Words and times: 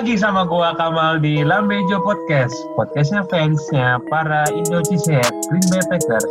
lagi 0.00 0.16
sama 0.16 0.48
gua 0.48 0.72
Kamal 0.80 1.20
di 1.20 1.44
Lambejo 1.44 2.00
Podcast. 2.00 2.56
Podcastnya 2.72 3.20
fansnya 3.28 4.00
para 4.08 4.48
Indo 4.48 4.80
Ciset, 4.80 5.28
Green 5.28 5.66
Bay 5.68 5.84
Packers. 5.92 6.24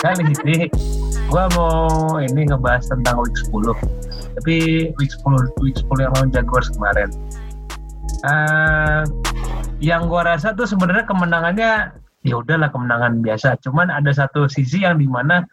Kali 0.00 0.22
ini 0.32 0.72
gua 1.28 1.52
mau 1.52 2.16
ini 2.24 2.48
ngebahas 2.48 2.88
tentang 2.88 3.20
week 3.20 3.36
10. 3.52 3.76
Tapi 4.40 4.56
week 4.96 5.12
10 5.12 5.44
week 5.60 5.76
10 5.76 6.00
yang 6.00 6.12
lawan 6.16 6.32
Jaguars 6.32 6.72
kemarin. 6.72 7.12
Uh, 8.24 9.04
yang 9.76 10.08
gua 10.08 10.24
rasa 10.24 10.56
tuh 10.56 10.64
sebenarnya 10.64 11.04
kemenangannya 11.04 11.92
ya 12.24 12.34
udahlah 12.40 12.72
kemenangan 12.72 13.20
biasa. 13.20 13.60
Cuman 13.60 13.92
ada 13.92 14.08
satu 14.16 14.48
sisi 14.48 14.88
yang 14.88 14.96
di 14.96 15.04
mana 15.04 15.44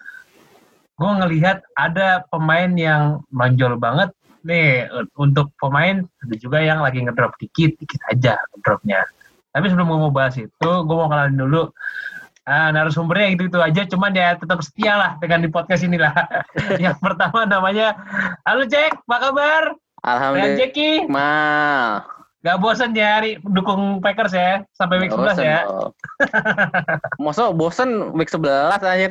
gue 0.96 1.12
ngelihat 1.12 1.60
ada 1.76 2.24
pemain 2.32 2.72
yang 2.80 3.20
menonjol 3.36 3.76
banget 3.76 4.16
nih 4.46 4.88
untuk 5.18 5.52
pemain 5.58 6.06
ada 6.06 6.36
juga 6.38 6.62
yang 6.62 6.80
lagi 6.86 7.02
ngedrop 7.02 7.34
dikit 7.42 7.76
dikit 7.82 8.02
aja 8.14 8.38
ngedropnya. 8.54 9.02
Tapi 9.52 9.66
sebelum 9.72 9.90
gue 9.90 10.00
mau 10.00 10.14
bahas 10.14 10.38
itu 10.38 10.72
gue 10.86 10.96
mau 10.96 11.10
kenalin 11.10 11.36
dulu 11.36 11.62
uh, 12.46 12.70
narasumbernya 12.72 13.34
itu 13.34 13.50
itu 13.50 13.60
aja. 13.60 13.82
Cuman 13.90 14.14
ya 14.14 14.38
tetap 14.38 14.62
setia 14.62 14.94
lah 14.96 15.12
dengan 15.18 15.44
di 15.44 15.50
podcast 15.50 15.84
inilah. 15.84 16.14
Yang 16.84 17.02
pertama 17.02 17.50
namanya 17.50 17.98
halo 18.46 18.64
Jack 18.70 19.02
apa 19.10 19.18
kabar? 19.20 19.64
Alhamdulillah. 20.06 20.58
Jackie. 20.62 21.10
Mal 21.10 22.15
Gak 22.46 22.62
bosan 22.62 22.94
ya 22.94 23.18
hari 23.18 23.42
dukung 23.42 24.06
Packers 24.06 24.38
ya 24.38 24.62
sampai 24.78 25.02
week 25.02 25.10
11 25.10 25.42
ya. 25.42 25.66
Masa 27.18 27.50
bosan 27.50 28.14
week 28.14 28.30
11 28.30 28.86
aja. 28.86 29.10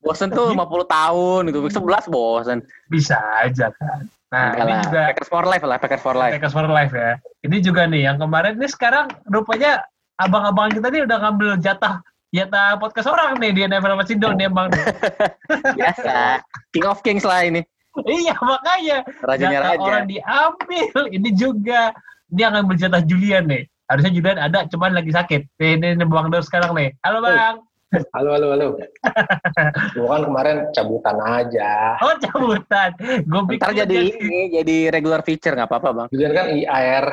bosan 0.00 0.32
tuh 0.32 0.56
50 0.56 0.64
tahun 0.88 1.42
itu 1.52 1.60
week 1.60 1.76
11 1.76 2.08
bosan. 2.08 2.64
Bisa 2.88 3.20
aja 3.44 3.68
kan. 3.76 4.08
Nah, 4.32 4.56
Enggak 4.56 4.64
ini 4.64 4.72
lah. 4.72 4.82
juga 4.88 5.00
Packers 5.12 5.28
for 5.28 5.44
life 5.44 5.64
lah, 5.68 5.76
Packers 5.76 6.00
for 6.00 6.16
life. 6.16 6.32
Packers 6.32 6.54
for 6.56 6.64
life 6.64 6.92
ya. 6.96 7.20
Ini 7.44 7.56
juga 7.60 7.84
nih 7.84 8.08
yang 8.08 8.16
kemarin 8.16 8.56
ini 8.56 8.68
sekarang 8.72 9.12
rupanya 9.28 9.84
abang-abang 10.16 10.72
kita 10.72 10.88
nih 10.88 11.04
udah 11.04 11.18
ngambil 11.20 11.60
jatah 11.60 12.00
jatah 12.32 12.80
podcast 12.80 13.12
orang 13.12 13.36
nih 13.36 13.52
di 13.52 13.60
NFL 13.68 14.00
Masindon 14.00 14.40
nih 14.40 14.48
bang. 14.48 14.72
Biasa. 15.76 16.40
King 16.72 16.88
of 16.88 17.04
Kings 17.04 17.28
lah 17.28 17.44
ini. 17.44 17.60
Iya 18.08 18.34
makanya 18.40 18.98
Rajanya 19.20 19.60
raja. 19.60 19.82
orang 19.82 20.04
diambil. 20.08 20.94
Ini 21.12 21.30
juga 21.36 21.92
dia 22.32 22.46
ngambil 22.48 22.76
jatah 22.80 23.02
Julian 23.04 23.44
nih. 23.48 23.62
Harusnya 23.90 24.12
Julian 24.14 24.38
ada, 24.40 24.64
cuman 24.72 24.96
lagi 24.96 25.12
sakit. 25.12 25.42
Nih, 25.60 25.70
ini, 25.76 25.86
ini 26.00 26.04
Bang 26.08 26.32
Daus 26.32 26.48
sekarang 26.48 26.72
nih. 26.72 26.96
Halo 27.04 27.20
Bang. 27.20 27.60
Halo, 28.16 28.32
halo, 28.32 28.56
halo. 28.56 28.66
Gue 29.94 30.06
kan 30.08 30.22
kemarin 30.24 30.56
cabutan 30.72 31.16
aja. 31.20 32.00
Oh 32.00 32.16
cabutan. 32.16 32.96
Gue 33.28 33.42
pikir 33.52 33.68
Ntar 33.68 33.72
jadi 33.84 33.96
ini, 34.16 34.40
jadi 34.48 34.76
regular 34.88 35.20
feature 35.20 35.52
nggak 35.52 35.68
apa-apa 35.68 35.90
bang. 35.92 36.06
Julian 36.08 36.32
kan 36.32 36.46
IR. 36.56 37.06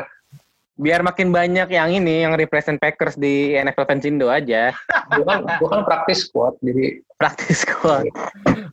Biar 0.79 1.03
makin 1.03 1.35
banyak 1.35 1.67
yang 1.67 1.91
ini, 1.91 2.23
yang 2.23 2.31
represent 2.39 2.79
Packers 2.79 3.19
di 3.19 3.51
NFL 3.59 3.83
Pensindo 3.83 4.31
aja. 4.31 4.71
Gue 5.19 5.27
kan, 5.27 5.43
gua 5.59 5.67
kan 5.67 5.81
praktis 5.83 6.31
squad, 6.31 6.55
jadi 6.63 7.03
Praktis 7.19 7.67
kok. 7.67 8.07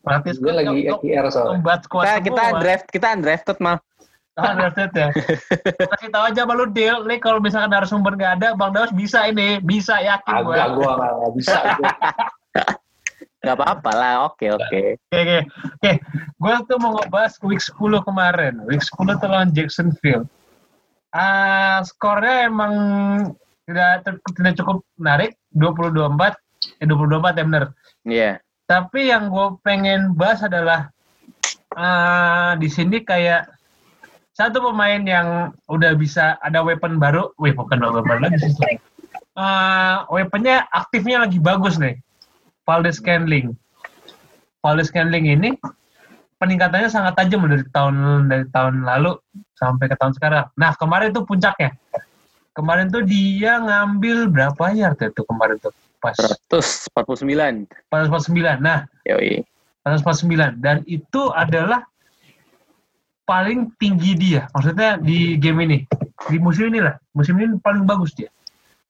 praktis 0.06 0.38
gue 0.38 0.52
lagi 0.54 0.86
IR 0.86 1.26
soalnya. 1.34 1.58
Membuat 1.58 1.82
squad 1.82 2.06
Kita, 2.06 2.22
kita 2.22 2.44
semua. 2.46 2.60
draft, 2.62 2.86
kita 2.94 3.06
undrafted 3.10 3.58
mal. 3.58 3.76
Ah, 4.38 4.52
drafted 4.54 4.92
ya. 4.94 5.08
Kasih 5.90 6.08
tahu 6.14 6.24
aja 6.30 6.42
lu 6.46 6.66
deal. 6.70 7.02
Nih 7.10 7.18
kalau 7.18 7.42
misalkan 7.42 7.74
narasumber 7.74 8.14
nggak 8.14 8.38
ada, 8.38 8.48
Bang 8.54 8.70
Daus 8.70 8.94
bisa 8.94 9.26
ini, 9.26 9.58
bisa 9.58 9.98
yakin 9.98 10.46
gue. 10.46 10.54
Agak 10.54 10.68
gue 10.78 10.86
gak, 10.86 11.10
gak 11.10 11.32
bisa. 11.34 11.58
Gua. 11.80 11.90
Nggak 13.46 13.56
apa-apa 13.62 13.90
lah, 13.94 14.14
oke 14.26 14.46
oke. 14.58 14.80
Oke, 15.06 15.18
oke. 15.22 15.38
Oke, 15.78 15.92
gue 16.38 16.54
tuh 16.66 16.76
mau 16.82 16.98
ngebahas 16.98 17.34
week 17.46 17.62
10 17.62 18.06
kemarin. 18.06 18.54
Week 18.66 18.82
10 18.82 19.22
tuh 19.22 19.28
lawan 19.30 19.50
Jacksonville. 19.54 20.26
Ah, 21.14 21.78
skornya 21.86 22.50
emang 22.50 22.74
tidak 23.66 24.06
tidak 24.34 24.54
cukup 24.58 24.82
menarik, 24.98 25.38
20-24. 25.54 26.34
Eh, 26.82 26.86
20-24 26.90 27.38
ya 27.38 27.44
bener. 27.46 27.64
Iya. 28.06 28.32
Tapi 28.66 29.14
yang 29.14 29.30
gue 29.30 29.62
pengen 29.62 30.18
bahas 30.18 30.42
adalah 30.42 30.90
ah, 31.78 32.58
di 32.58 32.66
sini 32.66 33.06
kayak 33.06 33.46
satu 34.34 34.58
pemain 34.58 35.00
yang 35.06 35.54
udah 35.70 35.94
bisa 35.94 36.34
ada 36.42 36.60
weapon 36.66 36.98
baru, 36.98 37.30
wih 37.38 37.54
bukan 37.54 37.78
weapon 37.78 38.26
lagi 38.26 38.42
sih. 38.42 38.76
Ah, 39.38 40.02
weaponnya 40.10 40.66
aktifnya 40.74 41.22
lagi 41.22 41.38
bagus 41.38 41.78
nih, 41.78 41.96
Valdez 42.66 42.98
Scantling. 42.98 43.54
Valdez 44.60 44.90
Scantling 44.90 45.30
ini 45.30 45.54
peningkatannya 46.42 46.90
sangat 46.90 47.16
tajam 47.16 47.46
dari 47.46 47.64
tahun 47.70 48.26
dari 48.28 48.44
tahun 48.50 48.82
lalu 48.82 49.14
sampai 49.54 49.86
ke 49.88 49.96
tahun 49.96 50.12
sekarang. 50.18 50.50
Nah 50.58 50.74
kemarin 50.74 51.14
tuh 51.14 51.22
puncaknya. 51.22 51.72
Kemarin 52.50 52.88
tuh 52.88 53.04
dia 53.04 53.60
ngambil 53.60 54.32
berapa 54.32 54.72
yard 54.72 54.98
ya 55.00 55.08
tuh 55.12 55.28
kemarin 55.28 55.60
tuh 55.60 55.72
pas. 56.00 56.16
149. 56.50 57.66
49. 57.90 58.60
Nah 58.62 58.86
Yoi. 59.06 59.42
149 59.86 60.58
dan 60.58 60.82
itu 60.90 61.30
adalah 61.30 61.86
paling 63.22 63.70
tinggi 63.78 64.18
dia. 64.18 64.50
Maksudnya 64.54 64.98
di 64.98 65.38
game 65.38 65.62
ini. 65.62 65.78
Di 66.26 66.42
musim 66.42 66.72
ini 66.74 66.82
lah 66.82 66.98
musim 67.14 67.38
ini 67.38 67.54
paling 67.62 67.86
bagus 67.86 68.10
dia. 68.16 68.30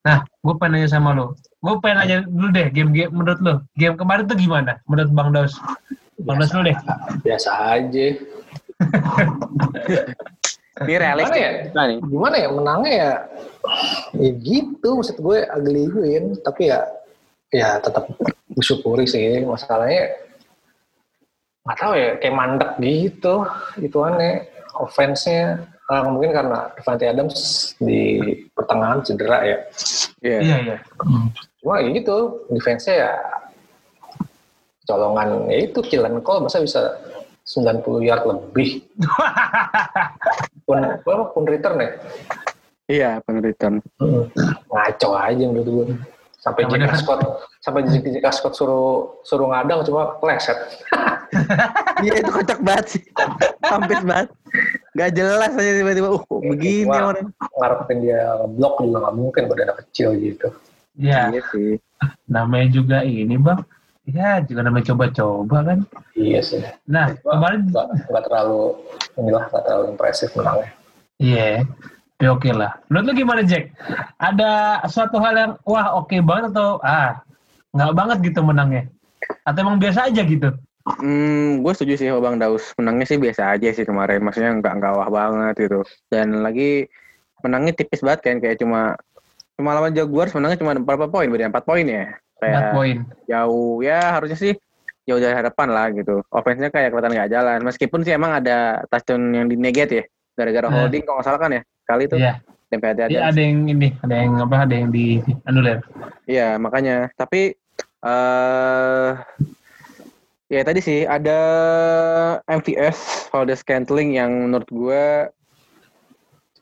Nah 0.06 0.22
gue 0.22 0.54
pengen 0.56 0.80
nanya 0.80 0.88
sama 0.88 1.12
lo. 1.12 1.36
Gue 1.60 1.76
pengen 1.84 1.96
nanya 2.00 2.16
dulu 2.24 2.48
deh 2.54 2.68
game 2.72 2.94
game 2.96 3.12
menurut 3.12 3.40
lo. 3.44 3.54
Game 3.76 3.98
kemarin 3.98 4.24
tuh 4.24 4.38
gimana? 4.38 4.80
Menurut 4.88 5.10
bang 5.12 5.28
Daus. 5.34 5.54
Bang 6.24 6.40
Daus 6.40 6.54
dulu 6.54 6.72
deh. 6.72 6.76
Biasa 7.20 7.50
aja. 7.76 8.06
Ini 10.84 10.94
realistis. 11.00 11.32
Gimana 11.32 11.40
ya? 11.40 11.50
Nah, 11.72 11.84
nih. 11.88 11.98
Gimana 12.04 12.36
ya, 12.36 12.48
menangnya 12.52 12.92
ya, 12.92 13.12
ya 14.20 14.30
gitu. 14.44 14.88
Maksud 15.00 15.16
gue 15.24 15.38
ugly 15.48 15.84
win. 15.88 16.24
Tapi 16.44 16.62
ya, 16.68 16.80
ya 17.48 17.68
tetap 17.80 18.04
bersyukuri 18.52 19.08
sih. 19.08 19.40
Masalahnya, 19.40 20.12
nggak 21.64 21.78
tahu 21.80 21.92
ya, 21.96 22.10
kayak 22.20 22.36
mandek 22.36 22.70
gitu. 22.84 23.48
Itu 23.80 23.98
aneh. 24.04 24.44
Offense-nya, 24.76 25.64
ah, 25.88 26.04
mungkin 26.04 26.36
karena 26.36 26.68
Devante 26.76 27.08
Adams 27.08 27.36
di 27.80 28.20
pertengahan 28.52 29.00
cedera 29.00 29.40
ya. 29.40 29.58
Iya. 30.20 30.38
iya 30.44 30.56
iya 30.60 30.76
Hmm. 31.00 31.32
Cuma 31.64 31.80
ya 31.80 31.88
gitu, 31.96 32.44
defense-nya 32.52 32.94
ya 33.08 33.12
colongan 34.86 35.50
ya 35.50 35.66
itu 35.66 35.80
Killen 35.82 36.22
Cole 36.22 36.46
masa 36.46 36.62
bisa 36.62 36.94
90 37.46 38.02
yard 38.02 38.26
lebih. 38.26 38.82
Pun, 40.66 40.82
pun, 41.06 41.18
pun 41.30 41.44
return 41.46 41.78
ya. 41.78 41.90
Iya, 42.86 43.10
penelitian. 43.22 43.78
Ngaco 44.66 45.08
aja 45.14 45.44
menurut 45.46 45.66
gue. 45.66 45.86
Sampai 46.36 46.62
dia- 46.66 46.86
Scott, 46.94 47.18
sampai 47.58 47.82
J.K. 47.86 48.22
Scott 48.30 48.54
suruh 48.54 49.18
suruh 49.22 49.50
ngadang 49.50 49.82
cuma 49.82 50.14
pleset. 50.18 50.54
Iya 52.06 52.22
itu 52.22 52.30
kocak 52.30 52.62
banget 52.62 52.86
sih. 52.86 53.02
Hampir 53.66 53.98
banget. 54.06 54.30
Gak 54.94 55.10
jelas 55.16 55.50
aja 55.50 55.72
tiba-tiba. 55.74 56.14
Uh, 56.14 56.22
kok 56.22 56.38
begini 56.44 56.86
Wah, 56.86 57.10
orang. 57.10 57.26
Ngarepin 57.58 57.98
dia 57.98 58.20
blok 58.46 58.78
juga 58.78 58.98
nggak 59.02 59.16
mungkin 59.16 59.42
pada 59.50 59.62
anak 59.66 59.76
kecil 59.82 60.14
gitu. 60.14 60.48
ya 60.94 61.32
Iya 61.32 61.42
sih. 61.50 61.80
namanya 62.28 62.68
juga 62.70 62.98
ini 63.02 63.34
bang 63.34 63.58
ya 64.06 64.38
juga 64.46 64.62
namanya 64.62 64.94
coba-coba 64.94 65.58
kan 65.66 65.78
Iya 66.14 66.40
sih. 66.40 66.62
nah 66.86 67.10
kemarin 67.18 67.66
Nggak, 67.68 67.86
nggak 68.08 68.22
terlalu 68.30 68.60
inilah 69.18 69.44
nggak 69.50 69.62
terlalu 69.66 69.84
impresif 69.92 70.30
menangnya. 70.38 70.70
Iya, 71.16 71.64
ya 72.20 72.28
oke 72.30 72.50
lah. 72.52 72.76
Menurut 72.92 73.04
lu 73.08 73.12
gimana 73.16 73.40
Jack? 73.42 73.72
Ada 74.20 74.84
suatu 74.86 75.16
hal 75.16 75.34
yang 75.34 75.52
wah 75.64 75.96
oke 75.96 76.12
banget 76.20 76.52
atau 76.52 76.76
ah 76.84 77.24
nggak 77.72 77.92
banget 77.96 78.18
gitu 78.32 78.40
menangnya? 78.44 78.84
Atau 79.42 79.64
emang 79.64 79.80
biasa 79.80 80.12
aja 80.12 80.22
gitu? 80.22 80.52
Hmm, 80.86 81.64
gue 81.66 81.72
setuju 81.74 81.98
sih 81.98 82.06
sama 82.06 82.20
Bang 82.22 82.36
Daus. 82.38 82.70
Menangnya 82.78 83.08
sih 83.10 83.18
biasa 83.18 83.58
aja 83.58 83.68
sih 83.72 83.82
kemarin. 83.82 84.22
Maksudnya 84.22 84.54
nggak 84.60 84.72
nggak 84.78 84.92
wah 84.92 85.08
banget 85.10 85.54
gitu. 85.66 85.80
Dan 86.06 86.44
lagi 86.46 86.86
menangnya 87.42 87.72
tipis 87.74 88.04
banget 88.04 88.20
kan. 88.22 88.36
Kayak 88.38 88.60
cuma 88.62 88.94
cuma 89.56 89.72
lawan 89.72 89.96
Jaguars 89.96 90.30
menangnya 90.36 90.60
cuma 90.60 90.76
berapa 90.78 91.08
poin? 91.08 91.26
Berarti 91.26 91.48
empat 91.48 91.64
poin 91.64 91.82
ya. 91.88 92.12
Kayak 92.36 92.72
4 92.72 92.76
poin. 92.76 92.96
jauh 93.24 93.80
ya 93.80 94.00
harusnya 94.12 94.36
sih 94.36 94.54
jauh 95.06 95.22
dari 95.22 95.32
harapan 95.32 95.68
lah 95.70 95.86
gitu. 95.94 96.20
Offense-nya 96.34 96.68
kayak 96.74 96.90
kelihatan 96.92 97.14
nggak 97.14 97.30
jalan. 97.32 97.58
Meskipun 97.62 98.02
sih 98.02 98.12
emang 98.12 98.42
ada 98.42 98.82
touchdown 98.90 99.32
yang 99.32 99.46
di 99.46 99.56
ya. 99.56 100.04
Gara-gara 100.36 100.68
Nah. 100.68 100.84
holding 100.84 101.02
kalau 101.06 101.22
nggak 101.22 101.26
salah 101.30 101.40
kan 101.40 101.50
ya. 101.56 101.62
Kali 101.86 102.04
itu. 102.10 102.18
Iya. 102.18 102.42
Tempe 102.66 102.90
ada 102.90 103.06
Iya, 103.06 103.30
ada 103.30 103.38
yang 103.38 103.70
ini, 103.70 103.94
ada 104.02 104.14
yang 104.18 104.42
apa? 104.42 104.66
Ada 104.66 104.74
yang 104.74 104.90
di 104.90 105.22
anulir. 105.46 105.78
Iya, 106.26 106.58
makanya. 106.58 107.14
Tapi 107.14 107.54
eh 108.06 109.10
ya 110.50 110.62
tadi 110.66 110.78
sih 110.82 111.06
ada 111.06 111.38
MVS 112.46 113.30
Valdez 113.30 113.62
Scantling 113.62 114.18
yang 114.18 114.50
menurut 114.50 114.66
gue 114.70 115.04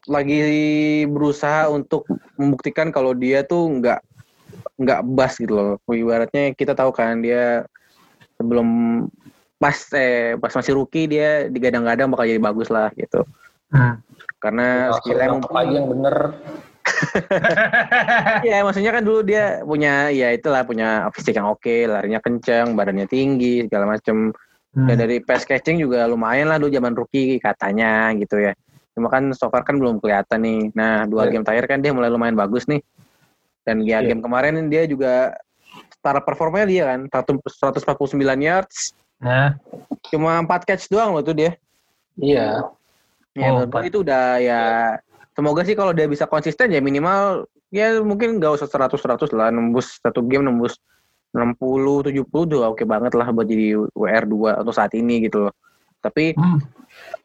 lagi 0.04 0.40
berusaha 1.08 1.72
untuk 1.72 2.04
membuktikan 2.36 2.92
kalau 2.92 3.16
dia 3.16 3.40
tuh 3.40 3.64
nggak 3.80 4.04
nggak 4.80 5.00
bas 5.14 5.34
gitu 5.38 5.52
loh. 5.54 5.76
Ibaratnya 5.86 6.52
kita 6.56 6.72
tahu 6.74 6.90
kan 6.90 7.20
dia 7.20 7.64
sebelum 8.36 8.68
pas 9.58 9.76
eh 9.94 10.34
pas 10.36 10.52
masih 10.52 10.74
rookie 10.76 11.08
dia 11.08 11.48
digadang-gadang 11.48 12.10
bakal 12.10 12.26
jadi 12.28 12.42
bagus 12.42 12.68
lah 12.68 12.90
gitu. 12.98 13.24
Hmm. 13.70 13.98
Karena 14.42 14.92
Nah, 14.92 14.98
skillnya 15.00 15.40
aja 15.40 15.72
yang 15.72 15.88
bener. 15.88 16.16
Iya, 18.44 18.60
maksudnya 18.60 18.92
kan 18.92 19.02
dulu 19.02 19.24
dia 19.24 19.64
punya 19.64 20.12
ya 20.12 20.36
itulah 20.36 20.68
punya 20.68 21.08
fisik 21.16 21.32
yang 21.36 21.48
oke, 21.48 21.88
larinya 21.88 22.20
kencang, 22.20 22.76
badannya 22.76 23.08
tinggi, 23.08 23.64
segala 23.64 23.96
macem. 23.96 24.36
Hmm. 24.74 24.90
Ya 24.90 24.94
dari 24.98 25.22
pass 25.22 25.46
catching 25.46 25.78
juga 25.80 26.04
lumayan 26.10 26.50
lah 26.50 26.58
dulu 26.58 26.70
zaman 26.74 26.92
rookie 26.92 27.38
katanya 27.40 28.10
gitu 28.18 28.42
ya. 28.42 28.52
Cuma 28.94 29.10
kan 29.10 29.30
so 29.34 29.48
far 29.50 29.62
kan 29.62 29.78
belum 29.78 29.98
kelihatan 30.02 30.42
nih. 30.42 30.60
Nah, 30.74 31.06
dua 31.08 31.26
Iya. 31.26 31.38
game 31.38 31.44
terakhir 31.46 31.66
kan 31.70 31.78
dia 31.82 31.94
mulai 31.94 32.10
lumayan 32.10 32.36
bagus 32.36 32.66
nih. 32.66 32.82
Dan 33.64 33.82
ya 33.82 34.04
Iya. 34.04 34.12
game 34.12 34.22
kemarin 34.22 34.68
dia 34.68 34.84
juga 34.84 35.32
setara 35.96 36.20
performanya 36.20 36.66
dia 36.68 36.82
kan 36.86 37.00
100 37.08 37.40
149 37.40 38.38
yards, 38.44 38.92
Nah, 39.24 39.56
cuma 40.12 40.36
4 40.44 40.68
catch 40.68 40.92
doang 40.92 41.16
loh 41.16 41.24
tuh 41.24 41.32
dia. 41.32 41.56
Iya. 42.20 42.68
Ya, 43.34 43.50
Oh, 43.50 43.66
itu 43.82 44.06
udah 44.06 44.38
ya 44.38 44.62
semoga 45.34 45.66
sih 45.66 45.74
kalau 45.74 45.90
dia 45.90 46.06
bisa 46.06 46.22
konsisten 46.30 46.70
ya 46.70 46.78
minimal 46.78 47.50
ya 47.74 47.98
mungkin 47.98 48.38
nggak 48.38 48.54
usah 48.54 48.70
100 48.70 48.94
100 48.94 49.34
lah 49.34 49.50
nembus 49.50 49.98
satu 49.98 50.22
game 50.22 50.46
nembus 50.46 50.78
60 51.34 52.14
70 52.14 52.30
udah 52.30 52.70
oke 52.70 52.86
banget 52.86 53.18
lah 53.18 53.34
buat 53.34 53.50
jadi 53.50 53.74
WR2 53.90 54.62
atau 54.62 54.70
saat 54.70 54.94
ini 54.94 55.26
gitu 55.26 55.50
loh. 55.50 55.54
Tapi 55.98 56.38
hmm. 56.38 56.58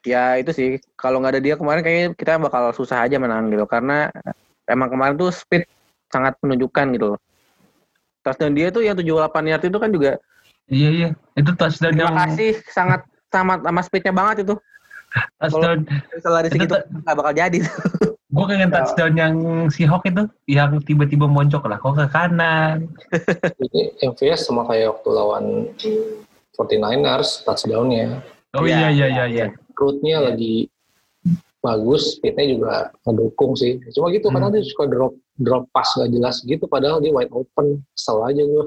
ya 0.02 0.42
itu 0.42 0.50
sih 0.50 0.70
kalau 0.98 1.22
nggak 1.22 1.38
ada 1.38 1.42
dia 1.46 1.54
kemarin 1.54 1.86
kayaknya 1.86 2.08
kita 2.18 2.42
bakal 2.42 2.74
susah 2.74 3.06
aja 3.06 3.22
menang 3.22 3.54
gitu 3.54 3.70
karena 3.70 4.10
emang 4.66 4.90
kemarin 4.90 5.14
tuh 5.14 5.30
speed 5.30 5.70
sangat 6.10 6.34
menunjukkan 6.42 6.86
gitu 6.94 7.06
loh. 7.16 7.20
Touchdown 8.20 8.54
dia 8.54 8.68
tuh 8.70 8.84
yang 8.84 8.98
78 8.98 9.50
yard 9.50 9.64
itu 9.64 9.78
kan 9.80 9.90
juga 9.90 10.12
iya 10.68 10.90
iya. 10.92 11.10
Itu 11.34 11.56
touchdown 11.56 11.94
terima 11.96 12.10
yang 12.12 12.18
kasih 12.30 12.52
sangat 12.70 13.02
sama 13.30 13.58
sama 13.62 13.82
speednya 13.82 14.14
banget 14.14 14.44
itu. 14.46 14.56
touchdown. 15.42 15.88
Lari 16.22 16.48
Itu 16.50 16.56
segitu 16.58 16.76
nggak 16.78 17.16
bakal 17.16 17.34
jadi. 17.34 17.60
Gue 18.30 18.46
kangen 18.46 18.70
touchdown 18.70 19.14
yang 19.18 19.34
si 19.74 19.90
Hawk 19.90 20.06
itu, 20.06 20.30
yang 20.46 20.78
tiba-tiba 20.86 21.26
moncok 21.26 21.66
lah, 21.66 21.82
kok 21.82 21.98
ke 21.98 22.06
kanan. 22.14 22.86
Ini 23.58 23.98
MVS 24.06 24.46
sama 24.46 24.70
kayak 24.70 25.02
waktu 25.02 25.10
lawan 25.10 25.46
49ers 26.54 27.42
touchdown-nya. 27.42 28.22
Oh 28.54 28.66
Iya, 28.70 28.90
iya 28.90 28.90
iya 28.90 28.90
iya, 28.90 29.08
iya 29.10 29.26
iya. 29.26 29.46
Root-nya 29.74 30.22
Iya. 30.22 30.26
lagi 30.30 30.54
bagus, 31.60 32.16
speed-nya 32.18 32.46
juga 32.56 32.74
ngedukung 33.04 33.54
sih. 33.54 33.80
Cuma 33.92 34.10
gitu, 34.12 34.32
kadang 34.32 34.52
Hmm. 34.52 34.60
dia 34.60 34.64
suka 34.66 34.86
drop 34.88 35.14
drop 35.40 35.64
pass 35.72 35.96
gak 35.96 36.12
jelas 36.12 36.40
gitu, 36.44 36.68
padahal 36.68 37.00
dia 37.00 37.12
wide 37.12 37.32
open. 37.32 37.84
Kesel 37.96 38.18
aja 38.24 38.44
gue. 38.44 38.66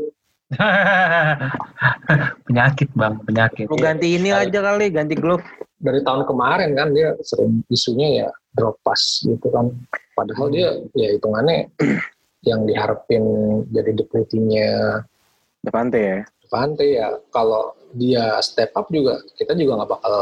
penyakit 2.48 2.88
bang, 2.92 3.14
penyakit. 3.24 3.66
Lu 3.68 3.76
ganti 3.80 4.20
ini 4.20 4.30
Sekali. 4.32 4.48
aja 4.52 4.58
kali, 4.60 4.86
ganti 4.92 5.14
glove. 5.16 5.44
Dari 5.82 6.00
tahun 6.04 6.28
kemarin 6.28 6.76
kan 6.76 6.92
dia 6.92 7.16
sering 7.24 7.64
isunya 7.66 8.24
ya 8.24 8.28
drop 8.54 8.76
pass 8.84 9.24
gitu 9.24 9.48
kan. 9.50 9.72
Padahal 10.12 10.52
dia 10.52 10.76
ya 10.92 11.08
hitungannya 11.16 11.72
yang 12.48 12.68
diharapin 12.68 13.24
jadi 13.72 13.90
deputinya 13.96 15.00
Devante 15.62 15.98
ya. 15.98 16.18
Devante 16.42 16.84
ya 16.84 17.08
kalau 17.30 17.72
dia 17.94 18.38
step 18.42 18.74
up 18.74 18.90
juga 18.90 19.22
kita 19.38 19.54
juga 19.54 19.82
nggak 19.82 19.90
bakal 19.94 20.16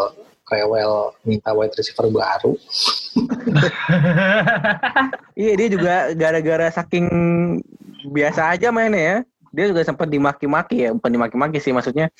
rewel 0.50 1.14
minta 1.24 1.54
wide 1.54 1.72
receiver 1.78 2.10
baru. 2.10 2.52
Iya 5.40 5.52
dia 5.56 5.68
juga 5.72 5.94
gara-gara 6.12 6.68
saking 6.68 7.08
biasa 8.12 8.52
aja 8.52 8.68
mainnya 8.68 9.00
ya. 9.00 9.16
Dia 9.56 9.72
juga 9.72 9.82
sempat 9.82 10.12
dimaki-maki 10.12 10.84
ya, 10.84 10.90
bukan 10.92 11.10
dimaki-maki 11.10 11.58
sih 11.58 11.72
maksudnya. 11.72 12.12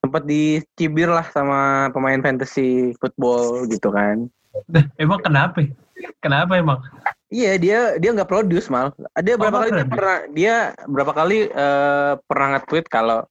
Sempat 0.00 0.24
dicibir 0.24 1.12
lah 1.12 1.28
sama 1.28 1.92
pemain 1.92 2.18
fantasy 2.24 2.96
football 2.96 3.68
gitu 3.68 3.92
kan. 3.92 4.32
emang 4.96 5.20
kenapa? 5.20 5.62
Kenapa 6.24 6.56
emang? 6.56 6.80
Iya 7.30 7.60
dia 7.60 7.78
dia 8.00 8.10
nggak 8.10 8.26
produce 8.26 8.72
mal. 8.72 8.90
Dia 9.20 9.36
berapa 9.36 9.54
Oh, 9.54 9.62
kali 9.62 9.70
dia 9.76 9.86
pernah 9.86 10.18
dia 10.32 10.54
berapa 10.88 11.12
kali 11.12 11.38
eh, 11.46 12.12
pernah 12.24 12.46
nge-tweet 12.56 12.86
kalau 12.90 13.22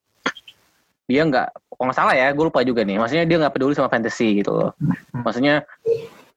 dia 1.09 1.25
nggak 1.25 1.49
kalau 1.79 1.95
nggak 1.95 1.99
salah 2.03 2.11
ya 2.11 2.27
gue 2.35 2.43
lupa 2.43 2.59
juga 2.67 2.83
nih. 2.83 2.99
Maksudnya 2.99 3.23
dia 3.23 3.37
nggak 3.39 3.55
peduli 3.55 3.71
sama 3.71 3.87
fantasy 3.87 4.43
gitu 4.43 4.51
loh. 4.51 4.75
Maksudnya 5.15 5.63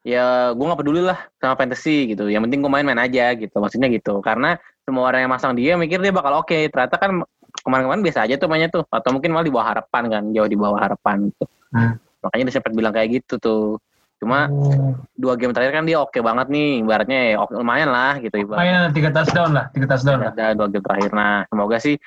ya 0.07 0.55
gue 0.55 0.63
nggak 0.63 0.79
peduli 0.87 1.03
lah 1.03 1.19
sama 1.43 1.59
fantasy 1.59 2.15
gitu. 2.15 2.31
Yang 2.31 2.47
penting 2.47 2.63
gue 2.63 2.71
main-main 2.71 3.03
aja 3.03 3.35
gitu. 3.35 3.59
Maksudnya 3.59 3.91
gitu. 3.91 4.23
Karena 4.23 4.55
semua 4.87 5.11
orang 5.11 5.27
yang 5.27 5.33
masang 5.35 5.59
dia 5.59 5.75
mikir 5.75 5.99
dia 5.99 6.15
bakal 6.15 6.47
oke. 6.47 6.71
Ternyata 6.71 6.95
kan 6.95 7.27
kemarin-kemarin 7.67 8.07
biasa 8.07 8.23
aja 8.23 8.39
tuh 8.39 8.47
mainnya 8.47 8.71
tuh. 8.71 8.87
Atau 8.87 9.11
mungkin 9.19 9.35
malah 9.35 9.43
di 9.43 9.51
bawah 9.51 9.67
harapan 9.67 10.03
kan, 10.07 10.23
jauh 10.31 10.47
di 10.47 10.55
bawah 10.55 10.79
harapan 10.79 11.27
gitu. 11.35 11.45
Hmm. 11.75 11.99
Makanya 12.23 12.45
dia 12.47 12.55
sempat 12.55 12.73
bilang 12.79 12.95
kayak 12.95 13.09
gitu 13.19 13.35
tuh. 13.43 13.83
Cuma 14.23 14.47
Oh, 14.47 14.95
dua 15.19 15.35
game 15.35 15.51
terakhir 15.51 15.83
kan 15.83 15.83
dia 15.83 15.99
oke 15.99 16.15
banget 16.23 16.47
nih. 16.47 16.87
Ibaratnya 16.87 17.19
ya 17.35 17.37
oke- 17.43 17.59
lumayan 17.59 17.91
lah 17.91 18.23
gitu 18.23 18.39
ibaratnya 18.39 18.87
Main 18.87 18.95
tiga 18.95 19.11
touchdown 19.11 19.51
lah, 19.51 19.67
tiga 19.75 19.91
touchdown 19.91 20.23
lah. 20.23 20.31
ada 20.31 20.55
dua 20.55 20.71
game 20.71 20.85
terakhir. 20.87 21.11
Nah, 21.11 21.43
semoga 21.51 21.83
sih 21.83 21.99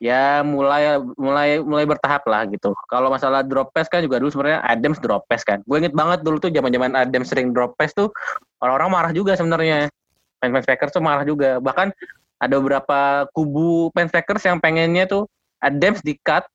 ya 0.00 0.40
mulai 0.40 0.96
mulai 1.20 1.60
mulai 1.60 1.84
bertahap 1.84 2.24
lah 2.24 2.48
gitu. 2.48 2.72
Kalau 2.88 3.12
masalah 3.12 3.44
drop 3.44 3.76
pass 3.76 3.92
kan 3.92 4.00
juga 4.00 4.16
dulu 4.16 4.32
sebenarnya 4.32 4.64
Adams 4.64 4.96
drop 5.04 5.28
pass 5.28 5.44
kan. 5.44 5.60
Gue 5.68 5.84
inget 5.84 5.92
banget 5.92 6.24
dulu 6.24 6.40
tuh 6.40 6.48
zaman-zaman 6.48 6.96
Adams 6.96 7.28
sering 7.28 7.52
drop 7.52 7.76
pass 7.76 7.92
tuh 7.92 8.08
orang-orang 8.64 8.88
marah 8.88 9.12
juga 9.12 9.36
sebenarnya. 9.36 9.92
Fans-fans 10.40 10.64
Packers 10.64 10.96
tuh 10.96 11.04
marah 11.04 11.28
juga. 11.28 11.60
Bahkan 11.60 11.92
ada 12.40 12.54
beberapa 12.56 13.28
kubu 13.36 13.92
fans 13.92 14.08
Packers 14.08 14.48
yang 14.48 14.56
pengennya 14.64 15.04
tuh 15.04 15.28
Adams 15.60 16.00
di 16.00 16.16
cut, 16.24 16.48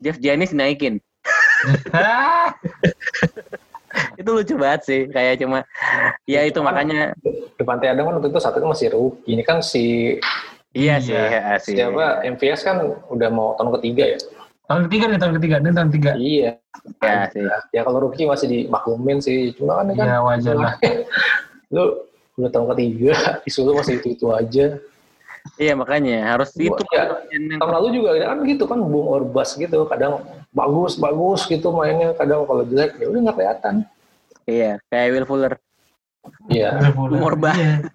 Jeff 0.00 0.16
Janis 0.16 0.56
dinaikin. 0.56 0.96
Itu 4.20 4.30
lucu 4.32 4.54
banget 4.56 4.80
sih. 4.84 5.00
Kayak 5.08 5.40
cuma 5.42 5.58
ya 6.28 6.44
itu 6.44 6.58
makanya 6.60 7.12
Devante 7.56 7.86
Adam 7.88 8.08
kan 8.08 8.14
waktu 8.20 8.28
itu 8.32 8.40
saat 8.40 8.56
itu 8.56 8.66
masih 8.68 8.88
rookie. 8.92 9.32
Ini 9.36 9.42
kan 9.44 9.58
si 9.64 10.16
iya 10.76 11.00
Iya. 11.00 11.04
sih, 11.04 11.14
ya 11.16 11.42
sih. 11.60 11.74
siapa 11.76 12.20
MVS 12.24 12.60
kan 12.64 12.76
udah 13.08 13.28
mau 13.32 13.56
tahun 13.56 13.80
ketiga 13.80 14.04
ya. 14.16 14.18
tahun 14.66 14.90
ketiga 14.90 15.04
nih, 15.08 15.18
tahun 15.22 15.34
ketiga. 15.40 15.54
Ini 15.62 15.70
tahun 15.72 15.88
ketiga. 15.94 16.10
Iya. 16.18 16.50
Ya 17.00 17.20
sih. 17.30 17.42
Ya 17.72 17.80
kalau 17.86 17.98
rookie 18.02 18.26
masih 18.26 18.46
dimaklumin 18.50 19.18
sih. 19.22 19.54
Cuma 19.54 19.78
kan 19.80 19.88
ini 19.88 19.94
kan 19.96 20.06
Ya 20.10 20.18
wajar 20.20 20.54
lah. 20.58 20.74
lu 21.74 21.84
udah 22.36 22.50
tahun 22.52 22.66
ketiga, 22.76 23.40
isu 23.48 23.64
lu 23.64 23.72
masih 23.78 23.96
itu-itu 24.02 24.28
aja. 24.28 24.76
Iya 25.56 25.78
makanya 25.78 26.34
harus 26.34 26.50
itu 26.58 26.74
ya, 26.90 27.22
Tahun 27.62 27.70
lalu 27.70 28.02
juga 28.02 28.18
kan 28.18 28.42
gitu 28.42 28.66
kan 28.66 28.82
boom 28.82 29.06
or 29.06 29.22
bust 29.22 29.54
gitu. 29.56 29.86
Kadang 29.86 30.18
bagus, 30.56 30.96
bagus 30.96 31.44
gitu 31.44 31.68
mainnya. 31.76 32.16
Kadang 32.16 32.48
kalau 32.48 32.64
jelek 32.64 32.96
ya 32.96 33.06
udah 33.12 33.20
nggak 33.28 33.36
kelihatan. 33.36 33.74
Iya, 34.48 34.80
kayak 34.88 35.08
Will 35.12 35.28
Fuller. 35.28 35.54
Iya. 36.48 36.80
Umur 36.96 37.36
bah. 37.38 37.54
Iya. 37.54 37.86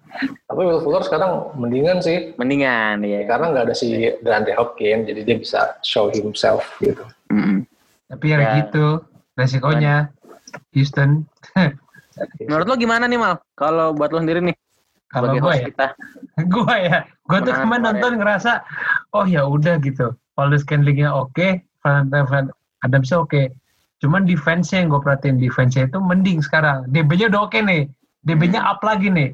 Tapi 0.46 0.62
Will 0.62 0.80
Fuller 0.80 1.02
sekarang 1.02 1.52
mendingan 1.58 1.98
sih. 1.98 2.32
Mendingan 2.38 3.02
ya. 3.02 3.26
Karena 3.26 3.50
nggak 3.50 3.64
ada 3.68 3.74
si 3.74 4.14
DeAndre 4.22 4.54
Hopkins. 4.56 5.10
Jadi 5.10 5.20
dia 5.26 5.36
bisa 5.36 5.76
show 5.82 6.08
himself 6.08 6.64
gitu. 6.78 7.02
Mm-mm. 7.28 7.66
Tapi 8.08 8.24
ya, 8.32 8.38
Ya. 8.38 8.52
gitu 8.64 9.02
resikonya. 9.36 10.12
Houston. 10.76 11.24
Menurut 12.44 12.66
lo 12.68 12.76
gimana 12.76 13.08
nih 13.08 13.16
Mal? 13.16 13.40
Kalau 13.56 13.96
buat 13.96 14.12
lo 14.12 14.20
sendiri 14.20 14.44
nih 14.44 14.56
Kalau 15.08 15.32
gue 15.36 15.52
ya, 15.56 15.68
kita. 15.68 15.86
gue 16.56 16.74
ya, 16.88 17.04
gue 17.04 17.38
tuh 17.44 17.52
kemarin 17.52 17.84
nonton 17.84 18.16
ngerasa, 18.16 18.64
oh 19.12 19.28
ya 19.28 19.44
udah 19.44 19.76
gitu. 19.84 20.16
Valdez 20.32 20.64
Scantling-nya 20.64 21.12
oke, 21.12 21.60
Van 21.60 21.60
Adamsnya 22.82 23.18
oke. 23.22 23.50
Cuman 24.02 24.26
defense-nya 24.26 24.82
yang 24.82 24.90
gue 24.90 25.02
perhatiin, 25.02 25.38
defense-nya 25.38 25.86
itu 25.86 25.98
mending 26.02 26.42
sekarang. 26.42 26.90
DB-nya 26.90 27.30
udah 27.30 27.46
oke 27.46 27.58
nih, 27.62 27.86
DB-nya 28.26 28.58
Hmm. 28.62 28.70
up 28.74 28.80
lagi 28.82 29.06
nih. 29.06 29.30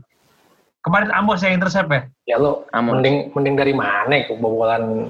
Kemarin 0.85 1.09
Amos 1.13 1.41
yang 1.41 1.57
intercept 1.57 1.89
ya? 1.89 2.03
Ya 2.29 2.37
lo 2.37 2.69
Amos. 2.77 3.01
mending 3.01 3.33
mending 3.33 3.55
dari 3.57 3.73
mana 3.73 4.25
kebobolan 4.29 5.09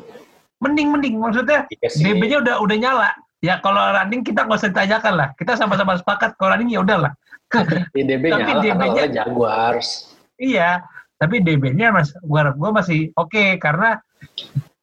Mending, 0.58 0.90
mending. 0.90 1.14
Maksudnya 1.22 1.70
Iya. 1.70 1.88
DB-nya 2.02 2.38
udah 2.42 2.54
udah 2.58 2.76
nyala. 2.78 3.10
Ya 3.38 3.62
kalau 3.62 3.78
running 3.78 4.26
kita 4.26 4.42
nggak 4.42 4.58
usah 4.58 4.70
ditanyakan 4.74 5.14
lah. 5.14 5.28
Kita 5.38 5.54
sama-sama 5.54 5.94
sepakat 5.94 6.34
kalau 6.34 6.54
running 6.54 6.74
ya 6.74 6.82
udahlah. 6.82 7.14
di 7.94 8.02
DB 8.02 8.30
Tapi 8.30 8.52
DB-nya 8.62 9.04
Jaguars. 9.06 10.14
Iya, 10.38 10.82
tapi 11.18 11.42
DB-nya 11.42 11.94
mas, 11.94 12.10
gua 12.26 12.50
gua 12.58 12.74
masih 12.74 13.14
oke 13.14 13.58
karena 13.62 14.02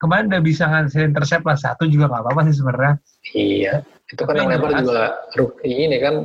kemarin 0.06 0.30
udah 0.30 0.44
bisa 0.46 0.70
ngasih 0.70 1.10
intercept 1.10 1.44
lah 1.50 1.58
satu 1.58 1.90
juga 1.90 2.06
nggak 2.14 2.22
apa-apa 2.22 2.42
sih 2.46 2.56
sebenarnya. 2.62 2.94
Iya. 3.34 3.74
Itu 4.06 4.22
kan 4.22 4.38
Tapi 4.38 4.40
yang 4.46 4.50
yang 4.54 4.62
lebar 4.62 4.72
juga 4.86 5.06
rookie 5.34 5.74
ini 5.90 5.98
kan 5.98 6.16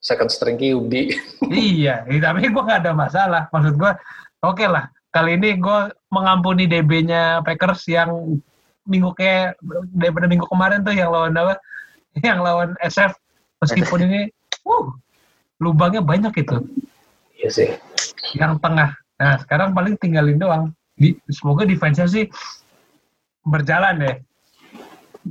second 0.00 0.32
string 0.32 0.56
QB. 0.56 0.92
iya, 1.52 2.08
tapi 2.08 2.48
gua 2.48 2.64
nggak 2.64 2.80
ada 2.88 2.92
masalah. 2.96 3.42
Maksud 3.52 3.76
gua, 3.76 3.92
oke 4.40 4.64
lah. 4.64 4.88
Kali 5.12 5.36
ini 5.36 5.60
gua 5.60 5.92
mengampuni 6.08 6.64
DB-nya 6.64 7.44
Packers 7.44 7.84
yang 7.92 8.40
minggu 8.88 9.12
kayak 9.12 9.60
daripada 9.92 10.24
minggu 10.24 10.48
kemarin 10.48 10.80
tuh 10.80 10.96
yang 10.96 11.12
lawan 11.12 11.36
apa? 11.36 11.60
Yang 12.26 12.40
lawan 12.42 12.70
SF. 12.82 13.14
Meskipun 13.62 14.02
ini, 14.02 14.20
uh, 14.66 14.90
lubangnya 15.62 16.02
banyak 16.02 16.42
itu. 16.42 16.58
Iya 17.38 17.50
sih. 17.54 17.70
yang 18.34 18.58
tengah. 18.58 18.98
Nah, 19.14 19.38
sekarang 19.38 19.70
paling 19.78 19.94
tinggalin 19.94 20.40
doang. 20.40 20.74
Di, 20.98 21.14
semoga 21.30 21.62
defense-nya 21.62 22.10
sih 22.10 22.26
berjalan 23.46 24.00
deh. 24.00 24.16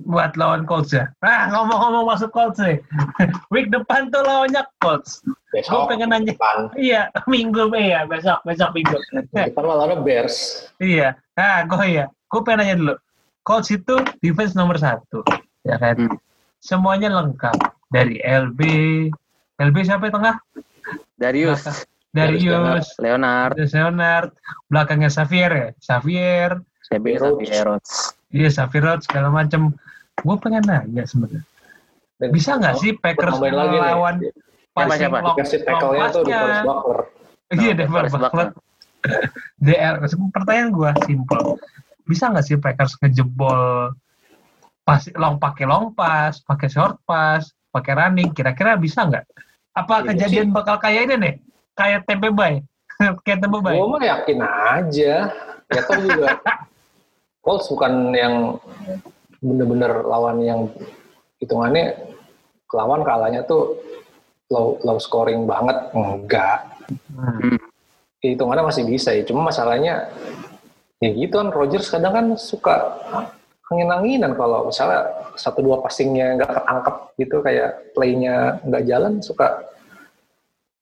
buat 0.05 0.37
lawan 0.37 0.69
Colts 0.69 0.93
ya. 0.93 1.09
Nah, 1.25 1.49
ngomong-ngomong 1.49 2.13
masuk 2.13 2.29
Colts 2.29 2.61
nih. 2.61 2.77
Week 3.53 3.73
depan 3.73 4.13
tuh 4.13 4.21
lawannya 4.21 4.61
Colts. 4.77 5.25
Gue 5.25 5.65
Besok 5.65 5.89
pengen 5.89 6.13
nanya. 6.13 6.37
depan. 6.37 6.69
Iya, 6.77 7.09
minggu 7.31 7.73
iya 7.73 8.05
besok 8.05 8.37
besok 8.45 8.69
minggu. 8.77 8.93
Depan 9.33 9.63
lawannya 9.65 9.97
Bears. 10.05 10.69
iya. 10.77 11.17
Nah, 11.33 11.65
gue 11.65 11.85
ya. 11.89 12.05
Gue 12.29 12.41
pengen 12.45 12.57
nanya 12.61 12.75
dulu. 12.77 12.95
Colts 13.41 13.73
itu 13.73 13.97
defense 14.21 14.53
nomor 14.53 14.77
satu, 14.77 15.25
ya 15.65 15.81
kan? 15.81 15.97
Hmm. 15.97 16.21
Semuanya 16.61 17.09
lengkap 17.09 17.57
dari 17.89 18.21
LB. 18.21 18.61
LB 19.57 19.75
siapa 19.81 20.05
yang 20.05 20.21
tengah? 20.21 20.35
Darius, 21.17 21.65
Darius, 22.13 22.93
Leonard, 23.01 23.57
Darius 23.57 23.73
Leonard, 23.73 24.31
belakangnya 24.71 25.09
Xavier 25.09 25.51
ya, 25.51 25.67
Xavier, 25.81 26.61
Sebi, 26.89 27.13
Rhodes. 27.21 28.17
Iya 28.33 28.49
Xavier 28.49 28.83
Rhodes, 28.85 29.05
segala 29.05 29.29
macem. 29.29 29.73
Gue 30.25 30.35
pengen 30.41 30.65
nanya 30.65 31.05
sebenarnya. 31.05 31.45
Bisa 32.33 32.59
nggak 32.59 32.75
sih 32.81 32.91
Packers 32.99 33.39
tambahin 33.39 33.55
lagi 33.55 33.77
melawan 33.79 34.15
Siapa, 34.75 34.95
siapa? 34.95 35.17
long, 35.23 35.35
Dikasih 35.35 35.59
tackle-nya 35.63 36.05
tuh 36.11 36.21
di? 36.23 36.31
Forrest 36.31 36.63
Buckler. 36.67 36.99
Iya, 37.49 37.71
Oh, 37.71 37.75
Denver 37.75 37.93
Forrest 37.93 38.15
Buckler. 38.19 38.47
DR. 39.59 39.93
Pertanyaan 40.35 40.69
gue 40.71 40.91
simple. 41.07 41.41
Bisa 42.07 42.23
nggak 42.31 42.45
sih 42.45 42.55
Packers 42.59 42.93
ngejebol 42.99 43.59
pas 44.83 45.01
long 45.21 45.37
pakai 45.37 45.65
long 45.69 45.93
pass, 45.93 46.41
pakai 46.41 46.67
short 46.71 46.97
pass, 47.05 47.53
pakai 47.69 47.93
running? 47.93 48.33
Kira-kira 48.33 48.73
bisa 48.75 49.05
nggak? 49.05 49.25
Apa 49.77 50.01
Iya 50.03 50.07
kejadian 50.13 50.49
bakal 50.49 50.81
kayak 50.81 51.05
ini 51.05 51.15
nih? 51.15 51.33
Kayak 51.77 52.09
Tempe 52.09 52.29
Bay? 52.33 52.65
kayak 53.25 53.39
Tempe 53.45 53.59
Bay? 53.61 53.77
Gue 53.77 53.87
mah 53.87 54.01
yakin 54.03 54.37
aja. 54.41 55.15
Ya 55.69 55.81
tau 55.85 55.99
juga. 56.01 56.27
Colts 57.49 57.65
bukan 57.73 58.13
yang 58.13 58.61
bener-bener 59.41 60.05
lawan 60.05 60.37
yang 60.45 60.69
hitungannya 61.41 61.97
lawan 62.69 63.01
kalahnya 63.01 63.41
tuh 63.49 63.73
low, 64.53 64.77
low 64.85 65.01
scoring 65.01 65.49
banget. 65.49 65.89
Enggak. 65.97 66.69
Hmm. 67.09 67.57
Hitungannya 68.21 68.69
masih 68.69 68.85
bisa 68.85 69.17
ya. 69.17 69.25
Cuma 69.25 69.49
masalahnya 69.49 70.13
ya 71.01 71.09
gitu 71.09 71.41
kan 71.41 71.49
Rodgers 71.49 71.89
kadang 71.89 72.13
kan 72.13 72.25
suka 72.37 73.01
angin-anginan 73.73 74.37
kalau 74.37 74.69
misalnya 74.69 75.09
satu 75.33 75.65
dua 75.65 75.81
passingnya 75.81 76.37
nggak 76.37 76.53
ketangkep 76.53 76.95
gitu 77.17 77.37
kayak 77.41 77.69
playnya 77.97 78.61
nggak 78.61 78.83
jalan 78.85 79.23
suka 79.25 79.63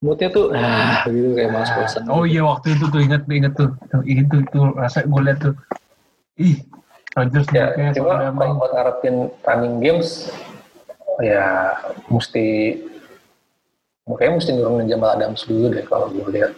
moodnya 0.02 0.28
tuh 0.30 0.50
ah 0.52 1.06
gitu 1.06 1.38
kayak 1.38 1.50
mas 1.54 1.70
bosan 1.70 2.02
Oh 2.10 2.26
iya 2.26 2.42
waktu 2.42 2.74
itu 2.74 2.84
tuh 2.90 3.00
inget 3.02 3.22
inget 3.30 3.54
tuh. 3.54 3.70
Tuh, 3.90 4.02
itu 4.04 4.36
itu 4.42 4.60
rasa 4.74 5.06
gue 5.06 5.22
liat 5.22 5.38
tuh. 5.38 5.54
Ih, 6.38 6.62
Rodgers 7.12 7.48
ya 7.50 7.74
cuma 7.92 8.30
main. 8.30 8.32
kalau 8.32 8.54
buat 8.56 8.72
ngarepin 8.72 9.16
running 9.42 9.76
games 9.78 10.30
ya 11.18 11.74
mesti 12.06 12.78
kayaknya 14.06 14.34
mesti 14.36 14.50
nurunin 14.54 14.86
Jamal 14.86 15.18
Adams 15.18 15.42
dulu 15.44 15.66
deh 15.68 15.82
kalau 15.82 16.08
gue 16.08 16.24
lihat 16.30 16.52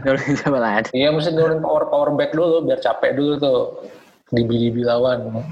Dulu 0.00 0.16
coba 0.40 0.58
lah. 0.58 0.70
iya 0.90 1.08
mesti 1.08 1.30
nurunin 1.30 1.60
power 1.60 1.86
power 1.86 2.10
back 2.10 2.32
dulu 2.32 2.64
biar 2.64 2.78
capek 2.78 3.14
dulu 3.14 3.32
tuh 3.36 3.60
di 4.30 4.42
bibi 4.42 4.82
lawan 4.82 5.42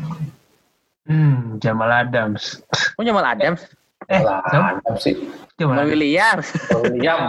Hmm, 1.08 1.56
Jamal 1.56 1.88
Adams. 2.04 2.60
Oh 2.94 3.02
Jamal 3.02 3.24
Adams, 3.24 3.64
Eh, 4.06 4.20
siapa? 4.20 4.76
Adams 4.76 5.00
sih 5.00 5.16
Jamal 5.56 5.56
Jamal 5.56 5.80
Adams. 5.80 5.90
Williams. 5.90 6.46
William 6.84 7.20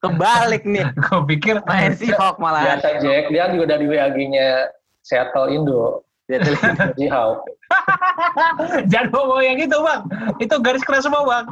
Kebalik 0.00 0.62
nih. 0.64 0.86
Gue 1.02 1.20
pikir 1.28 1.54
Main 1.64 1.92
si 1.94 2.08
Hawk 2.10 2.38
malah. 2.38 2.78
biasa 2.78 3.02
Jack 3.02 3.28
dia 3.28 3.50
juga 3.50 3.66
dari 3.68 3.86
WAG-nya 3.86 4.70
Seattle 5.02 5.48
Indo 5.50 6.04
Dia 6.24 6.38
tuh 6.40 6.54
Seahawks 6.98 7.42
Jangan 8.92 9.08
ngomong 9.10 9.42
yang 9.42 9.58
itu 9.58 9.76
bang. 9.76 10.00
Itu 10.38 10.54
garis 10.58 10.82
keras 10.82 11.06
semua 11.06 11.22
bang. 11.22 11.44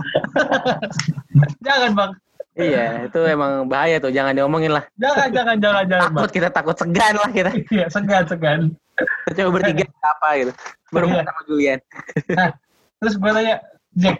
jangan 1.60 1.90
bang. 1.94 2.10
Iya, 2.58 3.06
itu 3.06 3.20
emang 3.22 3.70
bahaya 3.70 4.02
tuh. 4.02 4.10
Jangan 4.10 4.34
diomongin 4.34 4.74
lah. 4.74 4.82
Jangan 4.98 5.30
jangan 5.30 5.56
jangan 5.62 5.84
jangan 5.86 6.08
bang. 6.10 6.18
Takut 6.18 6.30
kita 6.34 6.48
takut 6.50 6.74
segan 6.74 7.14
lah 7.14 7.30
kita. 7.30 7.50
Iya 7.70 7.86
segan 7.86 8.24
segan. 8.26 8.60
Kita 8.98 9.46
coba 9.46 9.50
bertiga 9.62 9.86
apa 10.02 10.28
gitu. 10.36 10.52
Baru 10.90 11.06
Iya. 11.06 11.22
sama 11.22 11.40
Julian. 11.46 11.78
Terus 12.98 13.14
gue 13.14 13.30
tanya 13.30 13.54
Jack. 13.94 14.18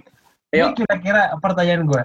Ini 0.49 0.55
Ayo. 0.55 0.67
kira-kira 0.73 1.23
pertanyaan 1.39 1.83
gue. 1.85 2.03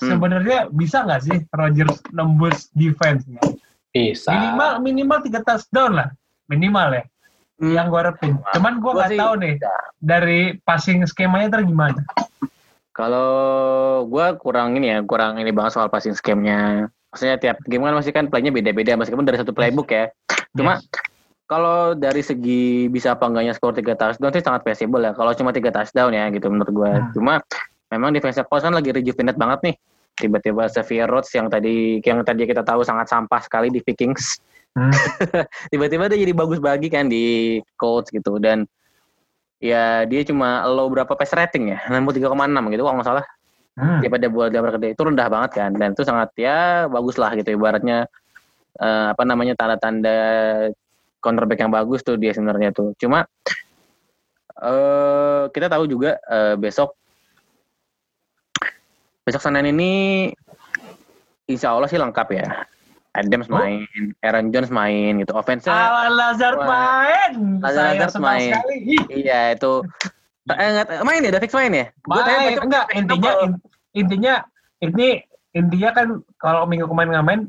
Hmm. 0.00 0.16
Sebenarnya 0.16 0.72
bisa 0.72 1.04
nggak 1.04 1.20
sih 1.28 1.36
Rodgers 1.52 2.00
nembus 2.16 2.72
defense-nya? 2.72 3.40
bisa 3.90 4.32
Minimal 4.32 4.72
minimal 4.80 5.18
tiga 5.20 5.40
touchdown 5.44 5.92
lah. 6.00 6.08
Minimal 6.48 6.88
ya. 6.96 7.04
Hmm. 7.60 7.74
Yang 7.76 7.86
gue 7.92 8.00
harapin. 8.00 8.32
Cuman 8.56 8.74
gue 8.80 8.92
Gua 8.92 9.04
nggak 9.04 9.20
tahu 9.20 9.34
nih 9.44 9.54
dari 10.00 10.40
passing 10.64 11.04
skemanya 11.04 11.52
ntar 11.52 11.62
gimana. 11.68 12.00
Kalau 12.96 13.30
gue 14.08 14.26
kurang 14.40 14.74
ini 14.80 14.96
ya, 14.96 14.98
kurang 15.04 15.36
ini 15.36 15.52
banget 15.52 15.76
soal 15.76 15.92
passing 15.92 16.16
scheme-nya. 16.16 16.88
Maksudnya 17.12 17.36
tiap 17.36 17.60
game 17.68 17.84
kan 17.84 17.94
masih 17.96 18.12
kan 18.16 18.26
play-nya 18.32 18.54
beda-beda 18.54 18.96
meskipun 18.96 19.28
dari 19.28 19.36
satu 19.36 19.52
playbook 19.52 19.92
ya. 19.92 20.08
Cuma 20.56 20.80
Yes. 20.80 20.88
kalau 21.50 21.92
dari 21.98 22.22
segi 22.22 22.86
bisa 22.86 23.18
apa 23.18 23.26
enggaknya 23.26 23.52
skor 23.52 23.74
3 23.74 23.98
touchdown 23.98 24.32
sih 24.32 24.42
sangat 24.42 24.62
possible 24.64 25.02
ya. 25.02 25.12
Kalau 25.12 25.34
cuma 25.36 25.50
3 25.52 25.68
touchdown 25.68 26.14
ya 26.16 26.30
gitu 26.32 26.46
menurut 26.48 26.70
gue. 26.72 26.92
Hmm. 26.96 27.10
Cuma 27.12 27.34
memang 27.90 28.14
defense 28.14 28.38
Colts 28.46 28.62
kan 28.62 28.72
lagi 28.72 28.94
rejuvenate 28.94 29.36
banget 29.36 29.58
nih. 29.70 29.74
Tiba-tiba 30.20 30.68
Xavier 30.68 31.08
Rhodes 31.08 31.32
yang 31.32 31.48
tadi 31.48 32.04
yang 32.04 32.20
tadi 32.20 32.44
kita 32.44 32.60
tahu 32.60 32.84
sangat 32.84 33.08
sampah 33.08 33.40
sekali 33.40 33.72
di 33.72 33.80
Vikings. 33.80 34.38
Hmm. 34.76 34.92
Tiba-tiba 35.72 36.06
dia 36.12 36.20
jadi 36.20 36.34
bagus 36.36 36.60
bagi 36.60 36.92
kan 36.92 37.08
di 37.08 37.58
Colts 37.80 38.12
gitu. 38.12 38.36
Dan 38.36 38.68
ya 39.58 40.04
dia 40.04 40.20
cuma 40.28 40.68
low 40.68 40.92
berapa 40.92 41.16
pass 41.16 41.32
rating 41.32 41.72
ya? 41.72 41.78
63,6 41.88 42.20
gitu 42.76 42.82
kalau 42.84 42.96
nggak 43.00 43.08
salah. 43.08 43.26
Hmm. 43.80 44.02
daripada 44.04 44.26
buat 44.28 44.52
gambar 44.52 44.76
gede. 44.76 44.88
Itu 44.92 45.02
rendah 45.08 45.28
banget 45.32 45.50
kan? 45.56 45.70
Dan 45.72 45.96
itu 45.96 46.04
sangat 46.04 46.36
ya 46.36 46.84
bagus 46.90 47.16
lah 47.16 47.32
gitu. 47.32 47.56
Ibaratnya 47.56 48.04
eh, 48.76 49.06
apa 49.16 49.22
namanya 49.24 49.56
tanda-tanda 49.56 50.18
counterback 51.24 51.64
yang 51.64 51.72
bagus 51.72 52.04
tuh 52.04 52.20
dia 52.20 52.36
sebenarnya 52.36 52.76
tuh. 52.76 52.92
Cuma 53.00 53.24
eh 54.60 55.42
kita 55.54 55.72
tahu 55.72 55.88
juga 55.88 56.20
eh, 56.28 56.54
besok 56.60 56.92
besok 59.22 59.42
Senin 59.42 59.68
ini 59.68 59.92
Insya 61.46 61.74
Allah 61.74 61.86
sih 61.86 61.98
lengkap 61.98 62.28
ya 62.30 62.46
Adams 63.10 63.46
Oh. 63.46 63.58
main 63.58 63.82
Aaron 64.22 64.48
Jones 64.48 64.70
main 64.70 65.18
gitu 65.18 65.34
offense-nya 65.34 65.74
Alan 65.74 66.14
Lazar 66.14 66.54
Wah. 66.54 66.66
main. 66.66 67.32
Lazar 67.58 67.82
Saya 67.82 67.92
Lazar 67.96 68.08
senang 68.08 68.26
main. 68.30 68.50
sekali. 68.54 68.76
Iya 69.20 69.40
itu 69.52 69.72
eh, 70.48 70.68
nggak- 70.72 71.02
main 71.02 71.20
ya 71.20 71.30
udah 71.30 71.42
fix 71.42 71.52
main 71.52 71.72
ya 71.72 71.86
Main. 72.04 72.22
baca- 72.22 72.62
Enggak, 72.62 72.84
intinya 72.92 73.30
in- 73.40 73.60
intinya 73.92 74.34
ini 74.78 75.08
intinya 75.52 75.90
kan 75.92 76.06
kalau 76.38 76.62
minggu 76.64 76.86
kemarin 76.86 77.10
nggak 77.12 77.26
main 77.26 77.40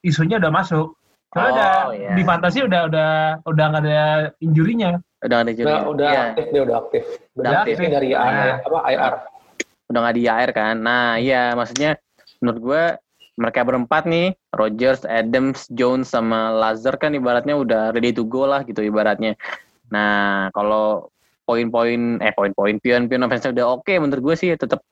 isunya 0.00 0.36
udah 0.36 0.50
masuk. 0.52 0.98
Oh, 1.32 1.42
udah 1.44 1.92
iya. 1.92 2.16
di 2.16 2.22
fantasi 2.22 2.64
udah 2.64 2.88
udah 2.88 3.10
udah 3.44 3.64
nggak 3.68 3.82
ada 3.84 4.00
injurinya. 4.40 4.98
udah 5.18 5.38
ada 5.38 5.50
juga 5.50 5.66
udah, 5.66 5.80
udah 5.86 6.08
Iya. 6.08 6.22
aktif 6.24 6.44
dia 6.46 6.62
udah 6.62 6.76
aktif 6.78 7.02
Udah 7.02 7.18
udah 7.36 7.50
aktif. 7.56 7.74
aktif 7.76 7.90
dari 7.90 8.08
Nah. 8.10 8.24
IR, 8.26 8.54
apa 8.62 8.78
IR 8.86 9.14
udah 9.86 9.98
nggak 10.02 10.16
di 10.16 10.22
IR 10.26 10.50
kan. 10.54 10.74
Nah 10.82 11.16
iya 11.18 11.54
maksudnya 11.54 11.98
menurut 12.42 12.60
gue 12.62 12.84
mereka 13.36 13.60
berempat 13.68 14.08
nih 14.08 14.32
Rogers, 14.56 15.04
Adams, 15.04 15.68
Jones 15.68 16.08
sama 16.08 16.50
Lazar 16.56 16.96
kan 16.96 17.12
ibaratnya 17.12 17.52
udah 17.52 17.92
ready 17.92 18.10
to 18.10 18.24
go 18.24 18.48
lah 18.48 18.64
gitu 18.64 18.80
ibaratnya. 18.80 19.36
Nah 19.92 20.48
kalau 20.56 21.12
poin-poin 21.46 22.18
eh 22.18 22.34
poin-poin 22.34 22.80
pion-pion 22.82 23.22
offense 23.22 23.52
udah 23.52 23.78
oke 23.78 23.92
menurut 24.02 24.32
gue 24.32 24.36
sih 24.36 24.50
tetap 24.56 24.82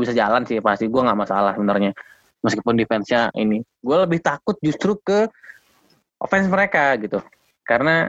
bisa 0.00 0.16
jalan 0.16 0.42
sih. 0.48 0.58
Pasti 0.64 0.88
gue 0.88 1.00
nggak 1.02 1.18
masalah 1.18 1.52
sebenarnya. 1.54 1.92
Meskipun 2.40 2.72
defense-nya 2.72 3.28
ini. 3.36 3.60
Gue 3.84 3.96
lebih 4.00 4.24
takut 4.24 4.56
justru 4.64 4.96
ke 4.96 5.28
offense 6.16 6.48
mereka 6.48 6.96
gitu. 6.96 7.20
Karena 7.68 8.08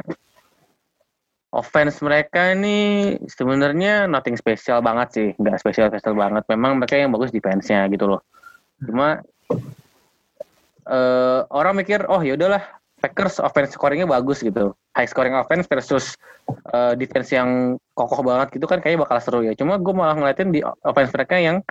offense 1.51 2.00
mereka 2.00 2.55
ini 2.55 3.15
sebenarnya 3.27 4.08
nothing 4.08 4.39
spesial 4.39 4.79
banget 4.79 5.08
sih. 5.12 5.27
Nggak 5.36 5.60
spesial 5.60 5.91
spesial 5.91 6.15
banget. 6.15 6.43
Memang 6.48 6.79
mereka 6.79 6.96
yang 6.96 7.12
bagus 7.12 7.36
defense-nya 7.36 7.88
gitu 7.91 8.08
loh. 8.08 8.22
Cuma 8.81 9.20
eh 10.81 11.41
orang 11.53 11.77
mikir 11.77 12.10
oh 12.10 12.20
ya 12.25 12.34
udahlah 12.34 12.81
Packers 13.01 13.41
offense 13.41 13.74
scoringnya 13.74 14.05
bagus 14.05 14.46
gitu. 14.46 14.77
High 14.93 15.10
scoring 15.10 15.34
offense 15.34 15.65
versus 15.65 16.13
eh, 16.70 16.93
defense 16.93 17.34
yang 17.34 17.81
kokoh 17.98 18.22
banget 18.22 18.62
gitu 18.62 18.70
kan 18.70 18.77
kayaknya 18.77 19.03
bakal 19.10 19.17
seru 19.17 19.39
ya. 19.41 19.58
Cuma 19.58 19.81
gue 19.81 19.93
malah 19.93 20.13
ngeliatin 20.13 20.53
di 20.53 20.62
offense 20.62 21.10
mereka 21.10 21.36
yang 21.41 21.65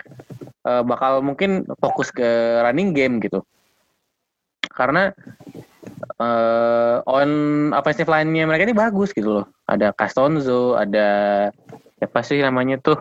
eh, 0.67 0.83
bakal 0.83 1.23
mungkin 1.23 1.63
fokus 1.79 2.11
ke 2.11 2.59
running 2.61 2.91
game 2.91 3.23
gitu. 3.23 3.41
Karena 4.75 5.15
eh 6.21 6.95
on 7.09 7.29
offensive 7.73 8.09
line-nya 8.09 8.45
mereka 8.45 8.69
ini 8.69 8.75
bagus 8.77 9.09
gitu 9.11 9.41
loh. 9.41 9.45
Ada 9.65 9.93
Castonzo, 9.95 10.77
ada 10.77 11.09
siapa 11.97 12.19
sih 12.21 12.41
namanya 12.41 12.77
tuh? 12.77 12.99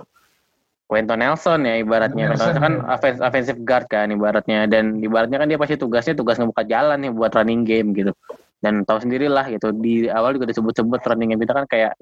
Quentin 0.91 1.23
Nelson 1.23 1.63
ya 1.71 1.79
ibaratnya. 1.79 2.35
Nelson, 2.35 2.51
Nelson 2.51 2.59
kan 2.59 2.73
ya. 2.75 2.85
offensive, 2.99 3.23
offensive 3.23 3.61
guard 3.63 3.87
kan 3.87 4.11
ibaratnya 4.11 4.67
dan 4.67 4.99
ibaratnya 4.99 5.39
kan 5.39 5.47
dia 5.47 5.55
pasti 5.55 5.79
tugasnya 5.79 6.19
tugas 6.19 6.35
ngebuka 6.35 6.67
jalan 6.67 6.99
nih 6.99 7.13
buat 7.15 7.31
running 7.31 7.63
game 7.63 7.95
gitu. 7.95 8.11
Dan 8.59 8.83
tahu 8.83 8.99
sendirilah 8.99 9.47
gitu 9.55 9.71
di 9.71 10.11
awal 10.11 10.35
juga 10.35 10.51
disebut-sebut 10.51 11.01
running 11.07 11.33
game 11.37 11.43
kita 11.47 11.55
kan 11.63 11.67
kayak 11.71 11.95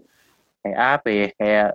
kayak 0.65 0.79
apa 0.79 1.09
ya 1.09 1.27
kayak 1.37 1.69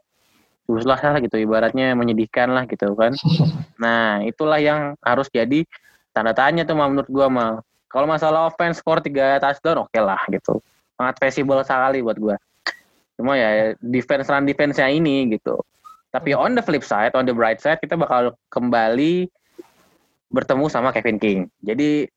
susah 0.64 1.00
lah 1.00 1.20
gitu 1.20 1.36
ibaratnya 1.44 1.92
menyedihkan 1.92 2.52
lah 2.52 2.64
gitu 2.68 2.96
kan 2.96 3.12
nah 3.84 4.24
itulah 4.24 4.60
yang 4.60 4.96
harus 5.04 5.28
jadi 5.28 5.68
tanda 6.16 6.32
tanya 6.32 6.64
tuh 6.64 6.78
menurut 6.78 7.10
gua 7.12 7.28
mal 7.28 7.54
kalau 7.94 8.10
masalah 8.10 8.50
offense 8.50 8.82
score 8.82 9.00
tiga 9.00 9.38
touchdown 9.38 9.86
oke 9.86 10.00
lah 10.02 10.20
gitu 10.34 10.58
sangat 10.98 11.16
visible 11.22 11.62
sekali 11.62 12.02
buat 12.02 12.18
gua 12.18 12.36
cuma 13.14 13.38
ya 13.38 13.78
defense 13.80 14.26
run 14.28 14.50
defense 14.50 14.82
nya 14.82 14.90
ini 14.90 15.30
gitu 15.30 15.62
tapi 16.10 16.34
on 16.34 16.58
the 16.58 16.64
flip 16.66 16.82
side 16.82 17.14
on 17.14 17.30
the 17.30 17.34
bright 17.34 17.62
side 17.62 17.78
kita 17.78 17.94
bakal 17.94 18.34
kembali 18.50 19.30
bertemu 20.34 20.66
sama 20.66 20.90
Kevin 20.90 21.22
King 21.22 21.40
jadi 21.62 22.10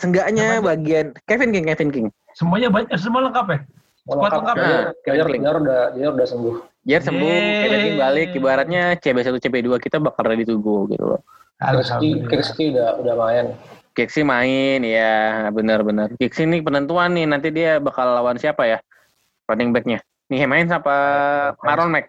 seenggaknya 0.00 0.64
bagian 0.64 1.12
Kevin 1.28 1.52
King 1.52 1.68
Kevin 1.68 1.92
King 1.92 2.08
Semuanya 2.32 2.68
banyak, 2.72 2.96
semua 2.96 3.28
lengkap 3.28 3.46
ya? 3.48 3.58
Squad 4.02 4.32
lengkap 4.40 4.56
ya? 4.56 4.64
Nah, 4.66 4.84
Kevin 5.04 5.26
King. 5.28 5.42
Jajar 5.44 5.56
udah, 5.60 5.80
udah 6.16 6.26
sembuh. 6.26 6.54
Dia 6.82 6.98
sembuh, 6.98 7.28
Yeay. 7.30 7.60
Kevin 7.62 7.80
King 7.84 7.96
balik, 8.00 8.28
ibaratnya 8.34 8.82
CB1, 8.98 9.36
CB2 9.38 9.68
kita 9.78 9.96
bakal 10.02 10.24
ready 10.26 10.44
to 10.48 10.58
go 10.58 10.88
gitu 10.88 11.04
loh. 11.04 11.20
Kriski, 11.62 12.26
Kriski 12.26 12.64
udah 12.74 12.98
udah 12.98 13.14
main. 13.14 13.46
Kiksi 13.92 14.24
main, 14.24 14.80
ya 14.80 15.48
benar-benar. 15.52 16.16
Kiksi 16.16 16.48
ini 16.48 16.64
penentuan 16.64 17.12
nih, 17.12 17.28
nanti 17.28 17.52
dia 17.52 17.76
bakal 17.76 18.08
lawan 18.08 18.40
siapa 18.40 18.64
ya? 18.64 18.78
Running 19.44 19.68
back-nya. 19.68 20.00
Nih 20.32 20.48
main 20.48 20.64
siapa? 20.64 20.94
Maron 21.60 21.92
Mac. 21.92 22.08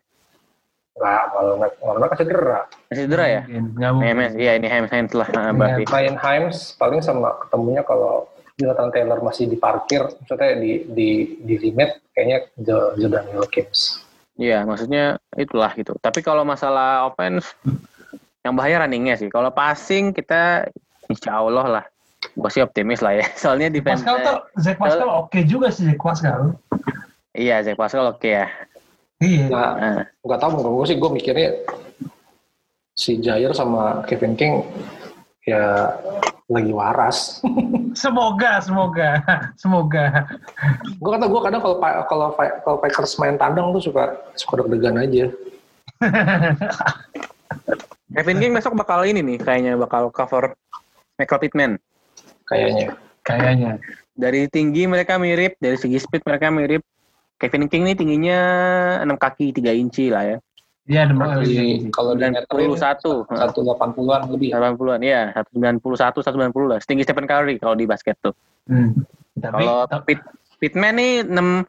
Enggak, 0.96 1.24
kalau 1.36 1.54
Mac, 1.60 1.72
kalau 1.76 2.00
Mac 2.00 2.10
kasih 2.16 2.28
cedera. 2.30 2.62
Masih 2.88 3.04
cedera 3.04 3.26
ya? 3.28 3.42
Mungkin, 3.44 3.64
nggak 3.76 3.92
mungkin. 3.92 4.16
Mas. 4.16 4.34
Iya, 4.40 4.52
ini 4.56 4.68
Hams 4.72 4.92
Hams 4.96 5.12
lah 5.12 5.28
ah, 5.36 5.52
berarti. 5.52 5.84
Ryan 5.90 6.18
Himes 6.22 6.58
paling 6.80 7.02
sama 7.04 7.30
ketemunya 7.44 7.84
kalau 7.84 8.32
Jonathan 8.56 8.90
Taylor 8.94 9.20
masih 9.20 9.50
diparkir, 9.50 10.06
maksudnya 10.08 10.56
di 10.56 10.86
di 10.88 11.10
di 11.42 11.56
limit 11.58 12.00
kayaknya 12.14 12.38
Jo- 12.62 12.94
Jordan 12.96 13.26
Wilkins. 13.34 14.00
Iya, 14.40 14.64
maksudnya 14.64 15.18
itulah 15.36 15.74
gitu. 15.76 15.98
Tapi 16.00 16.22
kalau 16.22 16.46
masalah 16.46 17.10
offense, 17.10 17.54
yang 18.46 18.54
bahaya 18.54 18.86
runningnya 18.86 19.18
sih. 19.18 19.28
Kalau 19.28 19.50
passing 19.50 20.14
kita 20.14 20.70
insya 21.10 21.40
Allah 21.40 21.66
lah. 21.80 21.86
Gue 22.34 22.50
sih 22.50 22.64
optimis 22.64 23.04
lah 23.04 23.20
ya. 23.20 23.26
Soalnya 23.42 23.68
defense. 23.74 24.04
Pascal 24.04 24.18
tuh, 24.24 24.38
Zach 24.60 24.78
Pascal 24.80 25.10
oke 25.10 25.40
juga 25.44 25.68
sih 25.74 25.88
Zach 25.90 26.00
Pascal. 26.00 26.56
Iya, 27.36 27.64
Zach 27.66 27.78
Pascal 27.78 28.06
oke 28.14 28.30
ya. 28.30 28.48
Iya. 29.20 29.46
Nah, 29.50 29.72
Nah, 29.80 30.04
nggak 30.24 30.40
tahu 30.40 30.50
menurut 30.60 30.74
gue 30.84 30.88
sih 30.94 30.98
gue 31.00 31.10
mikirnya 31.12 31.50
si 32.94 33.18
Jair 33.20 33.52
sama 33.58 34.06
Kevin 34.06 34.38
King 34.38 34.62
ya 35.44 35.92
lagi 36.52 36.72
waras. 36.72 37.40
Semoga, 37.94 38.58
semoga, 38.58 39.22
semoga. 39.54 40.26
gue 40.98 41.10
kata 41.14 41.30
gue 41.30 41.42
kadang 41.46 41.62
kalau 41.62 41.78
kalau 42.10 42.28
kalau 42.34 42.78
Packers 42.82 43.22
main 43.22 43.38
tandang 43.38 43.70
tuh 43.70 43.86
suka 43.86 44.18
suka 44.34 44.66
deg-degan 44.66 44.98
aja. 44.98 45.30
Kevin 48.18 48.42
King 48.42 48.58
besok 48.58 48.74
bakal 48.74 49.06
ini 49.06 49.22
nih, 49.22 49.38
kayaknya 49.38 49.78
bakal 49.78 50.10
cover 50.10 50.58
Michael 51.18 51.42
Pittman. 51.46 51.72
Kayaknya. 52.50 52.88
Kayaknya. 53.24 53.72
Dari 54.14 54.46
tinggi 54.50 54.86
mereka 54.86 55.18
mirip, 55.18 55.58
dari 55.58 55.78
segi 55.78 55.98
speed 55.98 56.26
mereka 56.26 56.54
mirip. 56.54 56.84
Kevin 57.42 57.68
King 57.68 57.84
nih 57.92 57.96
tingginya 57.98 58.40
6 59.04 59.20
kaki 59.20 59.52
3 59.58 59.76
inci 59.76 60.08
lah 60.08 60.24
ya. 60.24 60.38
Iya, 60.84 61.08
di 61.08 61.88
kalau 61.96 62.12
di 62.16 62.28
meterin 62.28 62.76
91, 62.76 63.24
satu 63.24 63.60
delapan 63.64 63.90
puluhan 63.96 64.22
lebih. 64.28 64.52
80-an, 64.52 65.00
iya, 65.00 65.32
191, 65.32 65.80
190 66.20 66.68
lah. 66.68 66.78
Setinggi 66.84 67.08
Stephen 67.08 67.24
Curry 67.24 67.56
kalau 67.56 67.76
di 67.76 67.88
basket 67.88 68.20
tuh. 68.20 68.36
Hmm. 68.68 68.92
Tapi, 69.40 69.64
Kalau 69.64 69.88
tapi 69.88 70.04
Pitt, 70.12 70.22
Pittman 70.60 70.96
nih 71.00 71.12
6, 71.24 71.64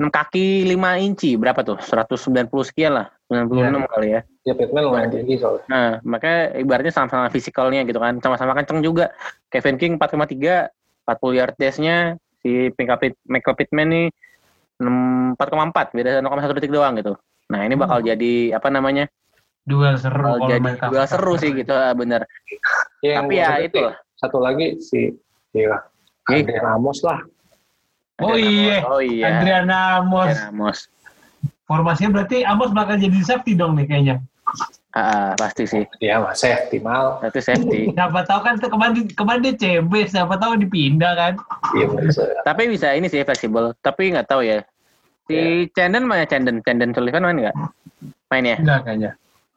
6 0.00 0.08
kaki 0.08 0.64
5 0.64 0.96
inci, 0.96 1.36
berapa 1.36 1.60
tuh? 1.60 1.76
190 1.76 2.64
sekian 2.64 2.96
lah, 2.96 3.12
96 3.28 3.84
kali 3.84 4.08
ya. 4.16 4.20
Ya 4.48 4.56
Pittman 4.56 4.88
lumayan 4.88 5.12
tinggi 5.12 5.36
soalnya. 5.36 5.68
Nah, 5.68 5.90
makanya 6.00 6.56
ibaratnya 6.56 6.88
sama-sama 6.88 7.28
fisikalnya 7.28 7.84
gitu 7.84 8.00
kan. 8.00 8.16
Sama-sama 8.24 8.56
kenceng 8.56 8.80
juga. 8.80 9.12
Kevin 9.52 9.76
King 9.76 9.92
4,3, 10.00 10.72
40 11.04 11.36
yard 11.36 11.54
dash-nya. 11.60 12.16
Si 12.40 12.72
Michael 12.72 12.96
Pitt- 12.96 13.24
Michael 13.28 13.56
Pittman 13.60 13.88
nih 13.92 14.06
6 14.80 15.36
4,4, 15.36 15.92
beda 15.92 16.24
0,1 16.24 16.56
detik 16.56 16.72
doang 16.72 16.96
gitu. 16.96 17.12
Nah, 17.52 17.60
ini 17.68 17.76
bakal 17.76 18.00
jadi 18.00 18.56
apa 18.56 18.72
namanya? 18.72 19.04
duel 19.60 19.94
seru 20.00 20.24
Bakal 20.24 20.40
kalau 20.40 20.48
jadi 20.48 20.70
duel 20.88 21.06
seru 21.06 21.32
sih 21.36 21.50
gitu, 21.52 21.76
ah, 21.76 21.92
bener. 21.92 22.24
Ya, 23.04 23.20
yang 23.20 23.28
Tapi 23.28 23.34
ya 23.36 23.60
itu. 23.60 23.84
Satu 24.16 24.40
lagi 24.40 24.80
si 24.80 25.12
ya 25.52 25.76
Iya. 26.32 26.40
Andre 26.40 26.58
Ramos 26.64 27.04
lah. 27.04 27.20
Oh 28.20 28.36
iya. 28.36 28.84
Amos. 28.84 28.90
Oh 28.92 29.00
iya. 29.00 29.24
Adrian 29.28 29.68
Amos. 29.68 30.28
Adrian 30.30 30.48
Amos. 30.52 30.78
Formasinya 31.64 32.10
berarti 32.20 32.42
Amos 32.44 32.70
bakal 32.72 33.00
jadi 33.00 33.18
safety 33.24 33.56
dong 33.56 33.76
nih 33.78 33.86
kayaknya. 33.88 34.16
Ah, 34.90 34.98
ah, 34.98 35.28
pasti 35.38 35.70
sih. 35.70 35.86
Ya 36.02 36.18
mas 36.18 36.42
safety 36.42 36.82
mal. 36.82 37.22
Itu 37.22 37.38
safety. 37.38 37.90
Siapa 37.96 38.26
tahu 38.26 38.40
kan 38.42 38.58
tuh 38.58 38.66
kemarin 38.74 39.06
kemarin 39.14 39.40
dia 39.46 39.54
CB, 39.54 40.10
siapa 40.10 40.34
tahu 40.34 40.58
dipindah 40.58 41.14
kan. 41.14 41.32
Iya 41.78 41.86
bisa. 41.94 42.26
Tapi 42.42 42.66
bisa 42.66 42.90
ini 42.98 43.06
sih 43.06 43.22
fleksibel. 43.22 43.70
Tapi 43.86 44.10
nggak 44.10 44.26
tahu 44.26 44.42
ya. 44.42 44.66
Si 45.30 45.70
Chandon 45.78 46.10
mana 46.10 46.26
Chandon? 46.26 46.58
Chandon 46.66 46.90
Sullivan 46.90 47.22
main 47.22 47.38
nggak? 47.38 47.56
Main 48.34 48.50
ya? 48.50 48.56
Enggak 48.58 48.80
kayaknya. 48.82 49.10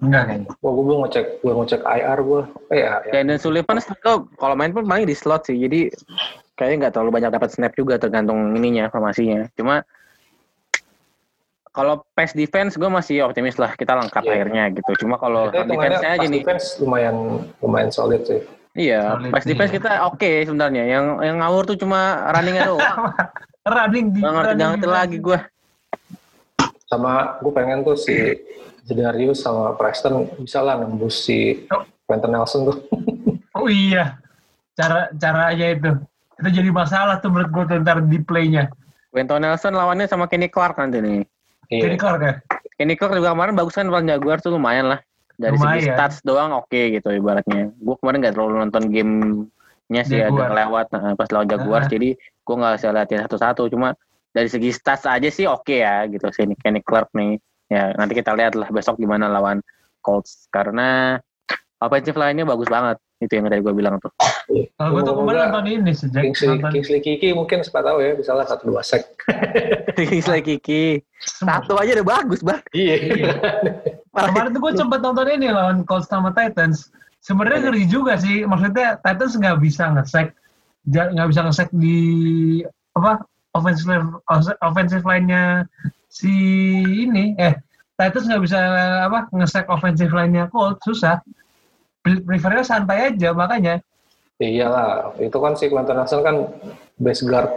Enggak 0.06 0.23
kayaknya. 0.30 0.49
Wah 0.62 0.71
gue 0.78 0.84
belum 0.86 0.99
ngecek, 1.10 1.26
gue 1.41 1.52
ngecek 1.58 1.82
IR 1.82 2.19
gue. 2.21 2.41
Eh 2.69 2.80
ya, 2.86 2.93
ya. 3.02 3.12
Chandon 3.17 3.39
Sullivan 3.41 3.78
kalau 4.38 4.54
main 4.54 4.69
pun 4.69 4.86
paling 4.86 5.10
di 5.10 5.17
slot 5.17 5.49
sih. 5.49 5.58
Jadi 5.58 5.89
kayaknya 6.54 6.78
nggak 6.86 6.94
terlalu 6.94 7.12
banyak 7.13 7.32
dapat 7.32 7.50
snap 7.50 7.74
juga 7.74 7.98
tergantung 7.98 8.54
ininya 8.54 8.88
formasinya. 8.88 9.50
Cuma 9.54 9.82
kalau 11.70 12.06
pass 12.13 12.32
defense 12.32 12.78
gue 12.78 12.86
masih 12.86 13.26
optimis 13.26 13.58
lah 13.58 13.74
kita 13.74 13.98
lengkap 13.98 14.22
Iya. 14.22 14.32
akhirnya 14.32 14.63
gitu. 14.72 14.92
Cuma 15.02 15.18
kalau 15.18 15.50
defense-nya 15.50 16.10
aja 16.13 16.28
nih. 16.30 16.42
defense 16.42 16.78
lumayan 16.78 17.16
lumayan 17.60 17.89
solid 17.89 18.22
sih. 18.24 18.46
Iya, 18.74 19.18
Solid 19.18 19.34
pass 19.34 19.46
defense 19.46 19.70
nih. 19.70 19.78
kita 19.82 19.92
oke 20.06 20.32
sebenarnya. 20.46 20.84
Yang 20.86 21.06
yang 21.24 21.38
ngawur 21.42 21.63
tuh 21.66 21.78
cuma 21.78 22.00
runningnya 22.30 22.70
doang. 22.70 22.98
Running 23.63 24.12
di 24.12 24.20
ngerti, 24.20 24.38
running 24.44 24.60
ngerti 24.60 24.82
defense. 24.82 24.98
lagi 25.00 25.18
gue. 25.18 25.39
Sama 26.84 27.12
gue 27.39 27.52
pengen 27.52 27.82
tuh 27.82 27.96
si 27.96 28.13
Zedarius 28.84 29.39
sama 29.39 29.74
Preston 29.74 30.28
bisa 30.38 30.60
lah 30.60 30.76
nembus 30.76 31.24
si 31.24 31.63
Oh. 31.72 31.82
Quentin 32.04 32.30
Nelson 32.30 32.68
tuh. 32.68 32.78
Oh 33.56 33.66
iya. 33.66 34.20
Cara 34.76 35.08
caranya 35.16 35.68
itu. 35.72 35.92
Itu 36.43 36.60
jadi 36.60 36.69
masalah 36.75 37.23
tuh 37.23 37.32
menurut 37.32 37.56
gue 37.56 37.63
tuh 37.71 37.75
ntar 37.79 38.03
di 38.03 38.19
play-nya. 38.19 38.67
Quentin 39.15 39.39
Nelson 39.39 39.71
lawannya 39.71 40.12
sama 40.12 40.27
Kenny 40.27 40.51
Clark 40.51 40.75
nanti 40.75 40.99
nih. 40.99 41.23
Jadi 41.71 41.95
Iya. 41.95 42.01
Clark 42.01 42.19
ya? 42.19 42.34
Kenny 42.75 42.99
Clark 42.99 43.15
juga 43.15 43.32
kemarin 43.32 43.56
bagus 43.56 43.79
kan 43.79 43.88
lawan 43.88 44.12
Jaguar 44.12 44.43
tuh 44.43 44.51
lumayan 44.51 44.91
lah. 44.91 44.99
Dari 45.39 45.56
segi 45.56 45.88
Lumayan. 45.88 45.95
stats 45.95 46.17
doang 46.27 46.51
oke 46.51 46.82
gitu 46.99 47.10
ibaratnya. 47.15 47.71
Gue 47.79 47.95
kemarin 48.03 48.19
gak 48.19 48.36
terlalu 48.36 48.53
nonton 48.60 48.84
gamenya 48.91 50.03
sih 50.03 50.19
Jaguar. 50.19 50.51
ada 50.51 50.67
kelewat 50.67 50.86
nah, 50.91 51.15
pas 51.15 51.29
lawan 51.32 51.47
Jaguar. 51.47 51.82
Ah. 51.86 51.89
Jadi 51.89 52.10
gue 52.19 52.56
gak 52.60 52.73
bisa 52.75 52.88
liatin 52.91 53.21
satu-satu. 53.23 53.63
Cuma 53.71 53.95
dari 54.36 54.49
segi 54.51 54.69
stats 54.75 55.08
aja 55.08 55.29
sih 55.32 55.47
oke 55.47 55.79
ya 55.79 56.03
gitu 56.12 56.27
sih 56.36 56.43
ini 56.43 56.60
Kenny 56.60 56.84
Clark 56.84 57.15
nih. 57.15 57.39
Ya 57.71 57.95
nanti 57.95 58.19
kita 58.19 58.36
lihat 58.36 58.60
lah 58.60 58.67
besok 58.67 58.99
gimana 58.99 59.32
lawan 59.32 59.63
Colts. 60.03 60.51
Karena 60.51 61.15
offensive 61.79 62.17
line-nya 62.19 62.43
bagus 62.43 62.67
banget. 62.67 62.97
Itu 63.24 63.40
yang 63.40 63.48
tadi 63.48 63.64
gue 63.64 63.72
bilang 63.72 63.96
tuh. 64.04 64.12
Kalau 64.76 64.90
gue 65.00 65.02
tuh 65.08 65.16
kemarin 65.16 65.40
nonton 65.48 65.66
ini 65.72 65.92
sejak 65.96 66.22
Kingsley, 66.28 66.60
nonton 66.60 66.72
Kingsley 66.76 67.00
Kiki 67.00 67.32
mungkin 67.32 67.64
siapa 67.64 67.80
tahu 67.80 68.04
ya 68.04 68.12
bisa 68.20 68.36
lah 68.36 68.44
satu 68.44 68.68
dua 68.68 68.84
sek. 68.84 69.08
Kingsley 69.98 70.44
Kiki. 70.44 71.00
Satu 71.24 71.80
aja 71.80 71.96
udah 71.96 72.08
bagus 72.20 72.44
bang. 72.44 72.60
Iya. 72.76 72.96
Kemarin 74.12 74.52
tuh 74.52 74.60
gue 74.60 74.74
sempat 74.76 75.00
nonton 75.00 75.32
ini 75.32 75.48
lawan 75.48 75.88
Colts 75.88 76.12
sama 76.12 76.36
Titans. 76.36 76.92
Sebenarnya 77.24 77.72
ngeri 77.72 77.88
juga 77.88 78.20
sih. 78.20 78.44
Maksudnya 78.44 79.00
Titans 79.00 79.40
nggak 79.40 79.58
bisa 79.64 79.88
nge-sack. 79.96 80.36
Ja- 80.92 81.08
nggak 81.16 81.32
bisa 81.32 81.42
nge-sack 81.48 81.70
di 81.72 81.98
apa 82.94 83.24
offensive 83.56 84.20
offensive 84.60 85.08
line-nya 85.08 85.64
si 86.12 86.30
ini 87.08 87.34
eh 87.40 87.56
Titans 87.96 88.28
nggak 88.28 88.44
bisa 88.44 88.60
apa 89.08 89.32
nge-sack 89.32 89.72
offensive 89.72 90.12
line-nya 90.12 90.52
Colts 90.52 90.84
susah. 90.84 91.24
Pre- 92.04 92.22
Prefernya 92.22 92.63
santai 92.68 93.16
aja 93.16 93.32
makanya. 93.32 93.80
Iyalah, 94.38 95.16
itu 95.24 95.38
kan 95.39 95.56
si 95.56 95.72
Quentin 95.72 95.96
Nelson 95.96 96.20
kan 96.20 96.36
base 97.00 97.24
guard 97.24 97.48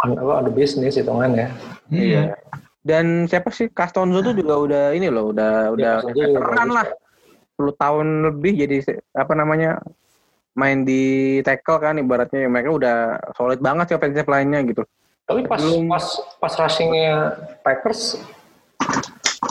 on, 0.00 0.16
apa, 0.16 0.32
on 0.40 0.44
the 0.48 0.54
business 0.54 0.96
hitungannya. 0.96 1.52
Iya. 1.92 2.32
Dan 2.80 3.28
siapa 3.28 3.52
sih 3.52 3.68
Castonzo 3.68 4.24
tuh 4.24 4.32
juga 4.32 4.56
udah 4.56 4.84
ini 4.96 5.12
loh, 5.12 5.28
udah 5.36 5.74
udah 5.76 5.92
Castonzo 6.00 6.16
juga 6.16 6.40
veteran 6.40 6.70
lah. 6.72 6.86
10 7.58 7.74
tahun 7.74 8.06
lebih 8.30 8.52
jadi 8.54 8.76
apa 9.18 9.34
namanya 9.34 9.82
main 10.54 10.86
di 10.86 11.38
tackle 11.42 11.82
kan 11.82 11.98
ibaratnya 11.98 12.46
mereka 12.46 12.70
udah 12.70 12.96
solid 13.34 13.58
banget 13.58 13.90
sih 13.92 13.96
offensive 13.98 14.30
line-nya 14.30 14.62
gitu. 14.64 14.86
Tapi 15.26 15.44
pas 15.44 15.58
Belum- 15.60 15.90
pas 15.90 16.06
pas 16.40 16.52
rushingnya 16.56 17.36
Packers 17.66 18.16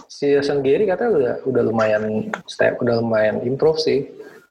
si 0.07 0.31
Jason 0.35 0.59
Gary 0.63 0.87
katanya 0.87 1.11
udah 1.15 1.33
udah 1.47 1.63
lumayan 1.63 2.03
step 2.47 2.79
udah 2.83 2.99
lumayan 2.99 3.39
improve 3.43 3.79
sih. 3.79 4.07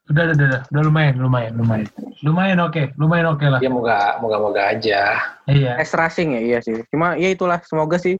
Udah, 0.07 0.31
udah, 0.31 0.35
udah, 0.39 0.61
udah, 0.71 0.83
lumayan, 0.87 1.15
lumayan, 1.19 1.53
lumayan. 1.59 1.87
Lumayan 2.23 2.57
oke, 2.63 2.95
lumayan 2.95 3.27
oke 3.27 3.43
lah. 3.43 3.59
Ya 3.59 3.67
moga 3.67 4.15
moga 4.23 4.37
moga 4.39 4.61
aja. 4.71 5.19
Iya. 5.51 5.75
S 5.83 5.91
rushing 5.91 6.39
ya 6.39 6.41
iya 6.41 6.59
sih. 6.63 6.79
Cuma 6.87 7.19
ya 7.19 7.27
itulah 7.27 7.59
semoga 7.67 7.99
sih 7.99 8.15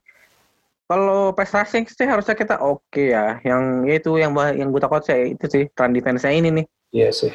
Kalau 0.88 1.36
pass 1.36 1.52
rushing 1.52 1.84
sih 1.84 2.08
harusnya 2.08 2.32
kita 2.32 2.60
oke 2.60 3.12
ya. 3.12 3.40
Yang 3.44 3.62
ya 3.88 3.94
itu 4.00 4.10
yang 4.16 4.32
bah- 4.32 4.56
yang 4.56 4.72
gue 4.72 4.80
takut 4.80 5.04
sih 5.04 5.36
itu 5.36 5.44
sih 5.48 5.64
run 5.72 5.92
defense-nya 5.92 6.32
ini 6.32 6.48
nih. 6.60 6.66
Iya 6.92 7.08
sih. 7.12 7.32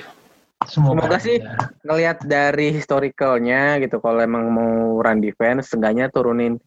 Semoga, 0.66 1.06
Semoga 1.06 1.18
sih 1.22 1.38
ngelihat 1.86 2.26
dari 2.26 2.74
historicalnya 2.74 3.78
gitu 3.82 4.02
kalau 4.02 4.22
emang 4.22 4.50
mau 4.50 5.02
run 5.02 5.22
defense 5.22 5.70
seenggaknya 5.70 6.10
turunin 6.10 6.58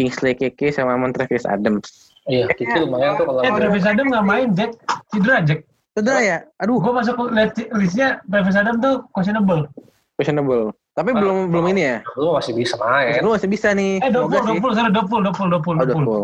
Kingsley 0.00 0.32
Keke 0.32 0.72
sama 0.72 0.96
Montravis 0.96 1.44
Adams. 1.44 2.08
Iya, 2.24 2.48
Kiki 2.50 2.72
lumayan 2.80 3.20
tuh 3.20 3.28
kalau 3.28 3.44
Eh, 3.44 3.52
Travis 3.52 3.84
Adam 3.84 4.08
nggak 4.08 4.24
main, 4.24 4.48
Jack. 4.56 4.72
Cedera, 5.08 5.44
Jack. 5.44 5.68
Cedera 5.92 6.20
ya? 6.20 6.38
Aduh, 6.56 6.80
Gue 6.80 6.92
masuk 6.94 7.20
lihat 7.28 7.52
listnya 7.74 8.08
Travis 8.24 8.56
Adam 8.56 8.80
tuh 8.80 8.94
questionable. 9.12 9.68
questionable. 10.16 10.72
Tapi 10.92 11.12
belum 11.12 11.48
belum 11.48 11.64
ini 11.70 11.82
ya. 11.82 11.96
lu 12.16 12.32
masih 12.32 12.52
bisa 12.52 12.76
main. 12.76 13.20
Lu 13.20 13.32
masih 13.32 13.48
bisa 13.48 13.72
nih. 13.72 14.00
Eh, 14.00 14.08
Semoga 14.08 14.40
double, 14.40 14.56
double, 14.56 14.72
sorry, 14.72 14.90
double, 14.90 15.20
double, 15.22 15.48
double, 15.48 15.68
Oh, 15.68 15.76
udah 15.76 15.86
double. 15.86 16.22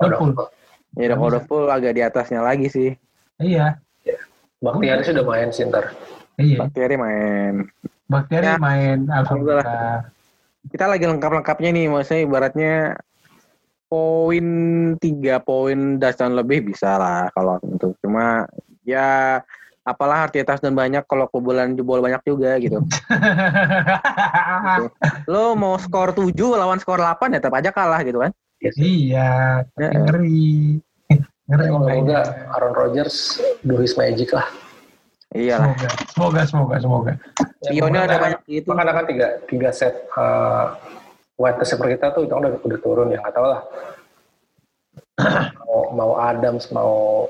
Double. 0.00 0.48
Ya 0.96 1.12
udah 1.12 1.42
full 1.44 1.68
agak 1.68 1.92
di 1.92 2.02
atasnya 2.02 2.40
lagi 2.40 2.68
sih. 2.68 2.90
Iya, 3.36 3.76
Bakhtiari 4.58 5.04
sudah 5.04 5.22
main 5.22 5.48
sih 5.48 5.68
ntar. 5.68 5.94
iya. 6.36 6.58
Bakteri 6.58 6.96
main. 6.96 7.54
Bakteri 8.06 8.46
Ya, 8.46 8.56
main, 8.56 9.06
alhamdulillah. 9.06 10.08
Kita 10.66 10.84
lagi 10.84 11.04
lengkap-lengkapnya 11.06 11.70
nih, 11.70 11.86
maksudnya 11.86 12.20
ibaratnya 12.24 12.72
poin 13.88 14.46
tiga 15.00 15.40
poin 15.40 15.96
dasar 15.96 16.28
lebih 16.28 16.68
bisa 16.72 17.00
lah 17.00 17.32
kalau 17.32 17.56
untuk 17.64 17.96
cuma 18.04 18.44
ya 18.84 19.40
apalah 19.88 20.28
arti 20.28 20.44
atas 20.44 20.60
dan 20.60 20.76
banyak 20.76 21.00
kalau 21.08 21.24
kebobolan 21.32 21.72
jebol 21.72 22.04
banyak 22.04 22.20
juga 22.28 22.60
gitu. 22.60 22.84
Lo 25.32 25.56
mau 25.56 25.80
skor 25.80 26.12
7 26.12 26.28
lawan 26.36 26.76
skor 26.76 27.00
8 27.00 27.32
ya 27.32 27.40
tetap 27.40 27.56
aja 27.56 27.72
kalah 27.72 28.04
gitu 28.04 28.20
kan. 28.20 28.28
iya, 28.76 29.64
tapi 29.72 29.88
Ya. 29.88 30.00
ngeri. 30.04 30.44
Ngeri 31.48 31.48
Ya, 31.48 31.72
Semoga 31.72 31.88
makanya. 31.88 32.20
Aaron 32.52 32.72
Rodgers 32.76 33.40
do 33.64 33.80
his 33.80 33.96
magic 33.96 34.36
lah. 34.36 34.44
Iya 35.32 35.56
lah. 35.56 35.72
Semoga, 36.12 36.12
semoga, 36.12 36.40
semoga, 36.44 36.76
semoga. 36.76 37.12
Ya, 37.72 37.80
ada 38.04 38.20
banyak 38.20 38.40
gitu. 38.44 38.68
Makanya 38.68 38.92
kan 38.92 39.04
tiga, 39.08 39.26
tiga 39.48 39.70
set 39.72 40.04
uh, 40.12 40.76
wide 41.38 41.56
receiver 41.56 41.86
kita 41.86 42.10
tuh 42.12 42.26
itu 42.26 42.34
udah, 42.34 42.50
udah 42.60 42.78
turun 42.82 43.14
ya 43.14 43.22
nggak 43.22 43.34
tahu 43.34 43.46
lah. 43.46 43.62
mau, 45.66 45.82
mau 45.94 46.10
Adams, 46.18 46.70
mau 46.70 47.26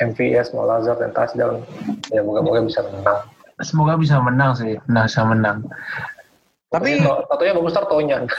MVS, 0.00 0.52
mau 0.52 0.64
Lazard 0.64 1.00
dan 1.00 1.12
touchdown. 1.12 1.60
Ya 2.08 2.24
moga-moga 2.24 2.64
bisa 2.64 2.80
menang. 2.84 3.20
Semoga 3.60 4.00
bisa 4.00 4.16
menang 4.20 4.56
sih, 4.56 4.80
menang 4.88 5.04
bisa 5.06 5.22
menang. 5.24 5.58
Tapi 6.70 7.02
Satu- 7.02 7.26
satunya 7.26 7.52
bagus 7.52 7.72
ntar 7.74 7.86
Tonyan. 7.90 8.22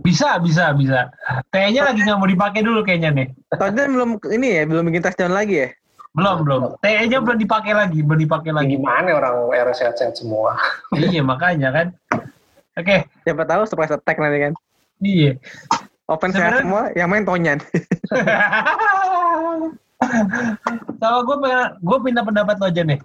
Bisa, 0.00 0.40
bisa, 0.40 0.72
bisa. 0.72 1.12
T-nya 1.52 1.84
lagi 1.84 2.00
nggak 2.00 2.16
mau 2.16 2.24
dipakai 2.24 2.64
dulu 2.64 2.80
kayaknya 2.80 3.12
nih. 3.12 3.28
Tottenham 3.52 3.92
belum 3.92 4.10
ini 4.32 4.48
ya, 4.56 4.62
belum 4.64 4.88
bikin 4.88 5.04
touchdown 5.04 5.36
lagi 5.36 5.54
ya. 5.60 5.68
Belum, 6.16 6.40
belum. 6.40 6.60
T-nya 6.80 7.20
belum 7.20 7.36
dipakai 7.36 7.76
lagi, 7.76 8.00
belum 8.00 8.24
dipakai 8.24 8.48
lagi. 8.56 8.80
gimana 8.80 9.12
orang 9.12 9.52
era 9.52 9.76
sehat-sehat 9.76 10.16
semua. 10.16 10.56
iya, 10.96 11.20
makanya 11.20 11.68
kan. 11.68 11.86
Oke, 12.78 13.06
Siapa 13.22 13.42
tahu 13.44 13.66
surprise 13.66 13.92
attack 13.92 14.18
nanti 14.18 14.38
kan. 14.40 14.52
iya. 15.00 15.34
Offense 16.06 16.34
sehat 16.34 16.62
semua, 16.62 16.90
yang 16.94 17.06
main 17.06 17.22
Tonyan. 17.22 17.62
Sama 20.98 21.18
gue 21.22 21.36
gue 21.80 21.98
pindah 22.02 22.24
pendapat 22.24 22.56
lo 22.58 22.66
aja 22.66 22.82
nih. 22.82 22.98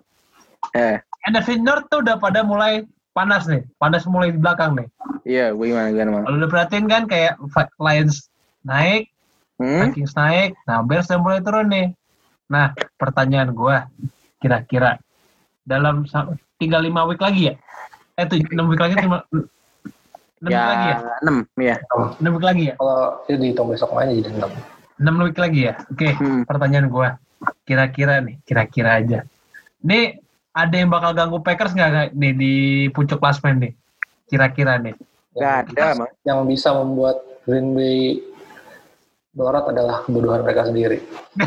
eh, 0.73 0.97
NFC 1.29 1.61
North 1.61 1.85
tuh 1.89 2.01
udah 2.01 2.17
pada 2.17 2.41
mulai 2.41 2.81
panas 3.13 3.45
nih, 3.45 3.61
panas 3.77 4.03
mulai 4.05 4.33
di 4.33 4.39
belakang 4.41 4.73
nih. 4.75 4.87
iya, 5.23 5.53
gue 5.53 5.65
gimana 5.69 5.93
gimana? 5.93 6.25
Kalau 6.25 6.37
udah 6.37 6.49
perhatiin 6.49 6.85
kan 6.89 7.05
kayak 7.05 7.37
Lions 7.77 8.29
naik, 8.61 9.09
Hmm? 9.55 9.87
Vikings 9.87 10.11
naik, 10.19 10.51
nah 10.67 10.83
Bears 10.83 11.07
udah 11.07 11.19
mulai 11.21 11.39
turun 11.39 11.71
nih. 11.71 11.87
Nah, 12.51 12.75
pertanyaan 12.99 13.55
gue, 13.55 13.77
kira-kira 14.43 14.99
dalam 15.63 16.03
tinggal 16.59 16.83
lima 16.83 17.07
week 17.07 17.23
lagi 17.23 17.49
ya? 17.49 17.55
Eh, 18.19 18.27
tuh, 18.27 18.35
6 18.35 18.51
week 18.67 18.83
lagi, 18.83 18.99
5, 18.99 19.23
6 20.43 20.51
Ya, 20.51 20.61
lagi 20.65 20.87
ya? 20.87 20.97
6, 21.23 21.35
ya. 21.57 21.75
6 22.19 22.35
week 22.35 22.45
lagi 22.45 22.63
ya? 22.69 22.73
Kalau 22.75 22.99
itu 23.23 23.37
dihitung 23.39 23.67
besok 23.71 23.89
mainnya 23.95 24.15
jadi 24.19 24.29
6. 24.35 24.51
6 24.99 25.23
week 25.23 25.37
lagi 25.39 25.59
ya? 25.67 25.73
Oke, 25.87 26.09
Hmm. 26.15 26.41
pertanyaan 26.43 26.87
gue, 26.87 27.07
kira-kira 27.63 28.19
nih, 28.19 28.35
kira-kira 28.43 28.99
aja. 28.99 29.19
Ini 29.79 30.19
ada 30.51 30.75
yang 30.75 30.91
bakal 30.91 31.11
ganggu 31.11 31.39
Packers 31.39 31.71
nggak 31.71 31.89
nggak 31.89 32.07
nih 32.15 32.33
di 32.35 32.53
puncak 32.91 33.19
klasmen 33.19 33.59
nih? 33.59 33.73
Kira-kira 34.25 34.75
nih. 34.79 34.95
Gak 35.35 35.71
ada, 35.71 35.99
Mang. 35.99 36.11
Yang 36.23 36.39
bisa 36.47 36.69
membuat 36.71 37.19
Green 37.43 37.75
Bay 37.75 38.23
melorot 39.35 39.67
adalah 39.67 39.99
kebodohan 40.07 40.47
mereka 40.47 40.63
sendiri. 40.65 41.03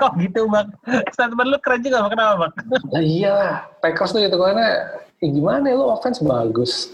Kok 0.00 0.18
gitu 0.18 0.50
bang? 0.50 0.66
Statement 1.14 1.48
lu 1.48 1.58
keren 1.62 1.80
juga 1.80 2.02
bang, 2.02 2.12
kenapa 2.12 2.34
bang? 2.36 2.52
Nah 2.90 3.02
iya, 3.02 3.34
Packers 3.78 4.10
tuh 4.10 4.20
gitu 4.20 4.34
karena 4.34 4.90
ya 5.22 5.28
gimana 5.30 5.70
ya, 5.70 5.78
lo 5.78 5.94
offense 5.94 6.18
bagus. 6.20 6.90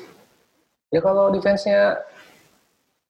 Ya 0.97 1.05
kalau 1.05 1.29
defense-nya 1.29 2.01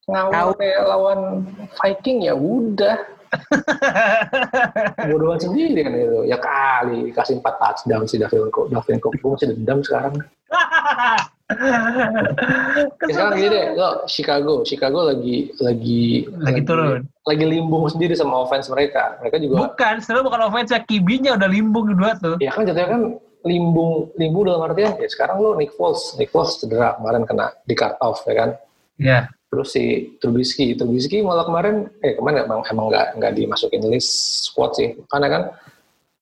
Tahu. 0.07 0.51
kayak 0.59 0.81
lawan 0.83 1.47
Viking 1.79 2.27
ya 2.27 2.35
udah. 2.35 2.99
Kebodohan 4.99 5.39
sendiri 5.39 5.83
kan 5.83 5.93
itu. 5.93 6.21
Ya 6.27 6.39
kali 6.39 7.11
kasih 7.11 7.39
4 7.39 7.47
touchdown 7.63 8.03
si 8.07 8.19
Davin 8.19 8.51
Cook. 8.51 8.71
Davin 8.71 8.99
Cook 8.99 9.15
gue 9.15 9.31
masih 9.31 9.55
dendam 9.55 9.79
sekarang. 9.83 10.15
Ya, 11.47 13.07
sekarang 13.07 13.39
gini 13.39 13.49
deh, 13.55 13.67
lo 13.79 14.03
Chicago, 14.11 14.67
Chicago 14.67 15.07
lagi 15.07 15.55
lagi 15.63 16.27
Lagi 16.43 16.67
turun. 16.67 17.07
lagi 17.23 17.45
limbung 17.47 17.87
sendiri 17.87 18.19
sama 18.19 18.43
offense 18.43 18.67
mereka. 18.67 19.15
Mereka 19.23 19.39
juga 19.39 19.71
Bukan, 19.71 20.03
sebenarnya 20.03 20.27
bukan 20.27 20.43
offense 20.43 20.75
ya, 20.75 20.83
kibinya 20.83 21.39
udah 21.39 21.47
limbung 21.47 21.95
dua 21.95 22.19
tuh. 22.19 22.35
Ya 22.43 22.51
kan 22.51 22.67
jatuhnya 22.67 22.89
kan 22.91 23.03
limbung 23.47 24.11
limbung 24.19 24.45
dalam 24.51 24.67
artian 24.67 24.99
ya 24.99 25.09
sekarang 25.09 25.39
lo 25.39 25.55
Nick 25.55 25.73
Foles 25.79 26.19
Nick 26.19 26.35
Foles 26.35 26.59
cedera 26.59 26.99
kemarin 26.99 27.23
kena 27.23 27.55
di 27.63 27.75
cut 27.79 27.95
off 28.03 28.27
ya 28.27 28.35
kan? 28.35 28.51
Ya, 28.97 29.29
terus 29.49 29.73
si 29.73 30.17
Trubisky 30.19 30.75
Trubisky 30.75 31.23
malah 31.23 31.47
kemarin 31.47 31.87
eh 32.03 32.19
kemarin 32.19 32.49
emang 32.49 32.61
emang 32.67 32.87
nggak 32.91 33.07
nggak 33.21 33.33
dimasukin 33.39 33.85
list 33.87 34.45
squad 34.51 34.75
sih 34.75 34.99
karena 35.09 35.29
kan 35.31 35.43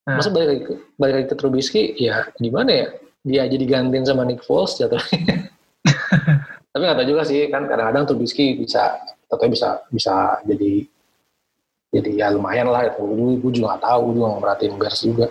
Nah. 0.04 0.20
masa 0.20 0.28
balik 0.28 0.48
lagi 0.52 0.62
ke, 0.68 0.74
balik 1.00 1.14
lagi 1.16 1.28
ke 1.32 1.36
Trubisky 1.36 1.82
ya 1.96 2.28
gimana 2.36 2.70
ya? 2.70 2.88
Dia 3.24 3.40
aja 3.48 3.56
digantiin 3.56 4.04
sama 4.04 4.28
Nick 4.28 4.44
Foles 4.44 4.76
jatuhnya. 4.76 5.48
Tapi 6.76 6.82
nggak 6.84 6.98
tahu 7.00 7.08
juga 7.08 7.22
sih 7.24 7.48
kan 7.48 7.64
kadang-kadang 7.64 8.04
Trubisky 8.04 8.52
bisa 8.60 9.00
atau 9.24 9.48
bisa 9.48 9.80
bisa 9.88 10.44
jadi 10.44 10.84
jadi 11.88 12.10
ya 12.20 12.26
lumayan 12.36 12.68
lah 12.68 12.84
itu. 12.92 13.00
Gue 13.40 13.52
juga 13.56 13.74
nggak 13.74 13.84
tahu 13.88 13.98
gue 14.04 14.14
juga 14.20 14.26
nggak 14.28 14.42
merhatiin 14.44 14.74
Bears 14.76 15.00
juga 15.00 15.26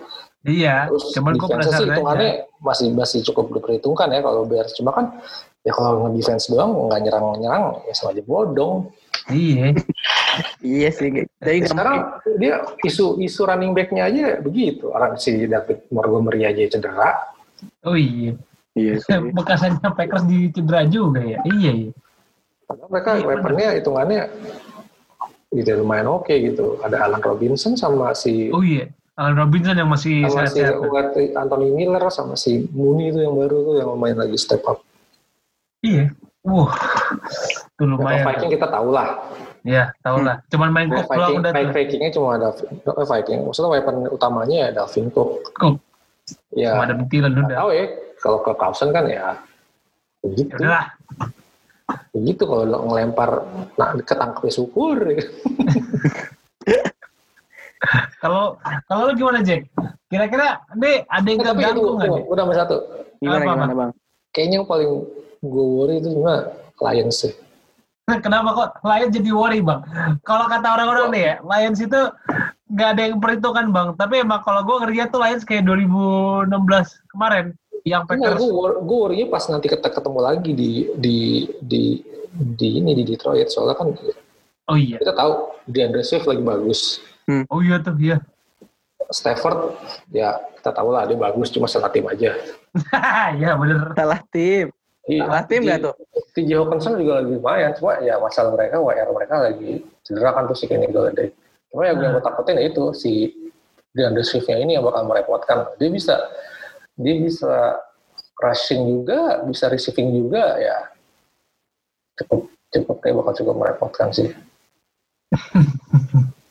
iya. 0.45 0.88
Terus 0.91 1.03
Cuman 1.15 1.34
gue 1.34 1.47
defense 1.47 1.63
sih 1.63 1.71
penasaran 1.71 1.89
hitungannya 1.95 2.32
aja. 2.32 2.62
masih 2.62 2.88
masih 2.91 3.19
cukup 3.25 3.45
diperhitungkan 3.56 4.08
ya 4.12 4.19
kalau 4.19 4.41
Bears. 4.43 4.71
Cuma 4.75 4.91
kan 4.91 5.06
ya 5.63 5.71
kalau 5.71 6.08
nge-defense 6.08 6.51
doang 6.51 6.71
nggak 6.88 6.99
nyerang-nyerang 7.03 7.63
ya 7.88 7.93
sama 7.95 8.12
aja 8.12 8.23
bodong. 8.23 8.91
Iya. 9.32 9.71
Iya 10.60 10.89
sih. 10.91 11.10
Jadi 11.39 11.60
Ya, 11.63 11.67
sekarang 11.69 11.97
dia 12.36 12.53
isu 12.84 13.21
isu 13.21 13.41
running 13.47 13.71
back-nya 13.71 14.10
aja 14.10 14.25
begitu. 14.39 14.91
Orang 14.91 15.15
si 15.15 15.47
David 15.47 15.88
Montgomery 15.88 16.43
aja 16.43 16.60
cedera. 16.67 17.32
Oh 17.88 17.95
iya. 17.95 18.36
Iya 18.75 18.93
sih. 19.03 19.12
Bekasannya 19.32 19.89
Packers 19.95 20.25
di 20.27 20.51
cedera 20.51 20.84
juga 20.84 21.23
ya. 21.23 21.39
Iya, 21.47 21.71
iya. 21.88 21.91
Padahal 22.67 22.89
mereka 22.89 23.10
Iya, 23.15 23.25
weaponnya 23.27 23.69
hitungannya 23.79 24.21
gitu 25.53 25.69
lumayan 25.79 26.08
oke 26.10 26.34
gitu. 26.34 26.82
Ada 26.82 27.06
Alan 27.06 27.21
Robinson 27.21 27.77
sama 27.77 28.12
si 28.17 28.49
Oh 28.49 28.65
iya. 28.65 28.89
Alan 29.13 29.38
Robinson 29.38 29.78
yang 29.78 29.89
masih 29.93 30.26
sama 30.26 30.49
si. 30.49 30.62
Anthony 31.38 31.69
Miller 31.69 32.04
sama 32.10 32.34
si 32.34 32.65
Mooney 32.73 33.13
itu 33.13 33.21
yang 33.21 33.38
baru 33.38 33.62
tuh 33.62 33.73
yang 33.78 33.93
lumayan 33.93 34.17
lagi 34.26 34.38
step 34.41 34.65
up. 34.65 34.82
Iya. 35.86 36.10
Wah. 36.43 36.73
Nah, 36.73 37.21
kalau 37.78 37.93
lumayan. 38.02 38.26
Viking 38.26 38.52
kita 38.58 38.67
tahu 38.67 38.89
lah. 38.89 39.21
Ya, 39.63 39.95
tau 40.04 40.19
lah. 40.19 40.43
Cuman 40.52 40.76
main 40.76 40.91
Nah, 40.91 41.08
Cook 41.08 41.15
doang 41.15 41.30
Viking, 41.30 41.39
udah 41.39 41.52
tuh. 41.54 41.71
Vikingnya 41.71 42.12
cuma 42.12 42.30
ada 42.36 42.49
eh, 42.58 43.08
Viking. 43.08 43.39
Maksudnya 43.47 43.69
weapon 43.71 43.95
utamanya 44.12 44.56
ya 44.67 44.69
Dalvin 44.76 45.08
Cook. 45.13 45.32
Cook. 45.56 45.76
Ya, 46.52 46.76
Cuma 46.76 46.84
ada 46.89 46.95
bentilan 46.97 47.32
udah. 47.32 47.58
tahu 47.63 47.69
ya. 47.71 47.86
Kalau 48.19 48.39
ke 48.41 48.52
Carlson 48.56 48.89
kan 48.91 49.06
ya 49.08 49.39
begitu. 50.23 50.52
Ya 50.56 50.60
udahlah. 50.60 50.86
Begitu 52.15 52.43
kalau 52.47 52.63
lo 52.65 52.78
ngelempar 52.89 53.32
nah 53.78 53.93
ketangkep 54.02 54.41
ya 54.47 54.52
syukur. 54.52 54.97
Kalau 58.24 58.58
kalau 58.88 59.12
lu 59.12 59.13
gimana 59.19 59.43
Jack? 59.43 59.67
Kira-kira 60.08 60.62
deh 60.78 61.04
ada 61.10 61.28
yang 61.28 61.39
Eh, 61.41 61.48
tapi 61.48 61.62
itu 61.62 61.67
ganggu 61.74 61.89
nggak 62.00 62.30
udah 62.30 62.43
nomor 62.46 62.56
satu. 62.56 62.78
Gimana 63.19 63.43
Apa, 63.43 63.54
gimana 63.56 63.74
Bang? 63.76 63.91
Kayaknya 64.34 64.56
yang 64.62 64.67
paling 64.67 64.91
gue 65.43 65.65
worry 65.67 65.96
itu 66.00 66.10
cuma 66.15 66.36
Lions 66.82 67.17
sih. 67.19 67.34
Kenapa 68.04 68.50
kok 68.52 68.69
Lions 68.84 69.15
jadi 69.15 69.32
worry 69.32 69.63
bang? 69.63 69.80
Kalau 70.28 70.52
kata 70.52 70.67
orang-orang 70.76 71.08
nih 71.15 71.24
ya, 71.24 71.36
Lions 71.39 71.80
itu 71.80 72.02
nggak 72.67 72.89
ada 72.98 73.02
yang 73.08 73.15
perhitungan 73.24 73.65
bang. 73.72 73.88
Tapi 73.96 74.15
emang 74.28 74.43
kalau 74.43 74.60
gue 74.67 74.76
ngerinya 74.84 75.06
tuh 75.08 75.19
Lions 75.24 75.43
kayak 75.48 75.63
2016 75.67 76.52
kemarin 77.15 77.46
yang 77.88 78.04
Packers. 78.08 78.39
gue 78.39 78.69
gue 78.84 78.98
worry 79.08 79.28
pas 79.28 79.43
nanti 79.48 79.67
kita 79.72 79.88
ketemu 79.91 80.19
lagi 80.19 80.52
di 80.56 80.72
di 81.00 81.17
di 81.63 81.84
di 82.36 82.67
ini 82.80 82.91
di 82.96 83.04
Detroit 83.08 83.52
soalnya 83.52 83.76
kan 83.76 83.91
Oh 84.72 84.80
iya. 84.80 84.96
Kita 84.96 85.12
tahu 85.12 85.32
DeAndre 85.67 86.04
Swift 86.08 86.24
lagi 86.24 86.39
bagus. 86.39 87.04
Oh 87.47 87.59
iya 87.63 87.79
tuh, 87.79 87.95
iya. 87.97 88.17
Stafford 89.12 89.77
ya 90.09 90.39
kita 90.57 90.71
tahu 90.73 90.89
lah 90.89 91.03
dia 91.05 91.19
bagus 91.19 91.51
cuma 91.51 91.67
salah 91.67 91.91
tim 91.91 92.07
aja. 92.07 92.33
Iya 93.38 93.53
bener. 93.59 93.93
Salah 93.93 94.21
tim. 94.33 94.73
Iya, 95.03 95.27
Salah 95.27 95.43
tim 95.45 95.62
nggak 95.67 95.79
tuh? 95.83 95.93
TJ 96.33 96.49
Hawkinson 96.57 96.95
juga 96.97 97.19
lagi 97.21 97.36
lumayan, 97.36 97.71
cuma 97.75 97.99
ya 97.99 98.15
masalah 98.17 98.55
mereka, 98.55 98.79
WR 98.79 99.09
mereka 99.12 99.36
lagi 99.43 99.71
cedera 100.01 100.31
kan 100.31 100.47
tuh 100.47 100.55
si 100.57 100.65
Kenny 100.65 100.88
Galladay. 100.89 101.29
Cuma 101.69 101.83
yang 101.86 101.99
Hmm. 101.99 102.15
gue 102.15 102.23
takutin 102.23 102.57
ya 102.57 102.65
itu 102.71 102.83
si 102.95 103.12
DeAndre 103.93 104.23
Swift-nya 104.25 104.57
ini 104.63 104.79
yang 104.79 104.88
bakal 104.88 105.03
merepotkan. 105.05 105.69
Dia 105.77 105.89
bisa 105.91 106.15
dia 106.97 107.15
bisa 107.19 107.77
rushing 108.39 108.81
juga, 108.88 109.43
bisa 109.45 109.69
receiving 109.69 110.09
juga 110.15 110.57
ya 110.57 110.77
cukup 112.17 112.49
cukup 112.73 112.97
kayak 113.03 113.15
bakal 113.21 113.33
cukup 113.38 113.55
merepotkan 113.59 114.07
sih. 114.09 114.29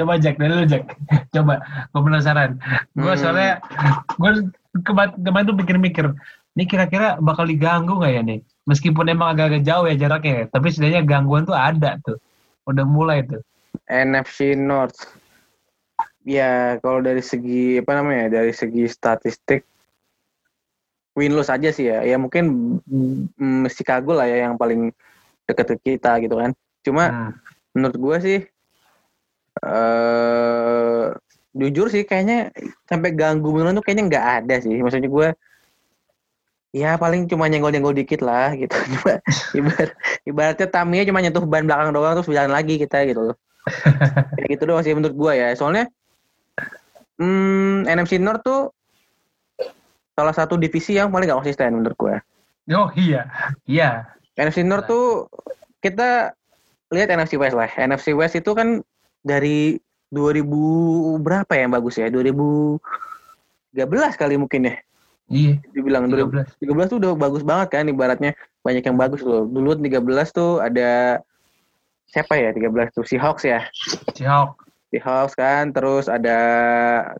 Coba 0.00 0.16
Jack, 0.16 0.40
dari 0.40 0.56
lu 0.56 0.64
Jack. 0.64 0.88
Coba, 1.36 1.60
gue 1.92 2.00
penasaran. 2.00 2.56
Gue 2.96 3.12
Hmm. 3.12 3.20
soalnya, 3.20 3.60
gue 4.16 4.30
kemarin, 4.80 5.12
kemarin 5.20 5.44
tuh 5.44 5.56
mikir-mikir, 5.60 6.06
ini 6.56 6.64
kira-kira 6.64 7.20
bakal 7.20 7.44
diganggu 7.44 8.00
nggak 8.00 8.12
ya 8.16 8.22
nih? 8.24 8.40
Meskipun 8.64 9.12
emang 9.12 9.36
agak-agak 9.36 9.60
jauh 9.68 9.84
ya 9.84 10.00
jaraknya, 10.00 10.32
ya, 10.32 10.44
tapi 10.48 10.72
setidaknya 10.72 11.04
gangguan 11.04 11.44
tuh 11.44 11.52
ada 11.52 12.00
tuh. 12.00 12.16
Udah 12.64 12.88
mulai 12.88 13.20
tuh. 13.28 13.44
NFC 13.84 14.56
North. 14.56 15.04
Ya, 16.24 16.80
kalau 16.80 17.04
dari 17.04 17.20
segi 17.20 17.80
apa 17.80 17.92
namanya? 18.00 18.40
Dari 18.40 18.56
segi 18.56 18.88
statistik 18.88 19.68
win 21.18 21.36
loss 21.36 21.52
aja 21.52 21.68
sih 21.74 21.92
ya. 21.92 22.00
Ya 22.06 22.16
mungkin 22.16 22.78
mm, 23.36 23.68
Chicago 23.68 24.16
lah 24.16 24.24
ya 24.24 24.48
yang 24.48 24.56
paling 24.56 24.94
deket 25.44 25.76
ke 25.76 25.96
kita 25.96 26.16
gitu 26.24 26.38
kan. 26.38 26.56
Cuma 26.86 27.04
Hmm. 27.10 27.32
menurut 27.76 27.96
gua 27.98 28.16
sih 28.22 28.46
eh 29.58 31.04
jujur 31.50 31.90
sih 31.90 32.06
kayaknya 32.06 32.54
sampai 32.86 33.10
ganggu 33.10 33.50
beneran 33.50 33.74
tuh 33.74 33.84
kayaknya 33.84 34.04
nggak 34.06 34.26
ada 34.42 34.54
sih. 34.62 34.78
Maksudnya 34.78 35.10
gua 35.10 35.28
ya 36.70 36.94
paling 36.94 37.26
cuma 37.26 37.50
nyenggol-nyenggol 37.50 37.94
dikit 37.94 38.22
lah 38.22 38.54
gitu. 38.54 38.70
Cuma 38.94 39.18
ibarat, 39.58 39.90
ibaratnya 40.22 40.66
Tamiya 40.70 41.02
cuma 41.02 41.18
nyentuh 41.18 41.42
ban 41.42 41.66
belakang 41.66 41.90
doang 41.90 42.14
terus 42.14 42.30
jalan 42.30 42.54
lagi 42.54 42.78
kita 42.78 43.02
gitu 43.10 43.34
loh. 43.34 43.36
Kayak 44.38 44.48
gitu 44.54 44.62
doang 44.70 44.82
sih 44.86 44.94
menurut 44.94 45.16
gua 45.18 45.32
ya. 45.34 45.50
Soalnya 45.58 45.90
hmm, 47.18 47.90
NFC 47.90 48.22
North 48.22 48.46
tuh 48.46 48.70
salah 50.14 50.34
satu 50.36 50.54
divisi 50.54 50.94
yang 50.94 51.10
paling 51.10 51.26
gak 51.26 51.42
konsisten 51.42 51.74
menurut 51.74 51.98
gua. 51.98 52.16
Oh 52.70 52.88
iya, 52.94 53.26
iya. 53.66 54.06
NFC 54.38 54.62
North 54.62 54.86
tuh 54.86 55.26
kita 55.82 56.38
lihat 56.94 57.10
NFC 57.10 57.34
West 57.34 57.58
lah. 57.58 57.66
NFC 57.74 58.14
West 58.14 58.38
itu 58.38 58.54
kan 58.54 58.78
dari 59.20 59.78
2000 60.10 60.44
berapa 61.22 61.52
ya 61.54 61.62
yang 61.66 61.74
bagus 61.74 61.94
ya? 62.00 62.08
2013 62.10 62.80
kali 64.18 64.34
mungkin 64.36 64.68
ya. 64.68 64.76
Iya, 65.30 65.62
Dibilang 65.70 66.10
13. 66.10 66.58
2013 66.58 66.90
tuh 66.90 66.98
udah 66.98 67.10
bagus 67.14 67.46
banget 67.46 67.68
kan 67.78 67.86
ibaratnya 67.86 68.34
banyak 68.66 68.82
yang 68.82 68.98
bagus 68.98 69.22
loh. 69.22 69.46
Dulu 69.46 69.78
13 69.78 70.02
tuh 70.34 70.58
ada 70.58 71.22
siapa 72.10 72.34
ya 72.34 72.50
13 72.50 72.90
tuh 72.90 73.06
Seahawks 73.06 73.46
ya. 73.46 73.62
Seahawks. 74.18 74.66
Seahawks 74.90 75.38
kan 75.38 75.70
terus 75.70 76.10
ada 76.10 76.38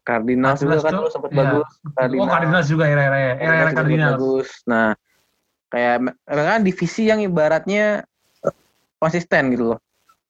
Cardinals 0.02 0.58
juga 0.58 0.82
14 0.82 0.86
kan 0.90 0.92
tuh, 0.98 1.10
sempat 1.14 1.30
iya. 1.30 1.38
bagus. 1.38 1.70
Oh, 2.18 2.26
Cardinals 2.26 2.66
juga 2.66 2.84
era-era 2.90 3.18
ya. 3.18 3.32
Era-era 3.38 3.70
Cardinals 3.70 3.78
Cardinals. 3.78 4.18
bagus. 4.18 4.48
Nah, 4.66 4.88
kayak 5.70 5.96
kan 6.26 6.60
divisi 6.66 7.06
yang 7.06 7.22
ibaratnya 7.22 8.02
konsisten 8.98 9.54
gitu 9.54 9.74
loh. 9.74 9.78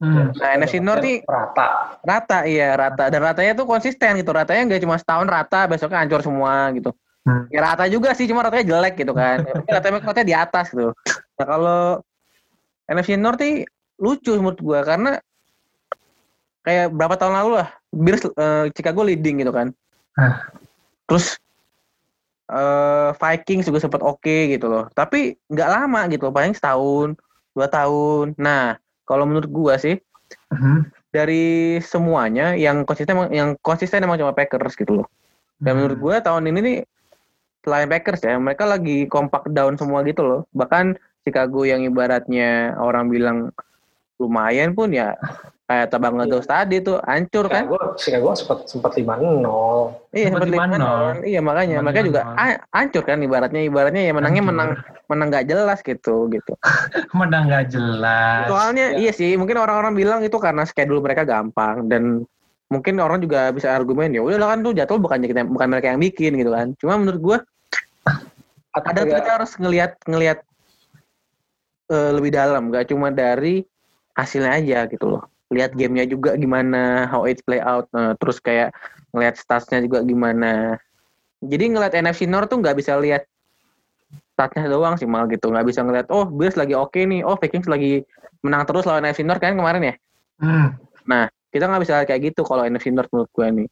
Hmm. 0.00 0.32
Nah, 0.32 0.48
NFC 0.56 0.80
North 0.80 1.04
nih 1.04 1.20
rata. 1.28 2.00
rata 2.00 2.38
iya 2.48 2.72
rata 2.72 3.12
dan 3.12 3.20
ratanya 3.20 3.52
tuh 3.52 3.68
konsisten 3.68 4.16
gitu. 4.16 4.32
Ratanya 4.32 4.64
nggak 4.64 4.80
cuma 4.80 4.96
setahun 4.96 5.28
rata, 5.28 5.68
besoknya 5.68 6.00
hancur 6.00 6.24
semua 6.24 6.72
gitu. 6.72 6.96
Hmm. 7.28 7.44
Ya 7.52 7.60
rata 7.60 7.84
juga 7.84 8.16
sih, 8.16 8.24
cuma 8.24 8.40
ratanya 8.40 8.64
jelek 8.64 8.96
gitu 8.96 9.12
kan. 9.12 9.44
Ya, 9.44 9.76
ratanya 9.76 10.00
ratanya 10.00 10.26
di 10.26 10.36
atas 10.36 10.72
gitu. 10.72 10.96
Nah, 11.36 11.46
kalau 11.46 11.82
NFC 12.88 13.20
North 13.20 13.44
nih 13.44 13.68
lucu 14.00 14.32
menurut 14.40 14.60
gua 14.64 14.80
karena 14.88 15.20
kayak 16.64 16.96
berapa 16.96 17.20
tahun 17.20 17.36
lalu 17.36 17.50
lah 17.60 17.68
Bears 17.92 18.24
eh, 18.24 18.72
Chicago 18.72 19.04
leading 19.04 19.44
gitu 19.44 19.52
kan. 19.52 19.68
Hah. 20.16 20.48
Terus 21.04 21.36
eh 22.50 23.10
Vikings 23.20 23.68
juga 23.68 23.84
sempat 23.84 24.00
oke 24.00 24.48
gitu 24.48 24.64
loh. 24.64 24.88
Tapi 24.96 25.36
nggak 25.52 25.68
lama 25.68 26.08
gitu, 26.08 26.24
loh, 26.24 26.34
paling 26.34 26.56
setahun, 26.56 27.20
dua 27.52 27.68
tahun. 27.68 28.32
Nah, 28.40 28.80
kalau 29.10 29.26
menurut 29.26 29.50
gua 29.50 29.74
sih 29.74 29.98
Hmm. 30.50 30.86
dari 31.10 31.78
semuanya 31.82 32.54
yang 32.54 32.86
konsisten 32.86 33.18
yang 33.34 33.58
konsisten 33.66 34.02
emang 34.02 34.18
cuma 34.18 34.34
Packers 34.34 34.78
gitu 34.78 35.02
loh. 35.02 35.06
Dan 35.58 35.78
menurut 35.82 35.98
gue 35.98 36.16
tahun 36.22 36.48
ini 36.50 36.58
nih 36.62 36.78
selain 37.66 37.90
Packers 37.90 38.22
ya, 38.24 38.38
mereka 38.40 38.64
lagi 38.64 39.04
kompak 39.10 39.50
down 39.52 39.76
semua 39.76 40.00
gitu 40.06 40.22
loh. 40.24 40.40
Bahkan 40.56 40.96
Chicago 41.26 41.68
yang 41.68 41.84
ibaratnya 41.84 42.78
orang 42.80 43.12
bilang 43.12 43.52
lumayan 44.20 44.76
pun 44.76 44.92
ya 44.92 45.16
kayak 45.64 45.87
tabang 45.88 46.18
ngedos 46.18 46.44
tadi 46.44 46.83
tuh 46.83 46.98
hancur 47.00 47.46
kan. 47.46 47.64
Chicago, 47.64 47.94
Chicago 47.96 48.28
sempat 48.35 48.59
sempat 48.66 48.92
lima 48.98 49.14
nol. 49.16 49.96
Iya 50.11 50.35
Sempat 50.35 50.50
5-0. 50.50 50.59
mana? 50.59 50.76
Iya 51.22 51.40
makanya 51.40 51.74
Sempat 51.78 51.87
mereka 51.88 52.00
juga 52.04 52.20
5-0. 52.26 52.37
ha- 52.37 52.62
hancur 52.70 53.02
kan 53.06 53.18
ibaratnya 53.18 53.61
ibaratnya 53.64 54.02
ya 54.02 54.12
menangnya 54.12 54.42
Hancur. 54.42 54.52
menang 54.52 54.70
menang 55.06 55.26
nggak 55.30 55.46
jelas 55.46 55.78
gitu 55.80 56.26
gitu. 56.28 56.52
Menang 57.18 57.48
nggak 57.48 57.66
jelas. 57.70 58.44
Soalnya 58.46 58.87
Ya. 58.92 58.98
iya 59.00 59.12
sih, 59.12 59.33
mungkin 59.35 59.56
orang-orang 59.56 59.94
bilang 59.94 60.20
itu 60.20 60.37
karena 60.37 60.62
schedule 60.62 61.00
mereka 61.00 61.22
gampang 61.22 61.87
dan 61.87 62.26
mungkin 62.66 62.98
orang 62.98 63.18
juga 63.18 63.50
bisa 63.50 63.70
argumen 63.70 64.11
ya 64.11 64.22
udah 64.22 64.46
kan 64.46 64.61
tuh 64.61 64.74
jadwal 64.74 64.98
bukan 64.98 65.22
kita 65.22 65.42
bukan 65.42 65.68
mereka 65.70 65.87
yang 65.88 66.02
bikin 66.02 66.35
gitu 66.35 66.50
kan. 66.50 66.74
Cuma 66.76 66.98
menurut 66.98 67.18
gua 67.18 67.38
Atau 68.70 68.87
ada 68.87 69.02
kita 69.02 69.30
harus 69.35 69.54
ngelihat 69.54 69.98
ngelihat 70.04 70.38
eh, 71.88 72.11
lebih 72.11 72.30
dalam, 72.30 72.70
gak 72.70 72.87
cuma 72.87 73.11
dari 73.11 73.66
hasilnya 74.14 74.52
aja 74.56 74.78
gitu 74.90 75.06
loh. 75.18 75.22
Lihat 75.50 75.74
gamenya 75.74 76.06
juga 76.06 76.38
gimana, 76.38 77.10
how 77.10 77.26
it 77.26 77.42
play 77.42 77.58
out, 77.58 77.90
Nah, 77.90 78.14
terus 78.18 78.38
kayak 78.38 78.70
ngelihat 79.10 79.34
statsnya 79.34 79.82
juga 79.82 80.06
gimana. 80.06 80.78
Jadi 81.42 81.74
ngelihat 81.74 81.96
NFC 81.98 82.30
North 82.30 82.52
tuh 82.52 82.62
nggak 82.62 82.78
bisa 82.78 82.94
lihat 83.00 83.26
statsnya 84.34 84.70
doang 84.70 84.94
sih 84.94 85.10
mal 85.10 85.26
gitu, 85.26 85.50
nggak 85.50 85.66
bisa 85.66 85.82
ngelihat 85.82 86.06
oh 86.14 86.24
Bears 86.28 86.54
lagi 86.54 86.72
oke 86.78 86.96
nih, 86.96 87.26
oh 87.26 87.34
Vikings 87.34 87.66
lagi 87.66 88.06
menang 88.46 88.64
terus 88.64 88.86
lawan 88.86 89.04
NFC 89.04 89.26
North 89.26 89.42
kan 89.42 89.58
kemarin 89.58 89.82
ya. 89.82 89.94
Hmm. 90.38 90.76
Kita 91.50 91.66
nggak 91.66 91.82
bisa 91.82 91.94
kayak 92.06 92.30
gitu 92.30 92.46
kalau 92.46 92.62
NFC 92.62 92.94
North 92.94 93.10
menurut 93.10 93.30
gue 93.34 93.46
nih 93.50 93.68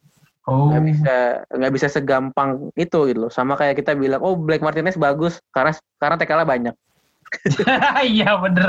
Oh. 0.48 0.72
nggak 0.72 0.84
bisa 0.88 1.16
nggak 1.52 1.72
bisa 1.76 1.86
segampang 1.92 2.72
itu 2.72 3.12
gitu 3.12 3.28
loh 3.28 3.28
sama 3.28 3.52
kayak 3.52 3.84
kita 3.84 3.92
bilang 3.92 4.24
oh 4.24 4.32
Black 4.32 4.64
Martinez 4.64 4.96
bagus 4.96 5.44
karena 5.52 5.76
karena 6.00 6.16
TKL 6.16 6.48
banyak 6.48 6.74
Iya 8.14 8.38
bener. 8.38 8.68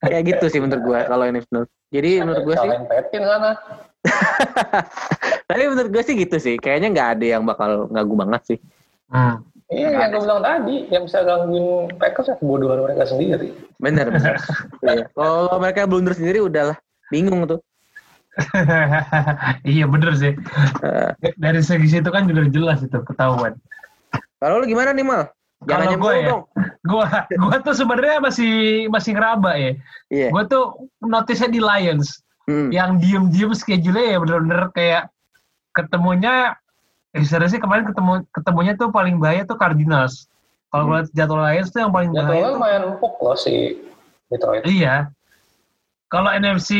kayak 0.00 0.22
gitu 0.26 0.44
sih 0.48 0.60
menurut 0.60 0.82
gua 0.82 1.00
kalau 1.04 1.24
ini 1.24 1.40
menurut 1.48 1.70
jadi 1.88 2.10
menurut 2.22 2.42
gua 2.44 2.54
sih 2.56 2.70
Petin 2.86 3.22
sana. 3.22 3.50
tapi 5.48 5.62
menurut 5.66 5.90
gua 5.90 6.02
sih 6.02 6.14
gitu 6.14 6.36
sih 6.36 6.54
kayaknya 6.56 6.88
nggak 6.90 7.08
ada 7.18 7.26
yang 7.28 7.42
bakal 7.42 7.88
ngagu 7.88 8.14
banget 8.14 8.42
sih 8.46 8.60
Hmm. 9.06 9.38
Iya, 9.70 9.94
yang 9.94 10.10
gue 10.10 10.18
bilang 10.18 10.42
tadi, 10.42 10.76
yang 10.90 11.06
bisa 11.06 11.22
gangguin 11.22 11.94
Packers 11.94 12.26
ya 12.26 12.34
kebodohan 12.38 12.82
mereka 12.82 13.06
sendiri. 13.06 13.54
bener 13.78 14.10
bener 14.10 14.34
Iya. 14.82 15.06
kalau 15.10 15.58
mereka 15.58 15.86
blunder 15.86 16.10
sendiri 16.10 16.42
udahlah 16.42 16.74
bingung 17.06 17.46
tuh 17.46 17.62
iya 19.62 19.86
bener 19.86 20.10
sih. 20.12 20.34
Eh, 20.82 21.10
Dari 21.34 21.62
segi 21.62 21.86
situ 21.88 22.08
kan 22.10 22.26
udah 22.26 22.46
jelas 22.46 22.82
itu 22.82 22.98
ketahuan. 23.00 23.54
kalau 24.36 24.58
lu 24.58 24.66
gimana 24.66 24.90
nih 24.90 25.02
mal 25.02 25.30
jangan 25.64 25.86
Kalau 25.88 25.96
gue 25.96 26.14
ya, 26.14 26.32
Gua 26.84 27.06
gua 27.40 27.56
tuh 27.58 27.74
sebenarnya 27.74 28.20
masih 28.20 28.52
masih 28.86 29.16
ngeraba 29.16 29.56
ya. 29.56 29.72
iya 30.08 30.28
Gua 30.28 30.44
tuh 30.44 30.76
notice 31.00 31.46
di 31.46 31.58
Lions 31.58 32.20
Hmm. 32.46 32.70
yang 32.70 33.02
diem-diem 33.02 33.50
schedule 33.58 33.98
ya 33.98 34.22
bener-bener 34.22 34.70
kayak 34.70 35.10
ketemunya 35.74 36.54
eh 37.10 37.26
serius 37.26 37.50
sih 37.50 37.58
kemarin 37.58 37.82
ketemu 37.82 38.22
ketemunya 38.30 38.78
tuh 38.78 38.88
paling 38.88 39.18
bahaya 39.18 39.42
tuh 39.42 39.58
Cardinals. 39.58 40.30
Kalau 40.70 40.94
Hmm. 40.94 41.10
jadwal 41.10 41.42
Lions 41.42 41.74
tuh 41.74 41.82
yang 41.82 41.90
paling 41.90 42.14
bahaya 42.14 42.22
Jadwalnya 42.22 42.50
lumayan 42.54 42.82
empuk 42.86 43.18
loh 43.18 43.34
si 43.34 43.82
Detroit. 44.30 44.62
Iya. 44.62 45.10
Kalau 46.06 46.30
NFC 46.30 46.70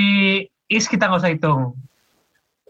East 0.67 0.87
kita 0.87 1.11
nggak 1.11 1.19
usah 1.19 1.35
hitung. 1.35 1.75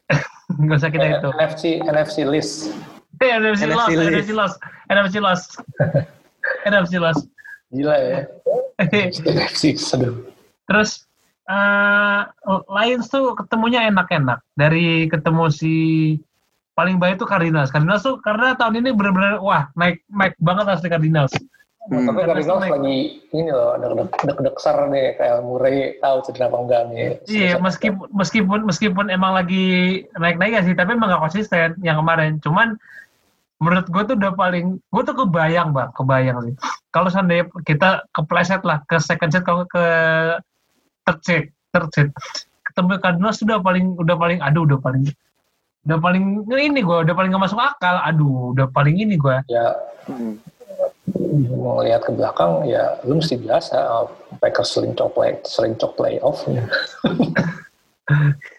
nggak 0.56 0.78
usah 0.78 0.88
kita 0.88 1.04
Eh, 1.04 1.12
hitung. 1.12 1.34
NFC 1.36 1.64
NFC 1.82 2.16
list. 2.24 2.72
Eh, 3.20 3.30
NFC, 3.32 3.64
NFC 3.64 3.72
loss, 3.72 3.88
list. 3.88 4.08
NFC 4.12 4.30
loss, 4.32 4.52
NFC 4.92 5.16
loss, 5.20 5.40
NFC 6.70 6.94
loss. 7.00 7.18
Gila 7.72 7.94
ya. 7.96 8.20
NFC, 8.82 9.76
aduh. 9.96 10.28
Terus 10.68 11.06
eh 11.46 12.20
Lions 12.46 13.06
tuh 13.08 13.32
ketemunya 13.38 13.86
enak-enak. 13.88 14.42
Dari 14.58 15.06
ketemu 15.06 15.44
si 15.48 15.74
paling 16.76 17.00
baik 17.00 17.22
tuh 17.22 17.28
Cardinals. 17.28 17.72
Cardinals 17.72 18.04
tuh 18.04 18.20
karena 18.20 18.52
tahun 18.58 18.84
ini 18.84 18.92
benar-benar 18.92 19.40
wah 19.40 19.72
naik 19.78 20.04
naik 20.12 20.36
banget 20.42 20.68
asli 20.68 20.92
Cardinals. 20.92 21.32
Hmm. 21.86 22.04
Tapi 22.04 22.20
Cardinals 22.26 22.60
naik. 22.60 22.72
lagi 22.76 22.98
ini 23.32 23.50
loh, 23.54 23.78
deg-deg 24.26 24.56
ser 24.60 24.76
nih 24.90 25.16
kayak 25.16 25.40
Murray 25.46 25.96
tahu 26.02 26.16
cedera 26.26 26.50
apa 26.50 26.58
enggak 26.60 26.82
nih. 26.92 27.06
Iya, 27.30 27.62
meskipun 27.62 28.06
meskipun 28.12 28.60
meskipun 28.66 29.06
emang 29.08 29.32
lagi 29.38 30.04
naik-naik 30.18 30.52
ya 30.52 30.62
sih, 30.66 30.74
tapi 30.76 30.98
emang 30.98 31.14
gak 31.14 31.24
konsisten 31.30 31.78
yang 31.80 31.96
kemarin. 31.96 32.42
Cuman 32.42 32.76
menurut 33.56 33.86
gue 33.88 34.02
tuh 34.04 34.16
udah 34.20 34.32
paling, 34.36 34.76
gue 34.78 35.02
tuh 35.02 35.16
kebayang 35.16 35.72
bang, 35.72 35.90
kebayang 35.96 36.38
sih. 36.44 36.54
Kalau 36.92 37.08
seandainya 37.08 37.48
kita 37.64 38.04
kepleset 38.12 38.62
lah 38.64 38.84
ke 38.84 39.00
second 39.00 39.32
set, 39.32 39.44
kalau 39.44 39.64
ke 39.68 39.84
third 41.08 41.20
set, 41.24 41.44
third 41.72 41.88
set, 41.92 42.08
ketemu 42.68 43.00
Cardinals 43.00 43.40
sudah 43.40 43.56
paling, 43.60 43.96
udah 43.96 44.16
paling, 44.16 44.38
aduh, 44.44 44.68
udah 44.68 44.78
paling, 44.80 45.08
udah 45.88 45.98
paling 46.00 46.24
ini 46.52 46.80
gue, 46.84 46.98
udah 47.08 47.14
paling 47.16 47.32
gak 47.32 47.44
masuk 47.48 47.60
akal. 47.60 47.96
Aduh, 48.04 48.52
udah 48.52 48.68
paling 48.68 48.96
ini 49.00 49.16
gue. 49.16 49.36
Ya 49.48 49.72
Hmm. 50.06 50.38
mau 51.50 51.82
lihat 51.82 52.06
ke 52.06 52.14
belakang 52.14 52.62
ya 52.62 52.94
lu 53.02 53.18
mesti 53.18 53.34
biasa 53.38 54.06
Packers 54.38 54.70
sering 54.70 54.94
cok 54.94 55.10
play 55.18 55.34
sering 55.42 55.74
cok 55.74 55.98
playoff 55.98 56.46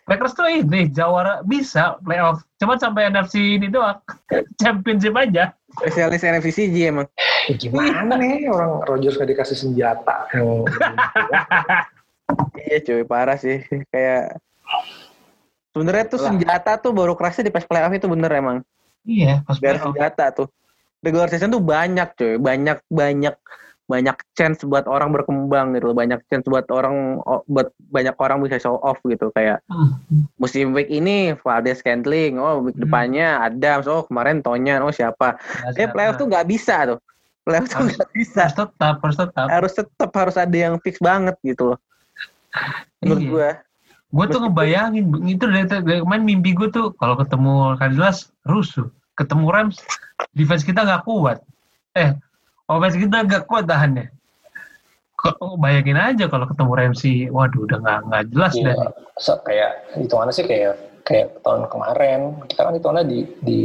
Lakers 0.06 0.36
tuh 0.36 0.48
ini 0.52 0.92
jawara 0.92 1.40
bisa 1.42 1.96
playoff, 2.04 2.44
cuman 2.60 2.76
sampai 2.76 3.08
NFC 3.08 3.56
ini 3.56 3.72
doang, 3.72 3.96
championship 4.62 5.16
aja. 5.16 5.56
Spesialis 5.72 6.20
NFC 6.22 6.48
CG 6.52 6.76
emang. 6.90 7.08
Ya, 7.48 7.56
gimana 7.56 8.18
nih 8.18 8.50
orang 8.50 8.84
Rodgers 8.84 9.16
gak 9.16 9.30
dikasih 9.30 9.56
senjata 9.56 10.28
Iya 12.68 12.78
cuy, 12.84 13.04
parah 13.08 13.40
sih. 13.40 13.64
Kayak 13.88 14.36
sebenarnya 15.72 16.06
tuh 16.10 16.20
Lah. 16.20 16.28
senjata 16.34 16.72
tuh 16.82 16.92
baru 16.92 17.16
kerasnya 17.16 17.48
di 17.48 17.54
pas 17.54 17.64
playoff 17.64 17.94
itu 17.94 18.08
bener 18.10 18.32
emang. 18.34 18.58
Iya, 19.08 19.48
pas 19.48 19.56
Biar 19.62 19.80
playoff. 19.80 19.86
senjata 19.96 20.26
tuh. 20.36 20.48
Regular 21.00 21.30
season 21.30 21.54
tuh 21.54 21.64
banyak 21.64 22.10
cuy, 22.18 22.36
banyak 22.36 22.82
banyak 22.90 23.36
banyak 23.88 24.20
chance 24.36 24.68
buat 24.68 24.84
orang 24.84 25.16
berkembang 25.16 25.72
gitu, 25.72 25.96
banyak 25.96 26.20
chance 26.28 26.44
buat 26.44 26.68
orang 26.68 27.24
buat 27.48 27.72
banyak 27.88 28.20
orang 28.20 28.44
bisa 28.44 28.60
show 28.60 28.76
off 28.84 29.00
gitu 29.04 29.32
kayak 29.32 29.64
Hmm. 29.72 29.96
musim 30.36 30.76
week 30.76 30.92
ini 30.92 31.32
Valdez 31.40 31.80
Scantling, 31.80 32.36
oh 32.36 32.68
week 32.68 32.76
Hmm. 32.76 32.84
depannya 32.84 33.40
Adams, 33.42 33.88
oh 33.88 34.04
kemarin 34.04 34.44
Tonyan, 34.44 34.84
oh 34.84 34.92
siapa. 34.92 35.40
Eh 35.74 35.88
playoff 35.88 36.20
tuh 36.20 36.28
nggak 36.28 36.46
bisa 36.46 36.84
tuh. 36.86 37.00
Playoff 37.48 37.72
tuh 37.72 37.80
Harus- 37.80 37.96
nggak 37.96 38.12
bisa. 38.12 38.42
harus 38.44 38.56
tetap, 38.60 38.96
harus 39.00 39.18
tetap. 39.18 39.48
Harus 39.48 39.74
tetap 39.74 40.10
harus 40.12 40.36
ada 40.36 40.58
yang 40.58 40.76
fix 40.84 41.00
banget 41.00 41.40
gitu 41.42 41.72
loh. 41.72 41.80
Menurut 43.00 43.24
Iya. 43.24 43.32
gua. 43.32 43.50
Gue 44.08 44.26
tuh 44.28 44.40
ngebayangin 44.40 45.04
itu 45.28 45.44
dari, 45.48 45.64
dari 45.68 46.00
kemarin 46.00 46.24
mimpi 46.24 46.52
gue 46.52 46.72
tuh 46.72 46.96
kalau 46.96 47.16
ketemu 47.16 47.76
Cardinals 47.76 48.32
rusuh, 48.44 48.88
ketemu 49.16 49.48
Rams 49.48 49.80
defense 50.32 50.64
kita 50.64 50.84
nggak 50.84 51.04
kuat. 51.04 51.40
Eh, 51.92 52.16
offense 52.68 52.96
kita 52.96 53.18
nggak 53.24 53.44
kuat 53.48 53.66
tahannya. 53.66 54.12
Kok 55.18 55.58
bayangin 55.58 55.98
aja 55.98 56.30
kalau 56.30 56.46
ketemu 56.46 56.72
Ramsey, 56.78 57.16
waduh 57.34 57.66
udah 57.66 57.78
nggak 57.82 58.00
nggak 58.06 58.24
jelas 58.30 58.54
Iya, 58.54 58.64
dan 58.64 58.78
se- 59.18 59.42
kayak 59.42 59.72
hitungannya 59.98 60.34
sih 60.36 60.46
kayak 60.46 60.74
kayak 61.02 61.28
tahun 61.42 61.66
kemarin 61.74 62.22
kita 62.46 62.62
kan 62.62 62.74
hitungannya 62.78 63.06
di 63.10 63.20
di 63.42 63.60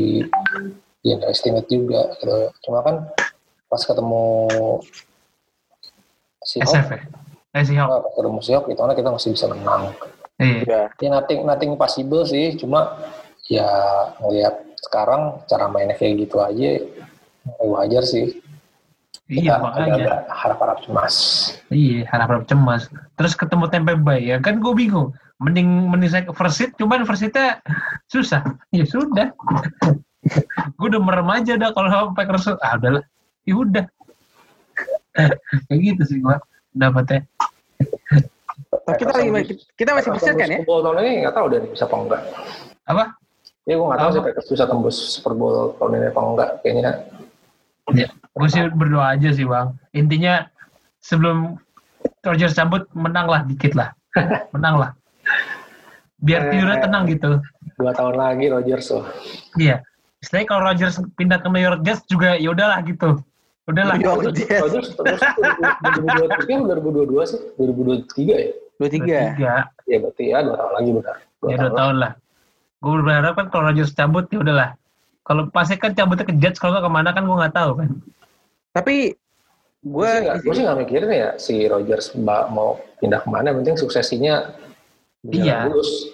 di 1.03 1.09
underestimate 1.13 1.69
juga 1.69 2.09
gitu. 2.17 2.49
Cuma 2.65 2.81
kan 2.81 3.05
pas 3.69 3.83
ketemu 3.85 4.49
si 6.43 6.59
SF 6.59 6.89
ya. 6.89 7.01
Eh 7.53 7.65
si 7.69 7.77
Hawk. 7.77 8.01
pas 8.01 8.13
ketemu 8.17 8.39
Seahawks 8.41 8.69
hitungannya 8.73 8.97
kita 8.97 9.11
masih 9.13 9.31
bisa 9.37 9.47
menang. 9.53 9.83
Iya. 10.41 10.63
Ya. 10.65 10.83
Ya 10.99 11.09
nothing 11.13 11.41
nothing 11.45 11.73
possible 11.77 12.25
sih, 12.25 12.57
cuma 12.57 12.97
ya 13.47 13.69
ngelihat 14.25 14.57
sekarang 14.81 15.45
cara 15.47 15.69
mainnya 15.69 15.95
kayak 15.95 16.27
gitu 16.27 16.41
aja 16.41 16.81
ya 16.81 16.83
wajar 17.61 18.03
sih. 18.03 18.42
Iya 19.33 19.57
makanya. 19.57 20.29
harap-harap 20.29 20.79
cemas. 20.85 21.15
Iya 21.73 22.05
harap-harap 22.13 22.45
cemas. 22.45 22.93
Terus 23.17 23.33
ketemu 23.33 23.65
Tampa 23.73 23.97
Bay 23.97 24.29
ya 24.29 24.37
kan 24.37 24.61
gue 24.61 24.73
bingung. 24.77 25.17
Mending 25.41 25.91
mending 25.91 26.11
saya 26.13 26.23
ke 26.29 26.37
first 26.37 26.61
seat, 26.61 26.71
cuman 26.77 27.09
first 27.09 27.25
seatnya 27.25 27.59
susah. 28.13 28.45
Ya 28.71 28.85
sudah. 28.85 29.33
gue 30.79 30.87
udah 30.87 31.03
merem 31.03 31.27
aja 31.33 31.59
dah 31.59 31.75
kalau 31.75 32.13
Packers 32.13 32.53
ah 32.61 32.77
udahlah. 32.77 33.05
Ya 33.49 33.55
udah. 33.57 33.85
Kayak 35.67 35.79
gitu 35.81 36.03
sih 36.05 36.17
gue 36.21 36.37
dapetnya. 36.77 37.25
Tapi 38.73 38.97
kita 39.01 39.13
lagi 39.17 39.55
kita 39.75 39.91
masih 39.97 40.11
bisa 40.13 40.31
kan 40.37 40.49
ya? 40.49 40.61
Super 40.61 40.69
Bowl 40.69 40.81
tahun 40.85 40.97
ini 41.01 41.11
nggak 41.25 41.35
tahu 41.35 41.47
deh 41.49 41.61
bisa 41.73 41.85
apa 41.89 41.97
enggak. 41.97 42.23
Apa? 42.85 43.05
Ya 43.65 43.75
gue 43.81 43.87
nggak 43.89 44.01
tahu 44.05 44.11
sih 44.13 44.21
Packers 44.21 44.49
bisa 44.53 44.65
tembus 44.69 44.97
Super 45.17 45.33
Bowl 45.33 45.75
tahun 45.81 45.97
ini 45.97 46.07
apa 46.13 46.21
enggak. 46.21 46.51
Kayaknya 46.61 46.93
Ya, 47.91 48.07
gue 48.33 48.49
sih 48.49 48.63
berdoa 48.73 49.13
aja 49.17 49.29
sih 49.33 49.45
bang. 49.45 49.77
Intinya 49.93 50.49
sebelum 51.05 51.61
Rodgers 52.25 52.57
cabut 52.57 52.87
menang 52.97 53.27
lah 53.29 53.45
dikit 53.45 53.75
lah. 53.77 53.93
Menang 54.55 54.77
lah. 54.79 54.91
Biar 56.23 56.53
tidurnya 56.55 56.79
tenang 56.85 57.09
gitu. 57.11 57.43
dua 57.81 57.91
tahun 57.97 58.15
lagi 58.15 58.47
Rodgers 58.53 58.87
loh. 58.95 59.09
Iya. 59.59 59.83
Istilahnya 60.23 60.47
kalau 60.47 60.63
Rodgers 60.71 60.97
pindah 61.19 61.43
ke 61.43 61.49
New 61.51 61.59
York 61.59 61.83
Jets 61.83 62.07
juga 62.07 62.39
ya 62.39 62.55
udahlah 62.55 62.79
gitu. 62.87 63.19
Udahlah. 63.67 63.99
New 63.99 64.07
York 64.07 64.39
Jets. 64.39 64.95
2023 65.03 66.63
2022 66.63 67.31
sih 67.31 67.41
2023 67.59 68.31
ya. 68.31 68.53
Dua 68.79 68.89
tiga. 68.89 69.19
Tiga. 69.35 69.55
Ya 69.91 69.97
berarti 69.99 70.25
ya 70.31 70.39
dua 70.47 70.55
tahun 70.61 70.73
lagi 70.79 70.91
benar. 70.95 71.17
Dua 71.43 71.49
Ya 71.51 71.57
dua 71.59 71.63
tahun 71.67 71.75
tahun 71.75 71.97
lah. 71.99 72.13
Gue 72.83 72.93
berharap 73.03 73.33
kan 73.39 73.47
kalau 73.51 73.65
Rodgers 73.71 73.93
cabut 73.99 74.27
ya 74.31 74.39
udahlah. 74.43 74.71
Kalau 75.23 75.43
pasti 75.51 75.75
kan 75.79 75.95
cabutnya 75.95 76.27
ke 76.27 76.35
Jets 76.39 76.63
kalau 76.63 76.79
nggak 76.79 76.87
ke 76.87 76.93
mana 76.93 77.11
kan 77.11 77.23
gue 77.27 77.37
nggak 77.39 77.55
tahu 77.55 77.71
kan. 77.83 77.91
Tapi 78.73 79.17
Gue 79.83 80.07
gue 80.39 80.55
sih 80.55 80.63
nggak- 80.63 80.79
mikirin 80.79 81.11
ya 81.11 81.29
si 81.37 81.67
Rodgers 81.67 82.15
mbak 82.15 82.55
mau 82.55 82.79
pindah 83.03 83.19
ke 83.19 83.27
mana. 83.27 83.51
Yang 83.51 83.59
penting 83.59 83.77
suksesinya 83.83 84.55
berjalan 85.21 85.43
Iya. 85.43 85.59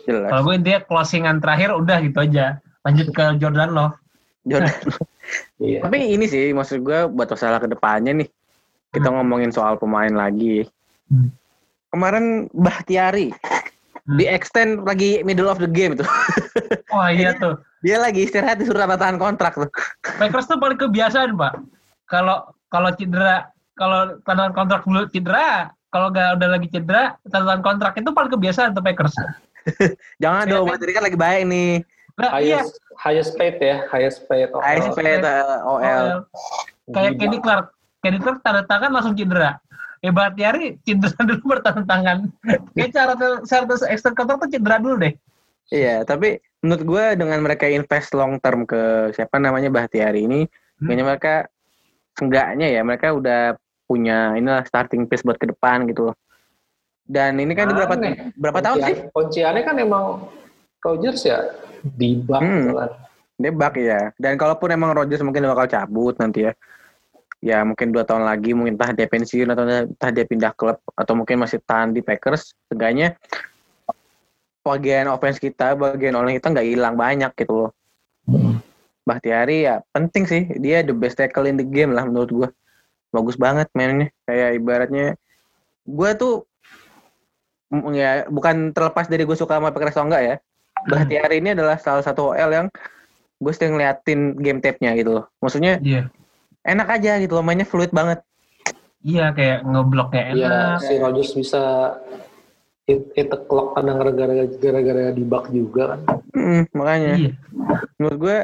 jelas. 0.09 0.31
Kalau 0.33 0.43
gue 0.43 0.55
intinya 0.57 0.81
closingan 0.83 1.37
terakhir 1.39 1.77
udah 1.77 2.01
gitu 2.01 2.19
aja. 2.19 2.47
Lanjut 2.81 3.13
ke 3.13 3.25
Jordan 3.37 3.71
Love. 3.73 3.97
Jordan. 4.45 4.73
Iya. 5.61 5.85
Tapi 5.85 6.09
ini 6.09 6.25
sih 6.25 6.57
maksud 6.57 6.81
gue 6.81 7.05
buat 7.05 7.29
masalah 7.29 7.61
ke 7.61 7.69
depannya 7.69 8.17
nih. 8.17 8.29
Kita 8.89 9.13
ngomongin 9.13 9.53
soal 9.53 9.77
pemain 9.77 10.09
lagi. 10.09 10.65
Hmm. 11.05 11.29
Kemarin 11.89 12.25
Bahtiari 12.51 13.29
Hmm. 13.29 14.17
di 14.17 14.25
extend 14.25 14.89
lagi 14.89 15.21
middle 15.21 15.53
of 15.53 15.61
the 15.61 15.69
game 15.69 15.93
itu. 15.93 16.09
Wah 16.89 17.13
iya 17.13 17.37
tuh. 17.45 17.61
Dia 17.85 18.01
lagi 18.01 18.25
istirahat 18.25 18.57
disuruh 18.57 18.81
tanda 18.81 18.97
tangan 18.97 19.21
kontrak 19.21 19.53
tuh. 19.53 19.69
Packers 20.17 20.49
tuh 20.49 20.57
paling 20.57 20.81
kebiasaan 20.81 21.37
pak. 21.37 21.61
Kalau 22.09 22.57
kalau 22.73 22.91
cedera, 22.97 23.53
kalau 23.77 24.17
tanda 24.25 24.49
kontrak 24.57 24.83
dulu 24.89 25.09
cedera, 25.13 25.73
kalau 25.93 26.09
nggak 26.09 26.41
udah 26.41 26.49
lagi 26.49 26.69
cedera, 26.73 27.17
tanda 27.29 27.61
kontrak 27.61 27.97
itu 28.01 28.11
paling 28.13 28.33
kebiasaan 28.33 28.73
tuh 28.73 28.85
Packers. 28.85 29.15
Jangan 30.23 30.49
Iya 30.49 30.53
dong, 30.57 30.65
kan? 30.65 30.73
Bahtiari 30.77 30.93
kan 30.97 31.05
lagi 31.05 31.19
baik 31.21 31.43
nih. 31.49 31.73
Nah, 32.19 32.31
iya. 32.43 32.65
highest 32.65 32.75
highest 32.99 33.31
paid 33.39 33.57
ya, 33.63 33.77
highest 33.93 34.27
paid. 34.27 34.51
OL. 34.51 34.65
ASP 34.65 34.99
uh, 34.99 35.63
OL. 35.63 35.79
OL. 35.79 36.07
Kayak. 36.91 37.13
Kenny 37.21 37.39
Clark. 37.39 37.67
Kenny 38.03 38.19
Clark 38.19 38.39
tanda 38.43 38.63
tangan 38.67 38.91
langsung 38.91 39.15
cedera. 39.15 39.61
Eh 40.03 40.11
Bahtiari 40.11 40.81
cedera 40.83 41.15
dulu 41.29 41.57
bertanda 41.57 41.85
tangan. 41.85 42.27
Kayak 42.75 42.91
cara 42.97 43.13
cara 43.45 43.65
extend 43.93 44.17
kontrak 44.17 44.41
tuh 44.43 44.51
cedera 44.51 44.81
dulu 44.81 44.97
deh. 45.05 45.15
Iya, 45.69 46.01
tapi 46.09 46.41
menurut 46.65 46.83
gue 46.89 47.05
dengan 47.21 47.45
mereka 47.45 47.69
invest 47.69 48.17
long 48.17 48.41
term 48.41 48.65
ke 48.65 49.13
siapa 49.13 49.37
namanya 49.37 49.69
Bahtiari 49.69 50.25
ini, 50.25 50.49
Hmm. 50.79 50.87
kayaknya 50.87 51.05
mereka 51.11 51.35
seenggaknya 52.19 52.67
ya 52.67 52.83
mereka 52.83 53.15
udah 53.15 53.55
punya 53.87 54.35
inilah 54.37 54.67
starting 54.67 55.07
piece 55.07 55.23
buat 55.23 55.39
ke 55.39 55.49
depan 55.49 55.87
gitu 55.87 56.11
loh. 56.13 56.17
Dan 57.09 57.41
ini 57.41 57.57
kan 57.57 57.73
berapa 57.73 57.97
berapa 58.37 58.61
tahun 58.61 58.79
sih? 58.85 58.97
Kunciannya 59.17 59.63
kan 59.65 59.77
emang 59.81 60.29
Rodgers 60.85 61.25
ya 61.25 61.41
di 61.97 62.21
bak 62.21 62.43
Hmm. 62.43 62.59
gitu 62.61 62.75
kan. 62.77 62.91
Dia 63.39 63.53
bak 63.55 63.75
ya. 63.81 64.01
Dan 64.21 64.37
kalaupun 64.37 64.69
emang 64.75 64.93
Rodgers 64.93 65.25
mungkin 65.25 65.49
bakal 65.49 65.71
cabut 65.71 66.19
nanti 66.21 66.45
ya. 66.45 66.53
Ya 67.39 67.63
mungkin 67.63 67.95
dua 67.95 68.03
tahun 68.03 68.27
lagi 68.27 68.51
mungkin 68.51 68.75
entah 68.75 68.91
dia 68.91 69.07
pensiun 69.07 69.49
atau 69.55 69.63
entah 69.63 70.11
dia 70.11 70.27
pindah 70.27 70.53
klub 70.59 70.83
atau 70.99 71.13
mungkin 71.15 71.39
masih 71.39 71.63
tahan 71.63 71.95
di 71.95 72.03
Packers. 72.03 72.53
Seenggaknya 72.69 73.15
bagian 74.67 75.09
offense 75.09 75.41
kita, 75.41 75.79
bagian 75.79 76.19
online 76.19 76.43
kita 76.43 76.53
nggak 76.53 76.67
hilang 76.67 76.99
banyak 76.99 77.33
gitu 77.39 77.55
loh. 77.55 77.71
Bahtiari 79.09 79.65
ya 79.65 79.81
penting 79.89 80.29
sih. 80.29 80.43
Dia 80.61 80.85
the 80.85 80.93
best 80.93 81.17
tackle 81.17 81.49
in 81.49 81.57
the 81.57 81.65
game 81.65 81.97
lah 81.97 82.05
menurut 82.05 82.29
gua. 82.29 82.49
Bagus 83.09 83.41
banget 83.41 83.73
mainnya. 83.73 84.13
Kayak 84.29 84.51
ibaratnya 84.55 85.07
gua 85.89 86.13
tuh 86.13 86.45
mm, 87.73 87.93
ya 87.97 88.11
bukan 88.29 88.73
terlepas 88.73 89.09
dari 89.09 89.25
gue 89.25 89.33
suka 89.33 89.57
sama 89.57 89.73
Packers 89.73 89.97
atau 89.97 90.05
enggak 90.05 90.23
ya. 90.23 90.37
Bahtiari 90.85 91.41
ini 91.41 91.57
adalah 91.57 91.81
salah 91.81 92.05
satu 92.05 92.31
OL 92.31 92.51
yang 92.53 92.67
gue 93.39 93.53
sering 93.55 93.75
ngeliatin 93.75 94.35
game 94.37 94.59
tape-nya 94.59 94.93
gitu 94.95 95.15
loh. 95.15 95.25
Maksudnya 95.39 95.79
Iya. 95.79 96.11
enak 96.63 96.89
aja 96.91 97.17
gitu 97.19 97.35
loh, 97.35 97.45
mainnya 97.45 97.65
fluid 97.65 97.91
banget. 97.91 98.21
Iya 98.99 99.31
kayak 99.31 99.63
ngebloknya 99.63 100.23
Iya, 100.35 100.49
enak. 100.51 100.79
si 100.83 100.93
Rodgers 100.99 101.33
bisa 101.33 101.63
hit, 102.85 103.15
hit 103.15 103.29
the 103.31 103.39
clock 103.47 103.79
kadang 103.79 103.95
gara-gara 103.97 104.43
gara-gara 104.49 105.03
di 105.15 105.23
bak 105.23 105.45
juga 105.51 105.95
kan. 105.95 106.01
Mm, 106.35 106.63
makanya 106.75 107.13
Iya. 107.15 107.33
menurut 107.97 108.19
gue 108.19 108.39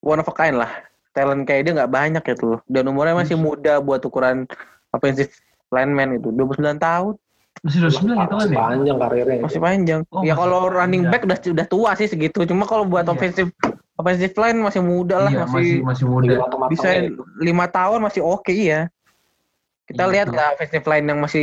one 0.00 0.20
of 0.20 0.28
a 0.28 0.34
kind 0.34 0.56
lah. 0.56 0.70
talent 1.10 1.42
kayak 1.42 1.66
dia 1.66 1.74
nggak 1.74 1.90
banyak 1.90 2.22
gitu 2.22 2.54
loh. 2.54 2.60
Dan 2.70 2.86
umurnya 2.86 3.18
masih 3.18 3.34
muda 3.34 3.82
buat 3.82 3.98
ukuran 4.06 4.46
offensive 4.90 5.26
lineman 5.68 6.14
itu. 6.14 6.30
29 6.30 6.78
tahun. 6.78 7.14
Masih 7.66 7.78
29 7.82 8.14
gitu 8.14 8.30
kan 8.30 8.30
Masih 8.30 8.54
ya? 8.54 8.58
panjang 8.62 8.96
karirnya. 8.96 9.40
Masih 9.42 9.60
panjang. 9.60 10.00
Oh, 10.14 10.22
ya 10.22 10.38
kalau 10.38 10.70
running 10.70 11.10
back 11.10 11.26
udah 11.26 11.34
udah 11.34 11.66
tua 11.66 11.90
sih 11.98 12.06
segitu. 12.06 12.46
Cuma 12.46 12.62
kalau 12.62 12.86
buat 12.86 13.04
Iya. 13.04 13.12
offensive 13.12 13.50
offensive 13.98 14.32
line 14.32 14.62
masih 14.62 14.80
muda 14.80 15.26
lah, 15.26 15.30
Iya, 15.34 15.38
masih 15.44 15.50
masih, 15.50 15.74
masih 15.82 16.04
muda. 16.06 16.34
Bisa 16.70 16.88
gitu. 16.94 17.26
lima 17.42 17.66
tahun 17.66 17.98
masih 18.00 18.22
oke 18.22 18.54
ya. 18.54 18.86
Kita 19.84 20.06
Iya, 20.06 20.12
lihat 20.14 20.28
iya. 20.30 20.36
lah 20.38 20.46
offensive 20.54 20.86
line 20.86 21.06
yang 21.10 21.18
masih 21.18 21.42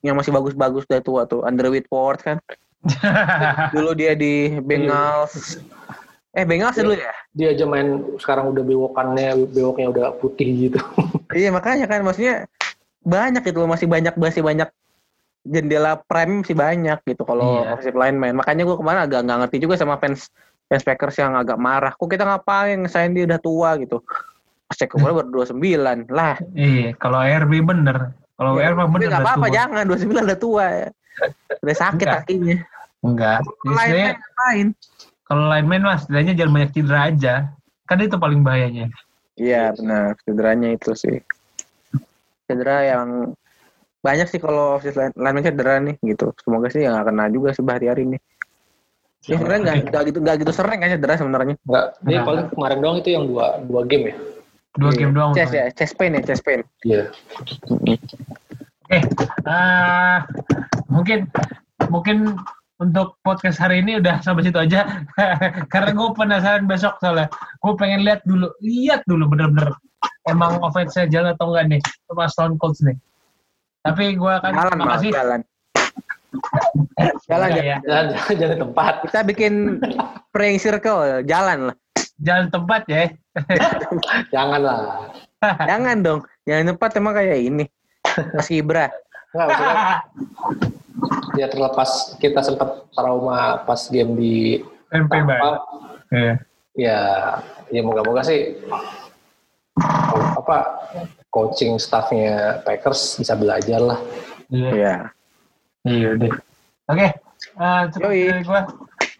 yang 0.00 0.16
masih 0.16 0.32
bagus-bagus 0.32 0.88
udah 0.88 1.00
tua 1.04 1.22
tuh. 1.28 1.44
Andrew 1.44 1.68
Whitworth 1.68 2.24
kan. 2.24 2.40
Dulu 3.76 3.92
dia 3.92 4.16
di 4.16 4.56
Bengals. 4.56 5.60
Eh 6.36 6.44
Bengals 6.44 6.76
dulu 6.76 6.92
ya? 6.92 7.12
Dia 7.32 7.56
aja 7.56 7.64
main 7.64 8.04
sekarang 8.20 8.52
udah 8.52 8.60
bewokannya, 8.60 9.48
bewoknya 9.48 9.88
udah 9.88 10.06
putih 10.20 10.68
gitu. 10.68 10.80
Iya 11.34 11.50
makanya 11.50 11.90
kan 11.90 12.06
maksudnya 12.06 12.46
banyak 13.02 13.42
gitu 13.42 13.58
loh 13.60 13.68
masih 13.68 13.90
banyak 13.90 14.14
masih 14.14 14.46
banyak 14.46 14.70
jendela 15.42 15.98
prime 16.06 16.40
masih 16.46 16.54
banyak 16.54 16.98
gitu 17.02 17.22
kalau 17.26 17.66
Iya. 17.66 17.74
offensive 17.74 17.98
lineman. 17.98 18.38
Makanya 18.38 18.62
gue 18.62 18.76
kemarin 18.78 19.00
agak 19.04 19.20
nggak 19.26 19.38
ngerti 19.44 19.56
juga 19.58 19.74
sama 19.74 19.98
fans 19.98 20.30
fans 20.70 20.84
Packers 20.86 21.16
yang 21.18 21.34
agak 21.34 21.58
marah. 21.58 21.92
Kok 21.92 22.08
kita 22.08 22.22
ngapain 22.24 22.78
ngesain 22.78 23.10
dia 23.10 23.24
udah 23.26 23.40
tua 23.42 23.74
gitu. 23.80 24.00
Pas 24.66 24.76
cek 24.76 24.94
umurnya 24.94 25.24
baru 25.24 25.28
29 25.46 26.06
lah. 26.10 26.36
Iya, 26.54 26.94
kalau 26.98 27.20
RB 27.22 27.52
bener. 27.64 27.96
Kalau 28.36 28.50
Ya, 28.60 28.70
RB 28.70 28.80
bener 28.86 29.06
nggak 29.08 29.22
udah 29.22 29.32
apa-apa 29.34 29.46
jangan 29.50 29.82
29 29.88 30.26
udah 30.30 30.38
tua 30.38 30.64
ya. 30.68 30.88
Udah 31.58 31.76
sakit 31.76 32.06
Enggak. 32.06 32.16
kakinya. 32.22 32.56
Enggak. 33.02 33.38
Sebenarnya 33.62 34.08
ngapain? 34.14 34.66
Kalau 35.26 35.50
lineman 35.50 35.82
mas, 35.82 36.06
setidaknya 36.06 36.34
jangan 36.38 36.52
banyak 36.54 36.70
cedera 36.70 37.00
aja. 37.10 37.34
Kan 37.86 37.98
itu 38.02 38.16
paling 38.18 38.40
bahayanya. 38.46 38.90
Iya 39.36 39.74
benar, 39.74 40.16
cederanya 40.22 40.72
itu 40.72 40.94
sih. 40.94 41.18
Cedera 42.46 42.86
yang 42.86 43.34
banyak 44.00 44.30
sih 44.30 44.38
kalau 44.38 44.78
line- 44.78 45.14
lineman 45.18 45.42
cedera 45.42 45.82
nih 45.82 45.98
gitu. 46.00 46.30
Semoga 46.40 46.70
sih 46.70 46.86
nggak 46.86 47.10
kena 47.10 47.26
juga 47.28 47.50
sih 47.52 47.62
hari 47.66 48.06
ini. 48.06 48.18
Ya 49.26 49.42
sebenarnya 49.42 49.60
nggak 49.66 49.76
nggak 49.90 50.02
gitu 50.14 50.18
nggak 50.22 50.36
gitu 50.46 50.52
sering 50.54 50.78
kan 50.78 50.90
cedera 50.94 51.14
sebenarnya. 51.18 51.54
Enggak, 51.66 51.86
dia 51.98 52.06
Enggak. 52.06 52.26
paling 52.26 52.46
kemarin 52.54 52.78
doang 52.78 52.96
itu 53.02 53.08
yang 53.10 53.24
dua 53.26 53.46
dua 53.66 53.82
game 53.82 54.04
ya. 54.10 54.16
Dua 54.78 54.90
Iya. 54.94 54.98
game 55.02 55.12
doang. 55.18 55.30
Chest 55.34 55.50
untungnya. 55.50 55.66
ya, 55.66 55.74
chest 55.74 55.94
pain 55.98 56.12
ya, 56.14 56.22
chest 56.22 56.42
pain. 56.46 56.60
Iya. 56.86 57.02
Eh, 58.86 59.02
ah, 59.50 60.22
mungkin 60.86 61.26
mungkin 61.90 62.38
untuk 62.76 63.16
podcast 63.24 63.56
hari 63.56 63.80
ini 63.80 63.96
udah 64.00 64.20
sampai 64.20 64.44
situ 64.44 64.58
aja. 64.60 65.04
Karena 65.72 65.90
gue 65.96 66.08
penasaran 66.12 66.68
besok 66.68 67.00
soalnya. 67.00 67.32
Gue 67.64 67.72
pengen 67.80 68.04
lihat 68.04 68.20
dulu, 68.28 68.52
lihat 68.60 69.00
dulu 69.08 69.32
bener-bener 69.32 69.72
emang 70.28 70.60
offense-nya 70.60 71.08
jalan 71.08 71.32
atau 71.32 71.52
enggak 71.54 71.64
nih 71.76 71.80
sama 72.08 72.24
Stone 72.28 72.56
Cold 72.60 72.76
nih. 72.84 72.96
Tapi 73.86 74.04
gue 74.18 74.32
akan 74.32 74.52
Jalan 74.52 74.78
makasih. 74.82 75.10
jalan. 75.14 75.40
Jalan 77.30 77.48
jalan. 77.48 77.64
ya. 77.64 77.76
Jangan, 77.86 78.06
jangan, 78.12 78.34
jangan 78.36 78.58
tempat. 78.68 78.94
Kita 79.08 79.20
bikin 79.24 79.52
praying 80.36 80.60
circle, 80.60 81.24
jalan 81.24 81.72
lah. 81.72 81.76
Jalan 82.20 82.48
tempat 82.48 82.82
ya. 82.88 83.12
Jangan 84.34 84.60
lah. 84.64 85.12
Jangan 85.44 85.96
dong, 86.00 86.20
jangan 86.48 86.72
tempat 86.72 86.90
emang 86.96 87.12
kayak 87.12 87.40
ini. 87.44 87.64
Mas 88.32 88.48
Ibra. 88.48 88.88
Enggak, 89.36 90.00
ya 91.38 91.46
terlepas 91.50 92.16
kita 92.18 92.40
sempat 92.42 92.88
trauma 92.94 93.62
pas 93.64 93.80
game 93.90 94.12
di 94.16 94.34
MP 94.92 95.12
Tampa, 95.12 95.34
banget. 95.36 95.60
Iya. 96.06 96.34
ya 96.76 97.00
ya 97.74 97.80
moga-moga 97.82 98.22
sih 98.22 98.62
apa 100.36 100.86
coaching 101.32 101.76
staffnya 101.76 102.62
Packers 102.64 103.20
bisa 103.20 103.36
belajar 103.36 103.80
lah. 103.82 104.00
Iya. 104.48 104.70
Iya. 104.72 104.94
Iya 105.86 106.10
deh. 106.18 106.32
Oke, 106.86 107.08
eh, 107.12 107.82
cukup 107.94 108.10
Yoi. 108.10 108.26
dari 108.30 108.42
gua. 108.46 108.60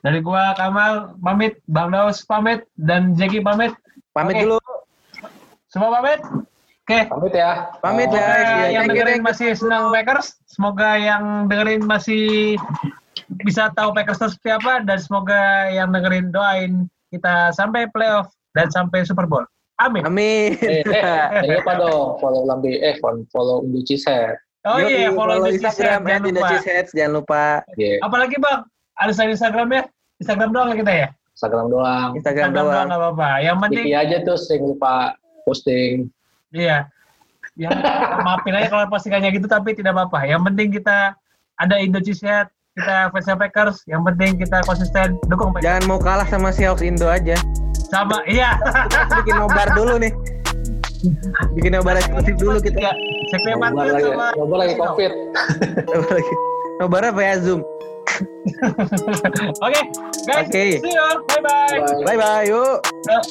Dari 0.07 0.19
gua 0.23 0.43
Kamal 0.55 1.19
pamit, 1.19 1.59
Bang 1.67 1.91
Daus 1.91 2.23
pamit, 2.23 2.63
dan 2.79 3.15
Jeki 3.19 3.43
pamit. 3.43 3.75
Pamit 4.15 4.39
Oke. 4.39 4.43
dulu. 4.47 4.59
Semua 5.67 5.99
pamit. 5.99 6.23
Oke. 6.87 7.03
Pamit 7.11 7.35
ya. 7.35 7.53
Pamit, 7.83 8.07
Oh, 8.07 8.15
guys. 8.15 8.23
Semoga 8.23 8.39
Iya, 8.39 8.47
yang 8.47 8.63
thank 8.63 8.71
you, 8.71 8.87
dengerin 8.95 9.11
thank 9.11 9.19
you. 9.19 9.27
masih 9.27 9.49
senang 9.59 9.83
Packers. 9.91 10.27
Semoga 10.47 10.91
yang 10.95 11.23
dengerin 11.51 11.83
masih 11.83 12.25
bisa 13.43 13.75
tahu 13.75 13.91
Packers 13.91 14.23
itu 14.23 14.29
seperti 14.31 14.51
apa 14.55 14.73
dan 14.87 14.99
semoga 15.03 15.43
yang 15.69 15.91
dengerin 15.91 16.31
doain 16.31 16.73
kita 17.11 17.51
sampai 17.51 17.91
playoff 17.91 18.31
dan 18.55 18.71
sampai 18.71 19.03
Super 19.03 19.27
Bowl. 19.27 19.43
Amin. 19.77 20.07
Amin. 20.07 20.55
Eh, 20.63 20.81
eh, 20.81 21.03
jangan 21.43 21.59
lupa 21.59 21.73
dong 21.77 22.09
follow 22.17 22.43
Lambe, 22.47 22.79
eh 22.79 22.95
follow 23.03 23.61
Unduci 23.61 23.99
Set. 23.99 24.39
Oh 24.63 24.79
iya, 24.79 25.11
follow 25.11 25.43
Indonesia 25.43 25.69
Instagram 25.69 26.01
jangan 26.07 26.23
lupa. 26.31 26.49
Jangan 26.95 27.13
lupa 27.13 27.43
Iya, 27.75 27.95
Apalagi 28.01 28.37
Bang, 28.39 28.61
ada 28.95 29.11
selain 29.11 29.35
Instagram 29.35 29.69
ya? 29.69 29.83
Instagram 30.17 30.49
doang 30.55 30.69
ya 30.71 30.77
kita 30.81 30.93
ya? 30.95 31.09
Instagram 31.35 31.67
doang. 31.69 32.09
Instagram 32.15 32.51
doang. 32.55 32.87
nggak 32.89 33.01
apa-apa. 33.03 33.31
Yang 33.43 33.57
penting 33.67 33.85
Diki 33.85 33.99
aja 33.99 34.17
tuh 34.23 34.37
sering 34.39 34.63
lupa 34.65 35.13
posting. 35.45 36.09
Iya. 36.53 36.91
Ya, 37.57 37.73
maafin 38.21 38.53
aja 38.53 38.69
kalau 38.69 38.85
postingannya 38.93 39.33
gitu 39.33 39.49
tapi 39.49 39.73
tidak 39.73 39.97
apa-apa. 39.97 40.29
Yang 40.29 40.43
penting 40.53 40.69
kita 40.77 41.17
ada 41.57 41.77
Indonesia, 41.81 42.45
kita 42.77 42.97
fans 43.09 43.29
Packers. 43.41 43.77
Yang 43.89 44.03
penting 44.13 44.31
kita 44.37 44.61
konsisten 44.69 45.17
dukung 45.33 45.57
Packers. 45.57 45.65
Jangan 45.65 45.83
mau 45.89 45.97
kalah 45.97 46.29
sama 46.29 46.53
Seahawks 46.53 46.85
Indo 46.85 47.09
aja. 47.09 47.41
Sama, 47.89 48.21
iya. 48.29 48.61
Bikin 49.23 49.41
nobar 49.41 49.73
dulu 49.73 49.97
nih. 49.97 50.13
Bikin 51.57 51.73
nobar 51.73 51.97
eksklusif 51.97 52.35
dulu 52.37 52.59
kita. 52.61 52.77
Ya, 52.77 52.93
Ngobrol 53.33 53.75
Patriot 53.75 53.91
lagi, 53.91 54.11
sama 54.11 54.29
ngobrol 54.37 54.59
lagi 54.61 54.75
covid. 54.77 55.13
Nobar 55.89 56.13
lagi. 56.13 56.35
Nobar 56.77 57.03
apa 57.09 57.21
ya 57.25 57.35
Zoom? 57.41 57.61
Oke, 59.65 59.81
guys. 60.29 60.47
Oke. 60.49 60.65
See 60.81 60.95
you. 60.95 61.09
Bye-bye. 61.27 61.81
Bye. 61.83 62.05
Bye 62.05 62.19
bye, 62.21 62.45
yuk. 62.49 62.85
Yuk. 63.11 63.25